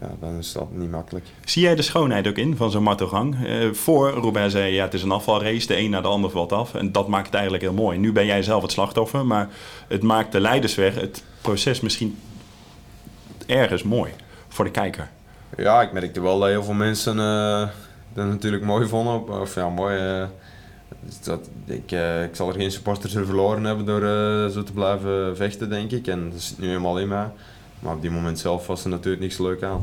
ja, 0.00 0.10
dan 0.20 0.38
is 0.38 0.52
dat 0.52 0.72
niet 0.72 0.90
makkelijk. 0.90 1.26
Zie 1.44 1.62
jij 1.62 1.74
de 1.74 1.82
schoonheid 1.82 2.28
ook 2.28 2.36
in 2.36 2.56
van 2.56 2.70
zo'n 2.70 2.82
martelgang? 2.82 3.46
Uh, 3.46 3.72
voor 3.72 4.10
Robert 4.10 4.50
zei, 4.50 4.74
ja, 4.74 4.84
het 4.84 4.94
is 4.94 5.02
een 5.02 5.10
afvalrace, 5.10 5.66
de 5.66 5.78
een 5.78 5.90
na 5.90 6.00
de 6.00 6.08
ander 6.08 6.30
valt 6.30 6.52
af. 6.52 6.74
En 6.74 6.92
dat 6.92 7.08
maakt 7.08 7.26
het 7.26 7.34
eigenlijk 7.34 7.64
heel 7.64 7.72
mooi. 7.72 7.98
Nu 7.98 8.12
ben 8.12 8.26
jij 8.26 8.42
zelf 8.42 8.62
het 8.62 8.72
slachtoffer, 8.72 9.26
maar 9.26 9.48
het 9.88 10.02
maakt 10.02 10.32
de 10.32 10.40
leidersweg, 10.40 10.94
het 10.94 11.24
proces 11.40 11.80
misschien 11.80 12.18
ergens 13.46 13.82
mooi 13.82 14.12
voor 14.48 14.64
de 14.64 14.70
kijker. 14.70 15.10
Ja, 15.56 15.82
ik 15.82 15.92
merkte 15.92 16.20
wel 16.20 16.38
dat 16.38 16.48
heel 16.48 16.64
veel 16.64 16.74
mensen 16.74 17.16
uh, 17.16 17.68
dat 18.12 18.26
natuurlijk 18.26 18.62
mooi 18.62 18.88
vonden. 18.88 19.40
Of 19.40 19.54
ja, 19.54 19.68
mooi. 19.68 20.18
Uh, 20.20 20.26
dat, 21.22 21.48
ik, 21.64 21.90
ik 22.24 22.36
zal 22.36 22.48
er 22.48 22.54
geen 22.54 22.70
supporters 22.70 23.12
verloren 23.12 23.64
hebben 23.64 23.86
door 23.86 24.00
zo 24.50 24.62
te 24.62 24.72
blijven 24.72 25.36
vechten, 25.36 25.68
denk 25.68 25.90
ik. 25.90 26.06
En 26.06 26.30
dat 26.30 26.40
zit 26.40 26.58
nu 26.58 26.66
helemaal 26.66 26.98
in 26.98 27.08
mij. 27.08 27.28
Maar 27.78 27.94
op 27.94 28.00
die 28.00 28.10
moment 28.10 28.38
zelf 28.38 28.66
was 28.66 28.84
er 28.84 28.90
natuurlijk 28.90 29.22
niks 29.22 29.38
leuk 29.38 29.62
aan. 29.62 29.80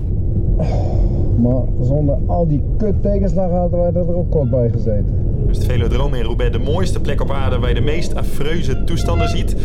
Maar 1.42 1.64
zonder 1.82 2.18
al 2.28 2.48
die 2.48 2.62
kut 2.78 3.02
tegenslag 3.02 3.52
hadden 3.52 3.80
wij 3.80 3.94
er 3.94 4.16
ook 4.16 4.32
kort 4.32 4.50
bij 4.50 4.70
gezeten. 4.70 5.24
Dus 5.48 5.58
het 5.58 5.66
Velodrome 5.66 6.18
in 6.18 6.24
Roubaix 6.24 6.52
de 6.52 6.64
mooiste 6.64 7.00
plek 7.00 7.22
op 7.22 7.32
aarde 7.32 7.60
waar 7.60 7.70
je 7.70 7.76
de 7.76 7.82
meest 7.82 8.16
affreuze 8.16 8.84
toestanden 8.84 9.30
ziet. 9.30 9.56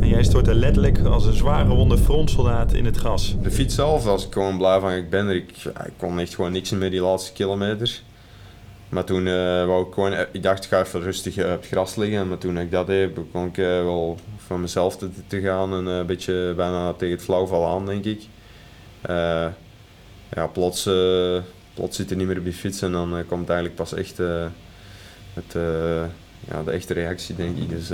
En 0.00 0.08
jij 0.08 0.22
stort 0.22 0.48
er 0.48 0.54
letterlijk 0.54 1.04
als 1.04 1.26
een 1.26 1.32
zware 1.32 1.74
wonde 1.74 1.98
frontsoldaat 1.98 2.72
in 2.72 2.84
het 2.84 2.96
gras. 2.96 3.36
De 3.42 3.50
fiets 3.50 3.74
zelf, 3.74 4.06
als 4.06 4.26
ik 4.26 4.32
gewoon 4.32 4.58
blij 4.58 4.80
van 4.80 4.92
ik 4.92 5.10
ben 5.10 5.26
er, 5.26 5.34
ik, 5.34 5.50
ik 5.64 5.92
kon 5.96 6.18
echt 6.18 6.34
gewoon 6.34 6.52
niks 6.52 6.70
meer 6.70 6.90
die 6.90 7.00
laatste 7.00 7.32
kilometers. 7.32 8.04
Maar 8.88 9.04
toen 9.04 9.26
uh, 9.26 9.64
wou 9.66 9.86
ik 9.86 9.94
gewoon, 9.94 10.12
ik 10.32 10.42
dacht 10.42 10.64
ik 10.64 10.70
ga 10.70 10.80
even 10.80 11.00
rustig 11.00 11.38
op 11.38 11.44
het 11.44 11.66
gras 11.66 11.96
liggen. 11.96 12.28
Maar 12.28 12.38
toen 12.38 12.58
ik 12.58 12.70
dat 12.70 12.86
deed, 12.86 13.14
begon 13.14 13.46
ik 13.46 13.56
uh, 13.56 13.66
wel 13.66 14.18
van 14.36 14.60
mezelf 14.60 14.96
te, 14.96 15.08
te 15.26 15.40
gaan 15.40 15.74
en 15.74 15.86
een 15.86 16.06
beetje 16.06 16.52
bijna 16.56 16.92
tegen 16.92 17.14
het 17.14 17.24
flauwvallen 17.24 17.68
aan, 17.68 17.86
denk 17.86 18.04
ik. 18.04 18.22
ja, 20.30 20.46
plots, 20.52 20.88
plots 21.74 21.96
zit 21.96 22.10
er 22.10 22.16
niet 22.16 22.26
meer 22.26 22.38
op 22.38 22.44
die 22.44 22.52
fiets 22.52 22.82
en 22.82 22.92
dan 22.92 23.24
komt 23.28 23.48
eigenlijk 23.48 23.78
pas 23.78 23.94
echt 23.94 24.16
het, 25.34 25.52
ja, 26.48 26.62
de 26.64 26.70
echte 26.70 26.92
reactie, 26.92 27.34
denk 27.34 27.56
ik. 27.56 27.68
Dus, 27.68 27.90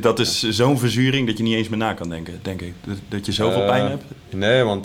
dat 0.00 0.18
is 0.18 0.48
zo'n 0.48 0.78
verzuring 0.78 1.26
dat 1.26 1.36
je 1.36 1.42
niet 1.42 1.56
eens 1.56 1.68
meer 1.68 1.78
na 1.78 1.94
kan 1.94 2.08
denken, 2.08 2.38
denk 2.42 2.60
ik. 2.60 2.74
Dat, 2.84 2.96
dat 3.08 3.26
je 3.26 3.32
zoveel 3.32 3.64
pijn 3.64 3.88
hebt? 3.88 4.04
Nee, 4.30 4.62
want 4.62 4.84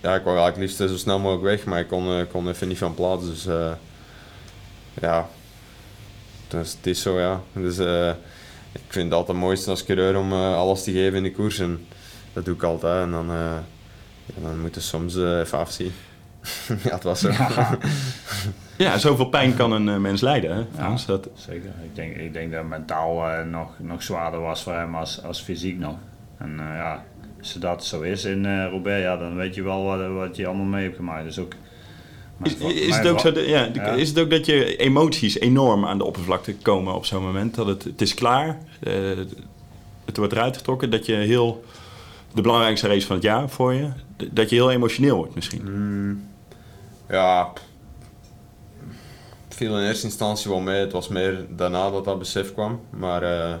ja, 0.00 0.14
ik 0.14 0.24
wou 0.24 0.38
eigenlijk 0.38 0.56
liefst 0.56 0.76
zo 0.76 0.96
snel 0.96 1.18
mogelijk 1.18 1.44
weg, 1.44 1.64
maar 1.64 1.80
ik 1.80 1.88
kon, 1.88 2.26
kon 2.30 2.48
even 2.48 2.68
niet 2.68 2.78
van 2.78 2.94
plaats. 2.94 3.24
Dus 3.24 3.46
ja, 5.00 5.28
dus 6.48 6.72
het 6.72 6.86
is 6.86 7.02
zo 7.02 7.20
ja. 7.20 7.40
Dus 7.52 7.78
uh, 7.78 8.08
ik 8.72 8.82
vind 8.88 9.04
het 9.04 9.14
altijd 9.14 9.36
het 9.36 9.46
mooiste 9.46 9.70
als 9.70 9.84
coureur 9.84 10.16
om 10.16 10.32
uh, 10.32 10.56
alles 10.56 10.82
te 10.82 10.92
geven 10.92 11.16
in 11.16 11.22
de 11.22 11.32
koers 11.32 11.58
en 11.58 11.86
dat 12.32 12.44
doe 12.44 12.54
ik 12.54 12.62
altijd 12.62 13.04
en 13.04 13.10
dan, 13.10 13.30
uh, 13.30 13.56
ja, 14.26 14.42
dan 14.42 14.60
moet 14.60 14.74
je 14.74 14.80
soms 14.80 15.16
even 15.16 15.58
afzien. 15.58 15.92
ja, 16.84 16.94
het 16.94 17.02
was 17.02 17.20
zo. 17.20 17.30
Ja. 17.30 17.78
ja, 18.76 18.98
zoveel 18.98 19.28
pijn 19.28 19.56
kan 19.56 19.72
een 19.72 20.00
mens 20.00 20.20
lijden, 20.20 20.56
hè, 20.56 20.64
Frans? 20.74 21.00
Ja, 21.00 21.06
dat... 21.06 21.28
Zeker. 21.34 21.70
Ik 21.84 21.94
denk, 21.94 22.16
ik 22.16 22.32
denk 22.32 22.52
dat 22.52 22.64
mentaal 22.64 23.44
nog, 23.44 23.78
nog 23.78 24.02
zwaarder 24.02 24.40
was 24.40 24.62
voor 24.62 24.74
hem 24.74 24.94
als, 24.94 25.22
als 25.22 25.40
fysiek 25.40 25.78
nog. 25.78 25.96
En 26.38 26.56
ja, 26.56 27.04
als 27.38 27.52
dat 27.52 27.84
zo 27.84 28.00
is 28.00 28.24
in 28.24 28.64
Roubaix, 28.68 29.02
ja, 29.02 29.16
dan 29.16 29.36
weet 29.36 29.54
je 29.54 29.62
wel 29.62 29.84
wat, 29.84 30.12
wat 30.12 30.36
je 30.36 30.46
allemaal 30.46 30.66
mee 30.66 30.82
hebt 30.82 30.96
gemaakt. 30.96 31.24
Dus 31.24 31.38
ook 31.38 31.52
is, 32.42 32.54
is, 32.54 32.96
het 32.96 33.06
ook 33.06 33.20
zo 33.20 33.40
ja, 33.40 33.64
is 33.94 34.08
het 34.08 34.18
ook 34.18 34.30
dat 34.30 34.46
je 34.46 34.76
emoties 34.76 35.38
enorm 35.38 35.84
aan 35.84 35.98
de 35.98 36.04
oppervlakte 36.04 36.54
komen 36.54 36.94
op 36.94 37.04
zo'n 37.04 37.22
moment? 37.22 37.54
Dat 37.54 37.66
het, 37.66 37.84
het 37.84 38.00
is 38.00 38.14
klaar, 38.14 38.58
uh, 38.80 38.94
het 40.04 40.16
wordt 40.16 40.32
eruit 40.32 40.56
getrokken, 40.56 40.90
dat 40.90 41.06
je 41.06 41.14
heel, 41.14 41.64
de 42.34 42.42
belangrijkste 42.42 42.88
race 42.88 43.06
van 43.06 43.16
het 43.16 43.24
jaar 43.24 43.48
voor 43.48 43.74
je, 43.74 43.88
dat 44.30 44.50
je 44.50 44.56
heel 44.56 44.70
emotioneel 44.70 45.16
wordt 45.16 45.34
misschien? 45.34 45.62
Mm, 45.64 46.28
ja, 47.08 47.52
viel 49.58 49.78
in 49.78 49.86
eerste 49.86 50.06
instantie 50.06 50.50
wel 50.50 50.60
mee. 50.60 50.80
Het 50.80 50.92
was 50.92 51.08
meer 51.08 51.46
daarna 51.50 51.90
dat 51.90 52.04
dat 52.04 52.18
besef 52.18 52.52
kwam. 52.52 52.80
Maar 52.90 53.22
uh, 53.22 53.54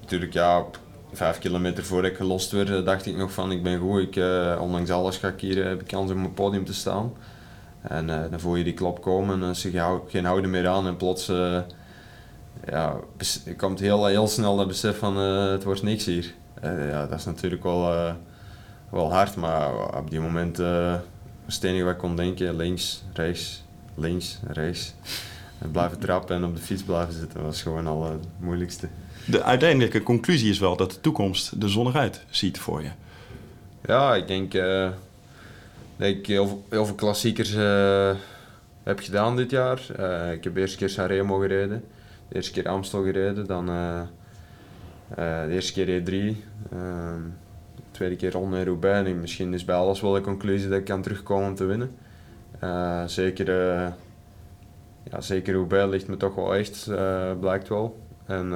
natuurlijk, 0.00 0.32
ja, 0.32 0.64
vijf 1.12 1.38
kilometer 1.38 1.84
voor 1.84 2.04
ik 2.04 2.16
gelost 2.16 2.50
werd, 2.50 2.84
dacht 2.84 3.06
ik 3.06 3.16
nog 3.16 3.32
van 3.32 3.52
ik 3.52 3.62
ben 3.62 3.78
goed. 3.78 4.02
Ik, 4.02 4.16
uh, 4.16 4.58
ondanks 4.60 4.90
alles 4.90 5.16
ga 5.16 5.28
ik 5.28 5.40
hier, 5.40 5.64
heb 5.64 5.80
ik 5.80 5.86
kans 5.86 6.10
om 6.10 6.18
op 6.18 6.24
het 6.24 6.34
podium 6.34 6.64
te 6.64 6.74
staan. 6.74 7.12
En 7.88 8.08
uh, 8.08 8.20
dan 8.30 8.40
voel 8.40 8.56
je 8.56 8.64
die 8.64 8.74
klop 8.74 9.02
komen 9.02 9.42
en 9.42 9.56
ze 9.56 10.00
geen 10.08 10.24
houden 10.24 10.50
meer 10.50 10.68
aan 10.68 10.86
en 10.86 10.96
plots 10.96 11.28
uh, 11.28 11.60
ja, 12.66 12.96
komt 13.56 13.80
heel, 13.80 14.06
heel 14.06 14.28
snel 14.28 14.56
dat 14.56 14.66
besef 14.66 14.98
van 14.98 15.16
het 15.16 15.64
wordt 15.64 15.82
niks 15.82 16.04
hier. 16.04 16.34
ja, 16.62 17.06
dat 17.06 17.18
is 17.18 17.24
natuurlijk 17.24 17.62
wel, 17.62 18.14
wel 18.90 19.12
hard, 19.12 19.36
maar 19.36 19.96
op 19.98 20.10
die 20.10 20.20
moment 20.20 20.56
het 21.46 21.64
enige 21.64 21.84
wat 21.84 21.92
ik 21.92 21.98
kon 21.98 22.16
denken, 22.16 22.56
links, 22.56 23.02
rechts, 23.12 23.64
links, 23.94 24.38
rechts. 24.46 24.94
En 25.58 25.70
blijven 25.70 25.98
trappen 25.98 26.36
en 26.36 26.44
op 26.44 26.56
de 26.56 26.62
fiets 26.62 26.82
blijven 26.82 27.14
zitten 27.14 27.42
was 27.42 27.62
gewoon 27.62 27.86
al 27.86 28.04
het 28.04 28.24
moeilijkste. 28.38 28.88
De 29.26 29.42
uiteindelijke 29.42 30.02
conclusie 30.02 30.50
is 30.50 30.58
wel 30.58 30.76
dat 30.76 30.90
de 30.90 31.00
toekomst 31.00 31.52
er 31.60 31.70
zonnig 31.70 31.94
uit 31.94 32.24
ziet 32.30 32.58
voor 32.58 32.82
je. 32.82 32.90
Ja, 33.86 34.14
ik 34.14 34.26
denk 34.26 34.54
eh, 34.54 34.88
ik 35.96 36.26
heel, 36.26 36.64
heel 36.68 36.86
veel 36.86 36.94
klassiekers 36.94 37.54
eh, 37.54 38.14
heb 38.82 38.98
gedaan 38.98 39.36
dit 39.36 39.50
jaar. 39.50 39.80
Eh, 39.96 40.32
ik 40.32 40.44
heb 40.44 40.54
de 40.54 40.60
eerste 40.60 40.76
keer 40.76 40.88
Sanremo 40.88 41.38
gereden, 41.38 41.84
de 42.28 42.34
eerste 42.34 42.52
keer 42.52 42.68
Amstel 42.68 43.02
gereden, 43.02 43.46
dan 43.46 43.68
eh, 43.68 44.02
de 45.16 45.48
eerste 45.50 45.72
keer 45.72 46.00
E3, 46.00 46.36
ehm, 46.72 47.22
de 47.74 47.82
tweede 47.90 48.16
keer 48.16 48.32
Ronde 48.32 48.56
en 48.56 48.64
Roubaix. 48.64 49.08
En 49.08 49.20
misschien 49.20 49.54
is 49.54 49.64
bij 49.64 49.76
alles 49.76 50.00
wel 50.00 50.12
de 50.12 50.20
conclusie 50.20 50.68
dat 50.68 50.78
ik 50.78 50.84
kan 50.84 51.02
terugkomen 51.02 51.48
om 51.48 51.54
te 51.54 51.64
winnen. 51.64 51.90
Zeker, 53.08 53.50
ja, 55.10 55.20
zeker 55.20 55.54
Roubaix 55.54 55.90
ligt 55.90 56.08
me 56.08 56.16
toch 56.16 56.34
wel 56.34 56.54
echt, 56.54 56.90
blijkt 57.40 57.68
wel. 57.68 58.00
En 58.26 58.50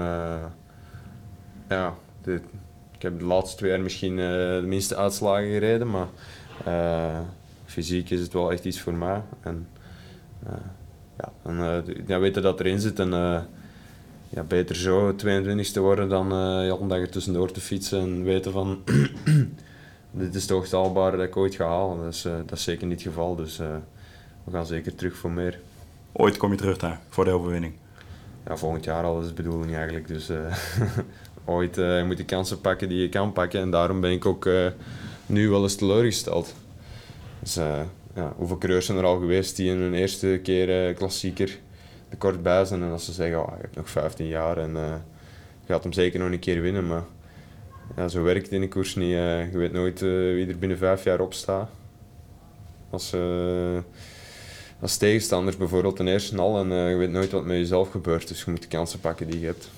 ja, 1.69 1.95
ik 2.95 3.03
heb 3.03 3.19
de 3.19 3.25
laatste 3.25 3.57
twee 3.57 3.71
jaar 3.71 3.81
misschien 3.81 4.17
de 4.17 4.63
minste 4.65 4.97
uitslagen 4.97 5.51
gereden, 5.51 5.91
maar 5.91 6.09
fysiek 7.65 8.11
is 8.11 8.21
het 8.21 8.33
wel 8.33 8.53
echt 8.53 8.65
iets 8.65 8.81
voor 8.81 8.95
mij. 8.95 9.23
En 9.41 9.69
eh, 10.47 10.53
ja, 11.19 11.33
dan 11.43 11.65
eh, 11.65 12.07
ja, 12.07 12.19
weten 12.19 12.43
dat 12.43 12.61
erin 12.61 12.81
zit 12.81 12.99
en 12.99 13.13
eh, 13.13 13.41
ja, 14.29 14.43
beter 14.43 14.77
zo 14.77 15.15
22 15.15 15.71
te 15.71 15.81
worden 15.81 16.09
dan 16.09 16.33
eh 16.33 16.67
ja, 16.67 16.73
om 16.73 16.93
er 16.93 17.11
tussendoor 17.11 17.53
te 17.53 17.61
fietsen 17.61 18.01
en 18.01 18.25
weten 18.25 18.53
van 18.53 18.83
dit 20.11 20.35
is 20.35 20.47
toch 20.47 20.63
het 20.63 20.73
haalbare 20.73 21.17
dat 21.17 21.27
ik 21.27 21.37
ooit 21.37 21.55
ga 21.55 21.67
halen. 21.67 22.05
Dat 22.05 22.13
is, 22.13 22.25
eh, 22.25 22.33
dat 22.47 22.59
is 22.59 22.63
zeker 22.63 22.87
niet 22.87 23.05
het 23.05 23.09
geval, 23.09 23.37
dus 23.37 23.59
eh, 23.59 23.77
we 24.45 24.51
gaan 24.53 24.67
zeker 24.67 24.95
terug 24.95 25.17
voor 25.17 25.31
meer. 25.31 25.59
Ooit 26.13 26.37
kom 26.37 26.51
je 26.51 26.57
terug 26.57 26.79
daar 26.79 27.01
voor 27.09 27.25
de 27.25 27.31
overwinning. 27.31 27.73
Ja, 28.47 28.57
volgend 28.57 28.85
jaar 28.85 29.05
al 29.05 29.21
is 29.21 29.27
de 29.27 29.33
bedoeling 29.33 29.75
eigenlijk. 29.75 30.09
Dus 30.09 30.29
eh, 30.29 30.57
ooit 31.45 31.79
eh, 31.79 31.99
je 31.99 32.05
moet 32.05 32.19
je 32.19 32.25
kansen 32.25 32.61
pakken 32.61 32.89
die 32.89 33.01
je 33.01 33.09
kan 33.09 33.33
pakken. 33.33 33.61
En 33.61 33.71
daarom 33.71 34.01
ben 34.01 34.13
ik 34.13 34.27
ook 34.27 34.47
eh, 34.47 34.67
nu 35.31 35.49
wel 35.49 35.63
eens 35.63 35.75
teleurgesteld. 35.75 36.55
Dus 37.41 37.57
eh, 37.57 37.81
ja, 38.15 38.33
hoeveel 38.37 38.59
coureurs 38.59 38.87
zijn 38.87 38.99
er 38.99 39.05
al 39.05 39.19
geweest 39.19 39.57
die 39.57 39.71
in 39.71 39.77
hun 39.77 39.95
eerste 39.95 40.41
keer 40.43 40.89
eh, 40.89 40.97
klassieker 40.97 41.59
er 42.09 42.17
kort 42.17 42.43
bij 42.43 42.65
zijn. 42.65 42.83
En 42.83 42.91
als 42.91 43.05
ze 43.05 43.13
zeggen, 43.13 43.41
oh, 43.41 43.53
je 43.55 43.61
hebt 43.61 43.77
nog 43.77 43.91
15 43.91 44.27
jaar 44.27 44.59
en 44.59 44.77
eh, 44.77 44.95
je 45.67 45.73
gaat 45.73 45.83
hem 45.83 45.93
zeker 45.93 46.21
nog 46.21 46.31
een 46.31 46.39
keer 46.39 46.61
winnen. 46.61 46.87
Maar 46.87 47.05
ja, 47.97 48.09
zo 48.09 48.23
werkt 48.23 48.45
het 48.45 48.53
in 48.53 48.61
de 48.61 48.69
koers 48.69 48.95
niet. 48.95 49.11
je 49.11 49.49
weet 49.53 49.73
nooit 49.73 50.01
wie 50.01 50.47
er 50.47 50.59
binnen 50.59 50.79
vijf 50.79 51.05
jaar 51.05 51.21
op 51.21 51.35
staat. 51.35 51.71
Als, 52.91 53.15
als 54.81 54.97
tegenstanders 54.97 55.57
bijvoorbeeld 55.57 55.97
ten 55.97 56.09
eerste 56.09 56.37
al 56.37 56.59
en 56.59 56.89
je 56.91 56.97
weet 56.97 57.11
nooit 57.11 57.31
wat 57.31 57.45
met 57.45 57.57
jezelf 57.57 57.91
gebeurt. 57.91 58.29
Dus 58.29 58.45
je 58.45 58.51
moet 58.51 58.63
de 58.63 58.69
kansen 58.69 59.01
pakken 59.01 59.31
die 59.31 59.41
je 59.41 59.47
hebt, 59.47 59.71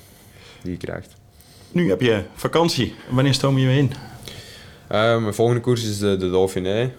die 0.63 0.73
je 0.73 0.77
krijgt. 0.77 1.15
Nu 1.73 1.89
heb 1.89 2.01
je 2.01 2.23
vakantie. 2.35 2.95
Wanneer 3.11 3.35
stoom 3.35 3.59
je 3.59 3.67
weer 3.67 3.77
in? 3.77 3.93
Eh, 4.89 5.19
mijn 5.19 5.35
volgende 5.35 5.61
koers 5.61 5.85
is 5.85 5.99
de, 5.99 6.17
de 6.17 6.31
Dauphiné. 6.31 6.91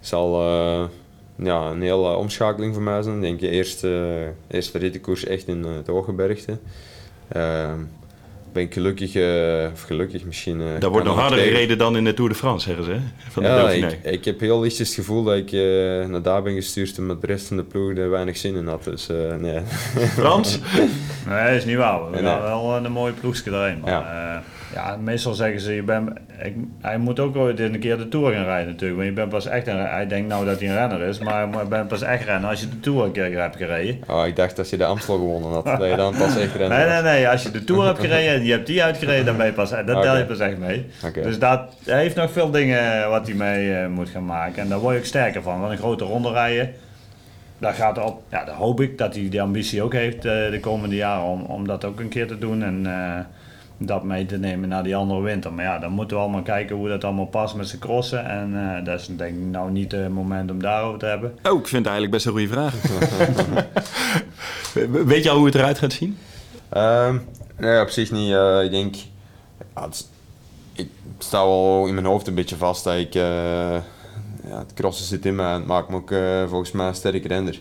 zal 0.00 0.40
eh, 0.40 0.84
ja, 1.44 1.70
een 1.70 1.82
hele 1.82 2.16
omschakeling 2.16 2.74
voor 2.74 2.82
mij 2.82 3.02
zijn. 3.02 3.16
Ik 3.16 3.22
denk 3.22 3.40
de 3.40 3.48
eerste, 3.48 4.32
eerste 4.50 4.78
rittenkoers 4.78 5.24
echt 5.24 5.48
in 5.48 5.64
eh, 5.64 5.74
het 5.74 5.86
Hooggebergte. 5.86 6.58
Eh, 7.28 7.72
ben 8.52 8.62
ik 8.62 8.72
gelukkig, 8.72 9.14
eh, 9.14 9.66
of 9.72 9.82
gelukkig 9.82 10.24
misschien... 10.24 10.58
Daar 10.58 10.78
kan 10.78 10.90
wordt 10.90 11.06
nog 11.06 11.14
dat 11.14 11.24
harder 11.24 11.38
tegen. 11.38 11.54
gereden 11.54 11.78
dan 11.78 11.96
in 11.96 12.04
de 12.04 12.14
Tour 12.14 12.30
de 12.30 12.36
France, 12.36 12.66
zeggen 12.66 12.84
ze. 12.84 12.90
hè? 12.90 12.98
Van 13.28 13.42
de 13.42 13.48
ja, 13.48 13.56
Dauphiné. 13.56 13.86
ik, 13.86 14.04
ik 14.04 14.24
heb 14.24 14.40
heel 14.40 14.60
lichtjes 14.60 14.88
het 14.88 14.96
gevoel 14.96 15.24
dat 15.24 15.36
ik 15.36 15.52
naar 16.08 16.22
daar 16.22 16.42
ben 16.42 16.54
gestuurd 16.54 16.98
omdat 16.98 17.20
de 17.20 17.26
rest 17.26 17.46
van 17.46 17.56
de 17.56 17.64
ploeg 17.64 17.96
er 17.96 18.10
weinig 18.10 18.36
zin 18.36 18.54
in 18.56 18.66
had. 18.66 18.84
Dus 18.84 19.08
eh, 19.08 19.34
nee. 19.38 19.60
Frans? 20.16 20.58
Nee, 21.28 21.46
dat 21.46 21.56
is 21.56 21.64
niet 21.64 21.76
waar. 21.76 22.10
We 22.10 22.20
nee. 22.20 22.40
wel 22.40 22.76
een 22.76 22.92
mooie 22.92 23.12
ploegje 23.12 23.50
erin. 23.50 23.80
Maar, 23.80 23.90
ja. 23.90 24.42
Ja, 24.74 24.96
meestal 24.96 25.34
zeggen 25.34 25.60
ze, 25.60 25.74
je 25.74 25.82
bent, 25.82 26.10
ik, 26.42 26.54
hij 26.80 26.98
moet 26.98 27.20
ook 27.20 27.36
ooit 27.36 27.60
een 27.60 27.78
keer 27.78 27.96
de 27.96 28.08
Tour 28.08 28.32
gaan 28.32 28.44
rijden 28.44 28.72
natuurlijk. 28.72 28.96
Want 29.00 29.08
je 29.08 29.14
bent 29.14 29.28
pas 29.28 29.46
echt 29.46 29.66
een, 29.66 29.78
hij 29.78 30.06
denkt 30.06 30.28
nou 30.28 30.44
dat 30.44 30.60
hij 30.60 30.68
een 30.68 30.74
renner 30.74 31.00
is, 31.00 31.18
maar 31.18 31.48
je 31.48 31.68
bent 31.68 31.88
pas 31.88 32.02
echt 32.02 32.24
renner 32.24 32.50
als 32.50 32.60
je 32.60 32.68
de 32.68 32.80
Tour 32.80 33.04
een 33.04 33.12
keer 33.12 33.40
hebt 33.40 33.56
gereden. 33.56 33.98
Oh, 34.08 34.26
ik 34.26 34.36
dacht 34.36 34.56
dat 34.56 34.70
je 34.70 34.76
de 34.76 34.84
Amstel 34.84 35.16
gewonnen 35.16 35.52
had. 35.52 35.64
dat 35.64 35.90
je 35.90 35.96
dan 35.96 36.14
pas 36.16 36.36
echt 36.36 36.54
renner 36.54 36.78
Nee, 36.78 36.88
nee, 36.88 37.02
nee. 37.02 37.28
Als 37.28 37.42
je 37.42 37.50
de 37.50 37.64
Tour 37.64 37.86
hebt 37.86 38.00
gereden 38.00 38.34
en 38.34 38.44
je 38.44 38.52
hebt 38.52 38.66
die 38.66 38.82
uitgereden, 38.82 39.24
dan 39.24 39.36
ben 39.36 39.46
je 39.46 39.52
pas, 39.52 39.70
dat 39.70 40.02
tel 40.02 40.16
je 40.16 40.24
pas 40.24 40.38
echt 40.38 40.58
mee. 40.58 40.86
Dus 41.22 41.38
dat, 41.38 41.60
hij 41.84 42.00
heeft 42.00 42.16
nog 42.16 42.30
veel 42.30 42.50
dingen 42.50 43.10
wat 43.10 43.26
hij 43.26 43.36
mee 43.36 43.74
eh, 43.74 43.88
moet 43.88 44.08
gaan 44.08 44.24
maken. 44.24 44.62
En 44.62 44.68
daar 44.68 44.78
word 44.78 44.94
je 44.94 45.00
ook 45.00 45.06
sterker 45.06 45.42
van. 45.42 45.60
Want 45.60 45.72
een 45.72 45.78
grote 45.78 46.04
ronde 46.04 46.32
rijden, 46.32 46.72
daar 47.58 47.74
gaat 47.74 48.04
op, 48.04 48.22
ja, 48.30 48.44
daar 48.44 48.54
hoop 48.54 48.80
ik 48.80 48.98
dat 48.98 49.14
hij 49.14 49.28
die 49.28 49.42
ambitie 49.42 49.82
ook 49.82 49.92
heeft 49.92 50.24
eh, 50.24 50.50
de 50.50 50.58
komende 50.60 50.96
jaren 50.96 51.24
om, 51.24 51.42
om 51.42 51.66
dat 51.66 51.84
ook 51.84 52.00
een 52.00 52.08
keer 52.08 52.26
te 52.26 52.38
doen. 52.38 52.62
En 52.62 52.86
eh, 52.86 53.24
dat 53.78 54.04
mee 54.04 54.26
te 54.26 54.38
nemen 54.38 54.68
naar 54.68 54.82
die 54.82 54.96
andere 54.96 55.20
winter. 55.20 55.52
Maar 55.52 55.64
ja, 55.64 55.78
dan 55.78 55.92
moeten 55.92 56.16
we 56.16 56.22
allemaal 56.22 56.42
kijken 56.42 56.76
hoe 56.76 56.88
dat 56.88 57.04
allemaal 57.04 57.26
past 57.26 57.54
met 57.54 57.68
zijn 57.68 57.80
crossen. 57.80 58.24
En 58.24 58.76
eh, 58.76 58.84
dat 58.84 59.00
is 59.00 59.06
denk 59.06 59.36
ik 59.36 59.44
nou 59.44 59.70
niet 59.70 59.92
het 59.92 60.08
moment 60.08 60.50
om 60.50 60.60
daarover 60.62 60.98
te 60.98 61.06
hebben. 61.06 61.38
Oh, 61.42 61.58
ik 61.58 61.66
vind 61.66 61.84
het 61.84 61.94
eigenlijk 61.94 62.10
best 62.10 62.26
een 62.26 62.32
goede 62.32 62.48
vraag. 62.48 62.74
Weet 65.06 65.22
je 65.24 65.30
al 65.30 65.36
hoe 65.36 65.46
het 65.46 65.54
eruit 65.54 65.78
gaat 65.78 65.92
zien? 65.92 66.18
Ehm, 66.68 67.16
nee, 67.56 67.80
op 67.80 67.88
zich 67.88 68.10
niet. 68.10 68.32
eh, 68.32 68.62
ik 68.64 68.70
denk, 68.70 68.94
ja, 69.74 69.82
het 69.84 70.08
ik 70.72 70.90
sta 71.18 71.44
wel 71.44 71.86
in 71.86 71.94
mijn 71.94 72.06
hoofd 72.06 72.26
een 72.26 72.34
beetje 72.34 72.56
vast 72.56 72.84
dat 72.84 72.96
ik, 72.96 73.14
eh, 73.14 73.22
ja, 74.48 74.58
het 74.58 74.74
crossen 74.74 75.06
zit 75.06 75.26
in 75.26 75.34
me 75.34 75.42
en 75.42 75.52
het 75.52 75.66
maakt 75.66 75.88
me 75.88 75.96
ook 75.96 76.12
volgens 76.48 76.70
mij 76.72 76.86
een 76.86 76.94
sterk 76.94 77.26
renner. 77.26 77.60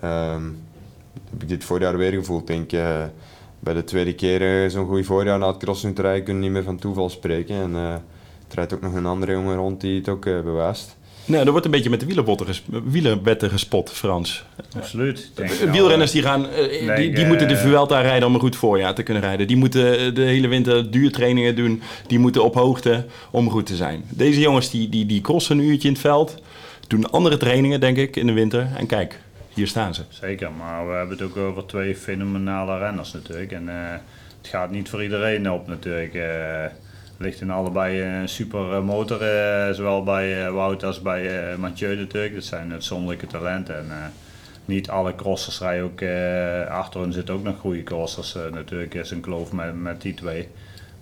Ehm, 0.00 0.42
heb 1.30 1.42
ik 1.42 1.48
dit 1.48 1.64
voorjaar 1.64 1.96
weer 1.96 2.12
gevoeld. 2.12 2.40
Ik 2.40 2.46
denk, 2.46 2.72
eh, 2.72 3.04
bij 3.68 3.76
de 3.76 3.84
tweede 3.84 4.12
keer 4.14 4.64
eh, 4.64 4.70
zo'n 4.70 4.86
goed 4.86 5.06
voorjaar 5.06 5.38
na 5.38 5.46
het 5.46 5.56
crossen 5.56 5.94
te 5.94 6.02
rijden 6.02 6.24
kun 6.24 6.34
je 6.34 6.40
niet 6.40 6.50
meer 6.50 6.62
van 6.62 6.78
toeval 6.78 7.10
spreken. 7.10 7.56
En 7.56 7.74
eh, 7.74 7.92
er 7.92 8.00
rijdt 8.54 8.74
ook 8.74 8.80
nog 8.80 8.94
een 8.94 9.06
andere 9.06 9.32
jongen 9.32 9.56
rond 9.56 9.80
die 9.80 9.98
het 9.98 10.08
ook 10.08 10.26
eh, 10.26 10.40
bewijst. 10.40 10.96
Nou, 11.24 11.44
er 11.44 11.50
wordt 11.50 11.64
een 11.64 11.70
beetje 11.72 11.90
met 11.90 12.00
de 12.00 12.06
wielerbotten 12.06 12.46
ges- 12.46 12.62
wielerwetten 12.84 13.50
gespot, 13.50 13.90
Frans. 13.90 14.44
Absoluut. 14.76 15.30
Nou, 15.36 15.70
Wielrenners 15.70 16.10
die, 16.10 16.22
gaan, 16.22 16.46
die, 16.96 17.14
die 17.14 17.26
moeten 17.26 17.48
de 17.48 17.56
Vuelta 17.56 18.00
rijden 18.00 18.28
om 18.28 18.34
een 18.34 18.40
goed 18.40 18.56
voorjaar 18.56 18.94
te 18.94 19.02
kunnen 19.02 19.22
rijden. 19.22 19.46
Die 19.46 19.56
moeten 19.56 20.14
de 20.14 20.22
hele 20.22 20.48
winter 20.48 20.90
duurtrainingen 20.90 21.56
doen. 21.56 21.82
Die 22.06 22.18
moeten 22.18 22.44
op 22.44 22.54
hoogte 22.54 23.06
om 23.30 23.50
goed 23.50 23.66
te 23.66 23.76
zijn. 23.76 24.04
Deze 24.08 24.40
jongens 24.40 24.70
die, 24.70 24.88
die, 24.88 25.06
die 25.06 25.20
crossen 25.20 25.58
een 25.58 25.64
uurtje 25.64 25.88
in 25.88 25.94
het 25.94 26.02
veld. 26.02 26.42
Doen 26.86 27.10
andere 27.10 27.36
trainingen, 27.36 27.80
denk 27.80 27.96
ik, 27.96 28.16
in 28.16 28.26
de 28.26 28.32
winter. 28.32 28.68
En 28.76 28.86
kijk, 28.86 29.20
hier 29.54 29.66
staan 29.66 29.94
ze. 29.94 30.02
Zeker, 30.08 30.52
maar 30.52 30.88
we 30.88 30.92
hebben 30.92 31.16
het 31.16 31.26
ook 31.26 31.36
over 31.36 31.66
twee 31.66 31.96
fenomenale 31.96 32.78
renners 32.78 33.12
natuurlijk. 33.12 33.52
En 33.52 33.68
eh, 33.68 33.92
het 34.38 34.48
gaat 34.48 34.70
niet 34.70 34.88
voor 34.88 35.02
iedereen 35.02 35.50
op 35.50 35.66
natuurlijk. 35.66 36.14
Eh, 36.14 36.64
ligt 37.18 37.40
in 37.40 37.50
allebei 37.50 38.02
een 38.02 38.28
super 38.28 38.72
eh, 38.72 38.82
motor, 38.82 39.18
zowel 39.74 40.02
bij 40.02 40.50
Wout 40.50 40.84
als 40.84 41.02
bij 41.02 41.56
Mathieu 41.56 41.96
natuurlijk. 41.96 42.34
Dat 42.34 42.44
zijn 42.44 42.72
uitzonderlijke 42.72 43.26
talenten. 43.26 43.76
En, 43.76 44.12
niet 44.64 44.90
alle 44.90 45.14
crossers 45.14 45.60
rijden 45.60 45.84
ook, 45.84 46.02
achter 46.70 47.00
hen 47.00 47.12
zitten 47.12 47.34
ook 47.34 47.42
nog 47.42 47.58
goede 47.58 47.82
crossers. 47.82 48.36
natuurlijk 48.52 48.94
is 48.94 49.10
een 49.10 49.20
kloof 49.20 49.52
met, 49.52 49.80
met 49.80 50.02
die 50.02 50.14
twee. 50.14 50.48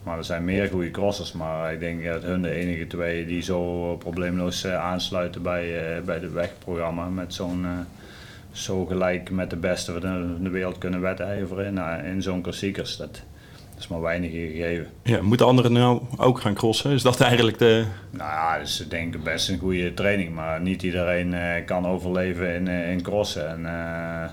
Maar 0.02 0.18
er 0.18 0.24
zijn 0.24 0.44
meer 0.44 0.68
goede 0.68 0.90
crossers, 0.90 1.32
maar 1.32 1.72
ik 1.72 1.80
denk 1.80 2.04
dat 2.04 2.22
hun 2.22 2.42
de 2.42 2.50
enige 2.50 2.86
twee 2.86 3.26
die 3.26 3.42
zo 3.42 3.96
probleemloos 3.96 4.66
aansluiten 4.66 5.42
bij, 5.42 6.02
bij 6.04 6.14
het 6.14 6.32
wegprogramma 6.32 7.08
met 7.08 7.34
zo'n 7.34 7.66
zo 8.56 8.84
gelijk 8.84 9.30
met 9.30 9.50
de 9.50 9.56
beste 9.56 9.92
van 9.92 10.00
de, 10.00 10.42
de 10.42 10.50
wereld 10.50 10.78
kunnen 10.78 11.00
wedijveren 11.00 11.66
in, 11.66 12.04
in 12.04 12.22
zo'n 12.22 12.42
klassiekers. 12.42 12.96
Dat, 12.96 13.22
dat 13.76 13.84
is 13.84 13.88
maar 13.88 14.00
weinig 14.00 14.30
gegeven. 14.30 14.86
Ja, 15.02 15.22
moeten 15.22 15.46
anderen 15.46 15.72
nou 15.72 16.02
ook 16.16 16.40
gaan 16.40 16.54
crossen? 16.54 16.90
Is 16.90 17.02
dat 17.02 17.20
eigenlijk 17.20 17.58
de... 17.58 17.84
Nou 18.10 18.30
ja, 18.30 18.58
dat 18.58 18.66
is 18.66 18.84
denk 18.88 19.14
ik 19.14 19.22
best 19.22 19.48
een 19.48 19.58
goede 19.58 19.94
training, 19.94 20.34
maar 20.34 20.60
niet 20.60 20.82
iedereen 20.82 21.34
eh, 21.34 21.64
kan 21.64 21.86
overleven 21.86 22.54
in, 22.54 22.68
eh, 22.68 22.90
in 22.90 23.02
crossen. 23.02 23.48
En 23.48 23.66
eh, 23.66 24.30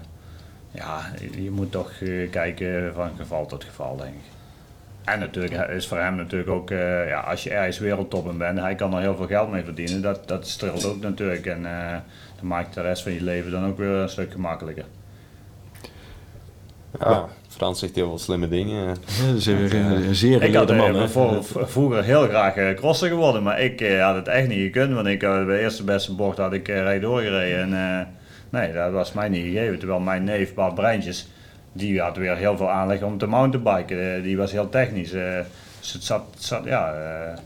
ja, 0.72 1.12
je, 1.36 1.52
moet 1.52 1.72
toch 1.72 1.92
kijken 2.30 2.94
van 2.94 3.12
geval 3.18 3.46
tot 3.46 3.64
geval, 3.64 3.98
denk 3.98 4.14
ik. 4.14 4.32
En 5.04 5.20
natuurlijk 5.20 5.70
is 5.70 5.88
voor 5.88 5.98
hem 6.00 6.16
natuurlijk 6.16 6.50
ook, 6.50 6.70
ja, 7.08 7.20
als 7.20 7.44
je 7.44 7.50
ergens 7.50 7.80
wereldtop 7.80 8.30
in 8.30 8.38
bent, 8.38 8.60
hij 8.60 8.76
kan 8.76 8.94
er 8.94 9.02
heel 9.02 9.16
veel 9.16 9.28
geld 9.28 9.52
mee 9.52 9.64
verdienen. 9.64 10.02
Dat, 10.02 10.28
dat 10.28 10.48
streelt 10.48 10.86
ook 10.86 11.02
natuurlijk 11.02 11.46
en 11.46 11.66
dat 12.44 12.52
maakt 12.52 12.74
de 12.74 12.82
rest 12.82 13.04
van 13.04 13.12
je 13.12 13.24
leven 13.24 13.52
dan 13.52 13.66
ook 13.66 13.78
weer 13.78 13.88
een 13.88 14.10
stuk 14.10 14.32
gemakkelijker. 14.32 14.86
Ja, 17.00 17.26
Frans 17.48 17.80
zegt 17.80 17.96
heel 17.96 18.08
veel 18.08 18.18
slimme 18.20 18.48
dingen. 18.48 18.88
dat 19.28 19.36
is 19.36 19.46
een, 19.46 19.76
een 19.76 20.16
zeer 20.16 20.42
Ik 20.44 20.54
had 20.56 20.76
man. 20.76 20.96
eh, 20.96 21.02
hè? 21.02 21.10
voor- 21.10 21.44
voor- 21.44 21.68
vroeger 21.70 22.04
heel 22.04 22.28
graag 22.28 22.56
eh, 22.56 22.74
crosser 22.76 23.08
geworden, 23.10 23.44
maar 23.44 23.62
ik 23.62 23.82
eh, 23.82 24.06
had 24.06 24.16
het 24.16 24.28
echt 24.28 24.48
niet 24.48 24.60
gekund. 24.62 24.94
Want 24.94 25.08
ik, 25.08 25.24
eh, 25.24 25.30
bij 25.46 25.56
de 25.56 25.60
eerste 25.62 25.84
beste 25.84 26.16
bocht 26.16 26.38
had 26.38 26.54
ik 26.54 26.68
uh, 26.68 26.82
rechtdoor 26.82 27.22
gereden. 27.22 27.74
En 27.74 28.00
eh, 28.00 28.06
nee, 28.50 28.74
dat 28.74 28.92
was 28.92 29.14
mij 29.14 29.30
niet 29.30 29.44
gegeven. 29.46 29.80
Terwijl 29.80 30.00
mijn 30.00 30.24
neef 30.24 30.54
Bart 30.54 30.76
Breintjes, 30.76 31.28
die 31.74 32.02
had 32.02 32.18
weer 32.18 32.38
heel 32.38 32.58
veel 32.58 32.70
aanleg 32.70 33.02
om 33.02 33.18
te 33.18 33.26
mountainbiken. 33.28 34.24
Die 34.24 34.38
was 34.38 34.52
heel 34.52 34.70
technisch. 34.70 35.12
dus 35.80 35.94
het 35.94 36.04
zat, 36.04 36.24
zat 36.38 36.64
ja, 36.66 36.94
eh, 36.94 37.38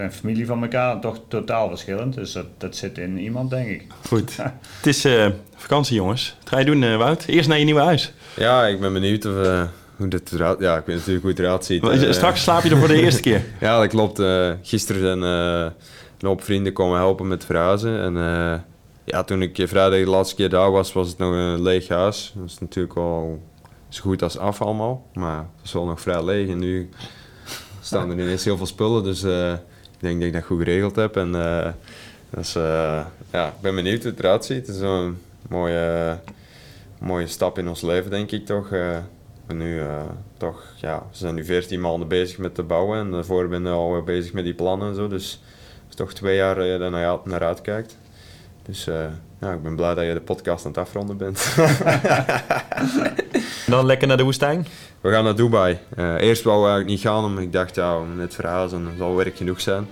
zijn 0.00 0.12
familie 0.12 0.46
van 0.46 0.62
elkaar 0.62 1.00
toch 1.00 1.20
totaal 1.28 1.68
verschillend. 1.68 2.14
Dus 2.14 2.32
dat, 2.32 2.46
dat 2.58 2.76
zit 2.76 2.98
in 2.98 3.18
iemand, 3.18 3.50
denk 3.50 3.68
ik. 3.68 3.84
Goed. 4.06 4.36
Het 4.36 4.86
is 4.86 5.04
eh, 5.04 5.26
vakantie, 5.56 5.96
jongens. 5.96 6.36
Wat 6.38 6.48
ga 6.48 6.58
je 6.58 6.64
doen, 6.64 6.82
eh, 6.82 6.96
Wout? 6.96 7.24
Eerst 7.24 7.48
naar 7.48 7.58
je 7.58 7.64
nieuwe 7.64 7.80
huis. 7.80 8.12
Ja, 8.36 8.66
ik 8.66 8.80
ben 8.80 8.92
benieuwd 8.92 9.26
of, 9.26 9.44
eh, 9.44 9.62
hoe 9.96 10.08
dit 10.08 10.32
eruit... 10.32 10.60
Ja, 10.60 10.76
ik 10.76 10.86
weet 10.86 10.96
natuurlijk 10.96 11.22
hoe 11.22 11.30
het 11.30 11.40
eruit 11.40 11.64
ziet. 11.64 12.14
Straks 12.14 12.42
slaap 12.42 12.62
je 12.62 12.70
er 12.70 12.76
voor 12.76 12.88
de 12.88 13.02
eerste 13.04 13.20
keer. 13.20 13.44
Ja, 13.60 13.78
dat 13.78 13.88
klopt. 13.88 14.18
Eh, 14.18 14.50
gisteren 14.62 15.00
zijn 15.02 15.22
eh, 15.22 15.72
een 16.18 16.28
hoop 16.28 16.42
vrienden 16.42 16.72
komen 16.72 16.98
helpen 16.98 17.28
met 17.28 17.44
verhuizen. 17.44 18.00
En 18.00 18.16
eh, 18.16 18.58
ja, 19.04 19.24
toen 19.24 19.42
ik 19.42 19.68
vrijdag 19.68 19.98
de 19.98 20.10
laatste 20.10 20.34
keer 20.34 20.48
daar 20.48 20.70
was, 20.70 20.92
was 20.92 21.08
het 21.08 21.18
nog 21.18 21.32
een 21.32 21.62
leeg 21.62 21.88
huis. 21.88 22.32
Dat 22.36 22.46
is 22.46 22.58
natuurlijk 22.58 22.94
wel 22.94 23.42
zo 23.88 24.00
goed 24.02 24.22
als 24.22 24.38
af 24.38 24.62
allemaal. 24.62 25.06
Maar 25.14 25.38
het 25.38 25.64
is 25.64 25.72
wel 25.72 25.84
nog 25.84 26.00
vrij 26.00 26.24
leeg. 26.24 26.48
En 26.48 26.58
nu 26.58 26.88
staan 27.80 28.10
er 28.10 28.18
ineens 28.18 28.44
heel 28.44 28.56
veel 28.56 28.66
spullen. 28.66 29.04
Dus 29.04 29.22
eh, 29.22 29.52
denk 30.00 30.18
dat 30.18 30.26
ik 30.26 30.32
dat 30.32 30.44
goed 30.44 30.58
geregeld 30.58 30.96
heb. 30.96 31.16
En 31.16 31.34
uh, 31.34 31.68
dus, 32.30 32.52
ja, 33.32 33.46
ik 33.46 33.60
ben 33.60 33.74
benieuwd 33.74 34.02
hoe 34.02 34.10
het 34.10 34.20
eruit 34.20 34.44
ziet. 34.44 34.66
Het 34.66 34.76
is 34.76 34.82
een 34.82 35.18
mooie, 35.48 36.18
mooie 36.98 37.26
stap 37.26 37.58
in 37.58 37.68
ons 37.68 37.82
leven, 37.82 38.10
denk 38.10 38.30
ik 38.30 38.46
toch. 38.46 38.68
we, 38.68 39.54
nu, 39.54 39.80
toch 40.36 40.64
ja, 40.76 40.98
we 41.10 41.16
zijn 41.16 41.34
nu 41.34 41.44
14 41.44 41.80
maanden 41.80 42.08
bezig 42.08 42.38
met 42.38 42.54
te 42.54 42.62
bouwen. 42.62 42.98
En 42.98 43.10
daarvoor 43.10 43.48
ben 43.48 43.66
ik 43.66 43.72
al 43.72 44.02
bezig 44.02 44.32
met 44.32 44.44
die 44.44 44.54
plannen 44.54 44.88
en 44.88 44.94
zo. 44.94 45.08
Dus 45.08 45.30
het 45.80 45.88
is 45.88 45.94
toch 45.94 46.12
twee 46.12 46.36
jaar 46.36 46.54
dat 46.54 46.66
je 46.66 46.78
daar 46.78 46.90
naar, 46.90 47.18
naar 47.24 47.42
uitkijkt. 47.42 47.96
Dus 48.62 48.88
ja, 49.40 49.52
ik 49.52 49.62
ben 49.62 49.76
blij 49.76 49.94
dat 49.94 50.04
je 50.04 50.12
de 50.12 50.20
podcast 50.20 50.64
aan 50.64 50.70
het 50.70 50.80
afronden 50.80 51.16
bent. 51.16 51.46
Dan 53.66 53.86
lekker 53.86 54.08
naar 54.08 54.16
de 54.16 54.22
woestijn? 54.22 54.66
We 55.00 55.10
gaan 55.10 55.24
naar 55.24 55.36
Dubai. 55.36 55.78
Uh, 55.98 56.20
eerst 56.20 56.42
wou 56.42 56.58
ik 56.58 56.68
eigenlijk 56.68 56.90
niet 56.90 57.00
gaan, 57.00 57.24
omdat 57.24 57.42
ik 57.42 57.52
dacht, 57.52 57.74
ja, 57.74 57.98
net 58.16 58.34
verhuizen, 58.34 58.84
dat 58.84 58.92
zal 58.98 59.16
werk 59.16 59.36
genoeg 59.36 59.60
zijn. 59.60 59.88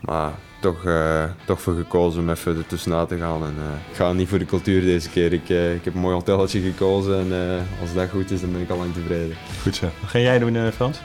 Maar 0.00 0.32
toch, 0.60 0.84
uh, 0.84 1.24
toch 1.46 1.60
voor 1.60 1.74
gekozen 1.74 2.20
om 2.20 2.30
even 2.30 2.56
ertussenuit 2.56 3.08
te 3.08 3.16
gaan. 3.16 3.44
En, 3.44 3.54
uh, 3.58 3.64
ik 3.90 3.96
ga 3.96 4.12
niet 4.12 4.28
voor 4.28 4.38
de 4.38 4.44
cultuur 4.44 4.80
deze 4.80 5.10
keer. 5.10 5.32
Ik, 5.32 5.48
ik 5.48 5.84
heb 5.84 5.94
een 5.94 6.00
mooi 6.00 6.14
hotelletje 6.14 6.60
gekozen 6.60 7.18
en 7.18 7.66
als 7.80 7.94
dat 7.94 8.10
goed 8.10 8.30
is, 8.30 8.40
dan 8.40 8.52
ben 8.52 8.60
ik 8.60 8.70
al 8.70 8.76
lang 8.76 8.94
tevreden. 8.94 9.36
Goed 9.62 9.76
zo. 9.76 9.86
Wat 10.00 10.10
ga 10.10 10.18
jij 10.18 10.38
doen, 10.38 10.72
Frans? 10.72 10.98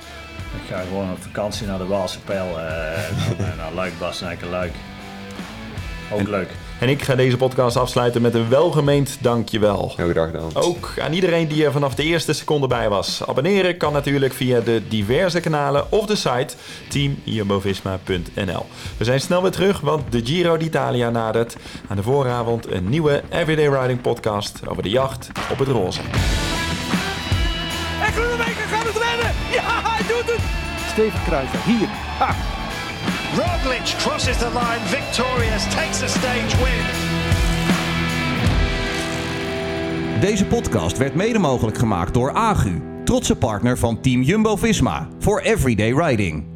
Ik 0.64 0.70
ga 0.70 0.82
gewoon 0.82 1.12
op 1.12 1.22
vakantie 1.22 1.68
naar 1.68 1.78
de 1.78 1.86
Waalse 1.86 2.20
Pijl, 2.20 2.46
naar, 3.38 3.56
naar 3.58 3.74
Luik, 3.74 3.94
Bastenaken, 4.00 4.50
Luik. 4.50 4.74
Ook 6.12 6.20
en, 6.20 6.30
leuk. 6.30 6.50
En 6.84 6.90
ik 6.90 7.04
ga 7.04 7.16
deze 7.16 7.38
podcast 7.38 7.78
afsluiten 7.78 8.22
met 8.22 8.34
een 8.34 8.50
welgemeend 8.50 9.18
dankjewel. 9.20 9.94
Heel 9.96 10.10
graag 10.10 10.32
gedaan. 10.32 10.50
Ook 10.54 10.94
aan 11.02 11.14
iedereen 11.14 11.48
die 11.48 11.66
er 11.66 11.72
vanaf 11.72 11.96
de 11.96 12.04
eerste 12.04 12.34
seconde 12.34 12.68
bij 12.68 12.90
was. 12.90 13.28
Abonneren 13.28 13.78
kan 13.78 13.94
natuurlijk 13.94 14.34
via 14.34 14.60
de 14.60 14.82
diverse 14.88 15.40
kanalen 15.40 15.92
of 15.92 16.06
de 16.06 16.16
site 16.16 16.54
teamjumbovisma.nl. 16.90 18.66
We 18.98 19.04
zijn 19.04 19.22
snel 19.22 19.42
weer 19.42 19.52
terug, 19.52 19.80
want 19.80 20.12
de 20.12 20.26
Giro 20.26 20.58
d'Italia 20.58 21.10
nadert. 21.10 21.56
Aan 21.88 21.96
de 21.96 22.04
vooravond 22.04 22.72
een 22.72 22.90
nieuwe 22.90 23.24
Everyday 23.30 23.82
Riding 23.82 24.02
podcast 24.02 24.68
over 24.68 24.84
de 24.84 24.90
jacht 24.90 25.30
op 25.52 25.60
het 25.60 25.68
roze. 25.68 26.00
En 28.02 28.14
Groenewegen 28.14 28.68
gaat 28.68 28.86
het 28.86 28.98
redden! 28.98 29.32
Ja, 29.52 29.82
hij 29.90 30.08
doet 30.08 30.36
het! 30.36 30.42
Steven 30.92 31.24
Kruijver, 31.26 31.60
hier. 31.66 31.88
Ha! 32.18 32.62
Roglic 33.36 33.98
crosses 33.98 34.38
the 34.38 34.50
line 34.50 34.80
victorious, 34.86 35.64
takes 35.74 36.04
a 36.04 36.08
stage 36.08 36.58
win. 36.58 36.86
Deze 40.20 40.46
podcast 40.46 40.98
werd 40.98 41.16
mede 41.16 41.40
mogelijk 41.40 41.78
gemaakt 41.78 42.14
door 42.14 42.34
Agu, 42.34 42.82
trotse 43.04 43.36
partner 43.36 43.78
van 43.78 44.02
Team 44.02 44.22
Jumbo-Visma 44.22 45.08
voor 45.20 45.40
Everyday 45.40 45.92
Riding. 45.92 46.53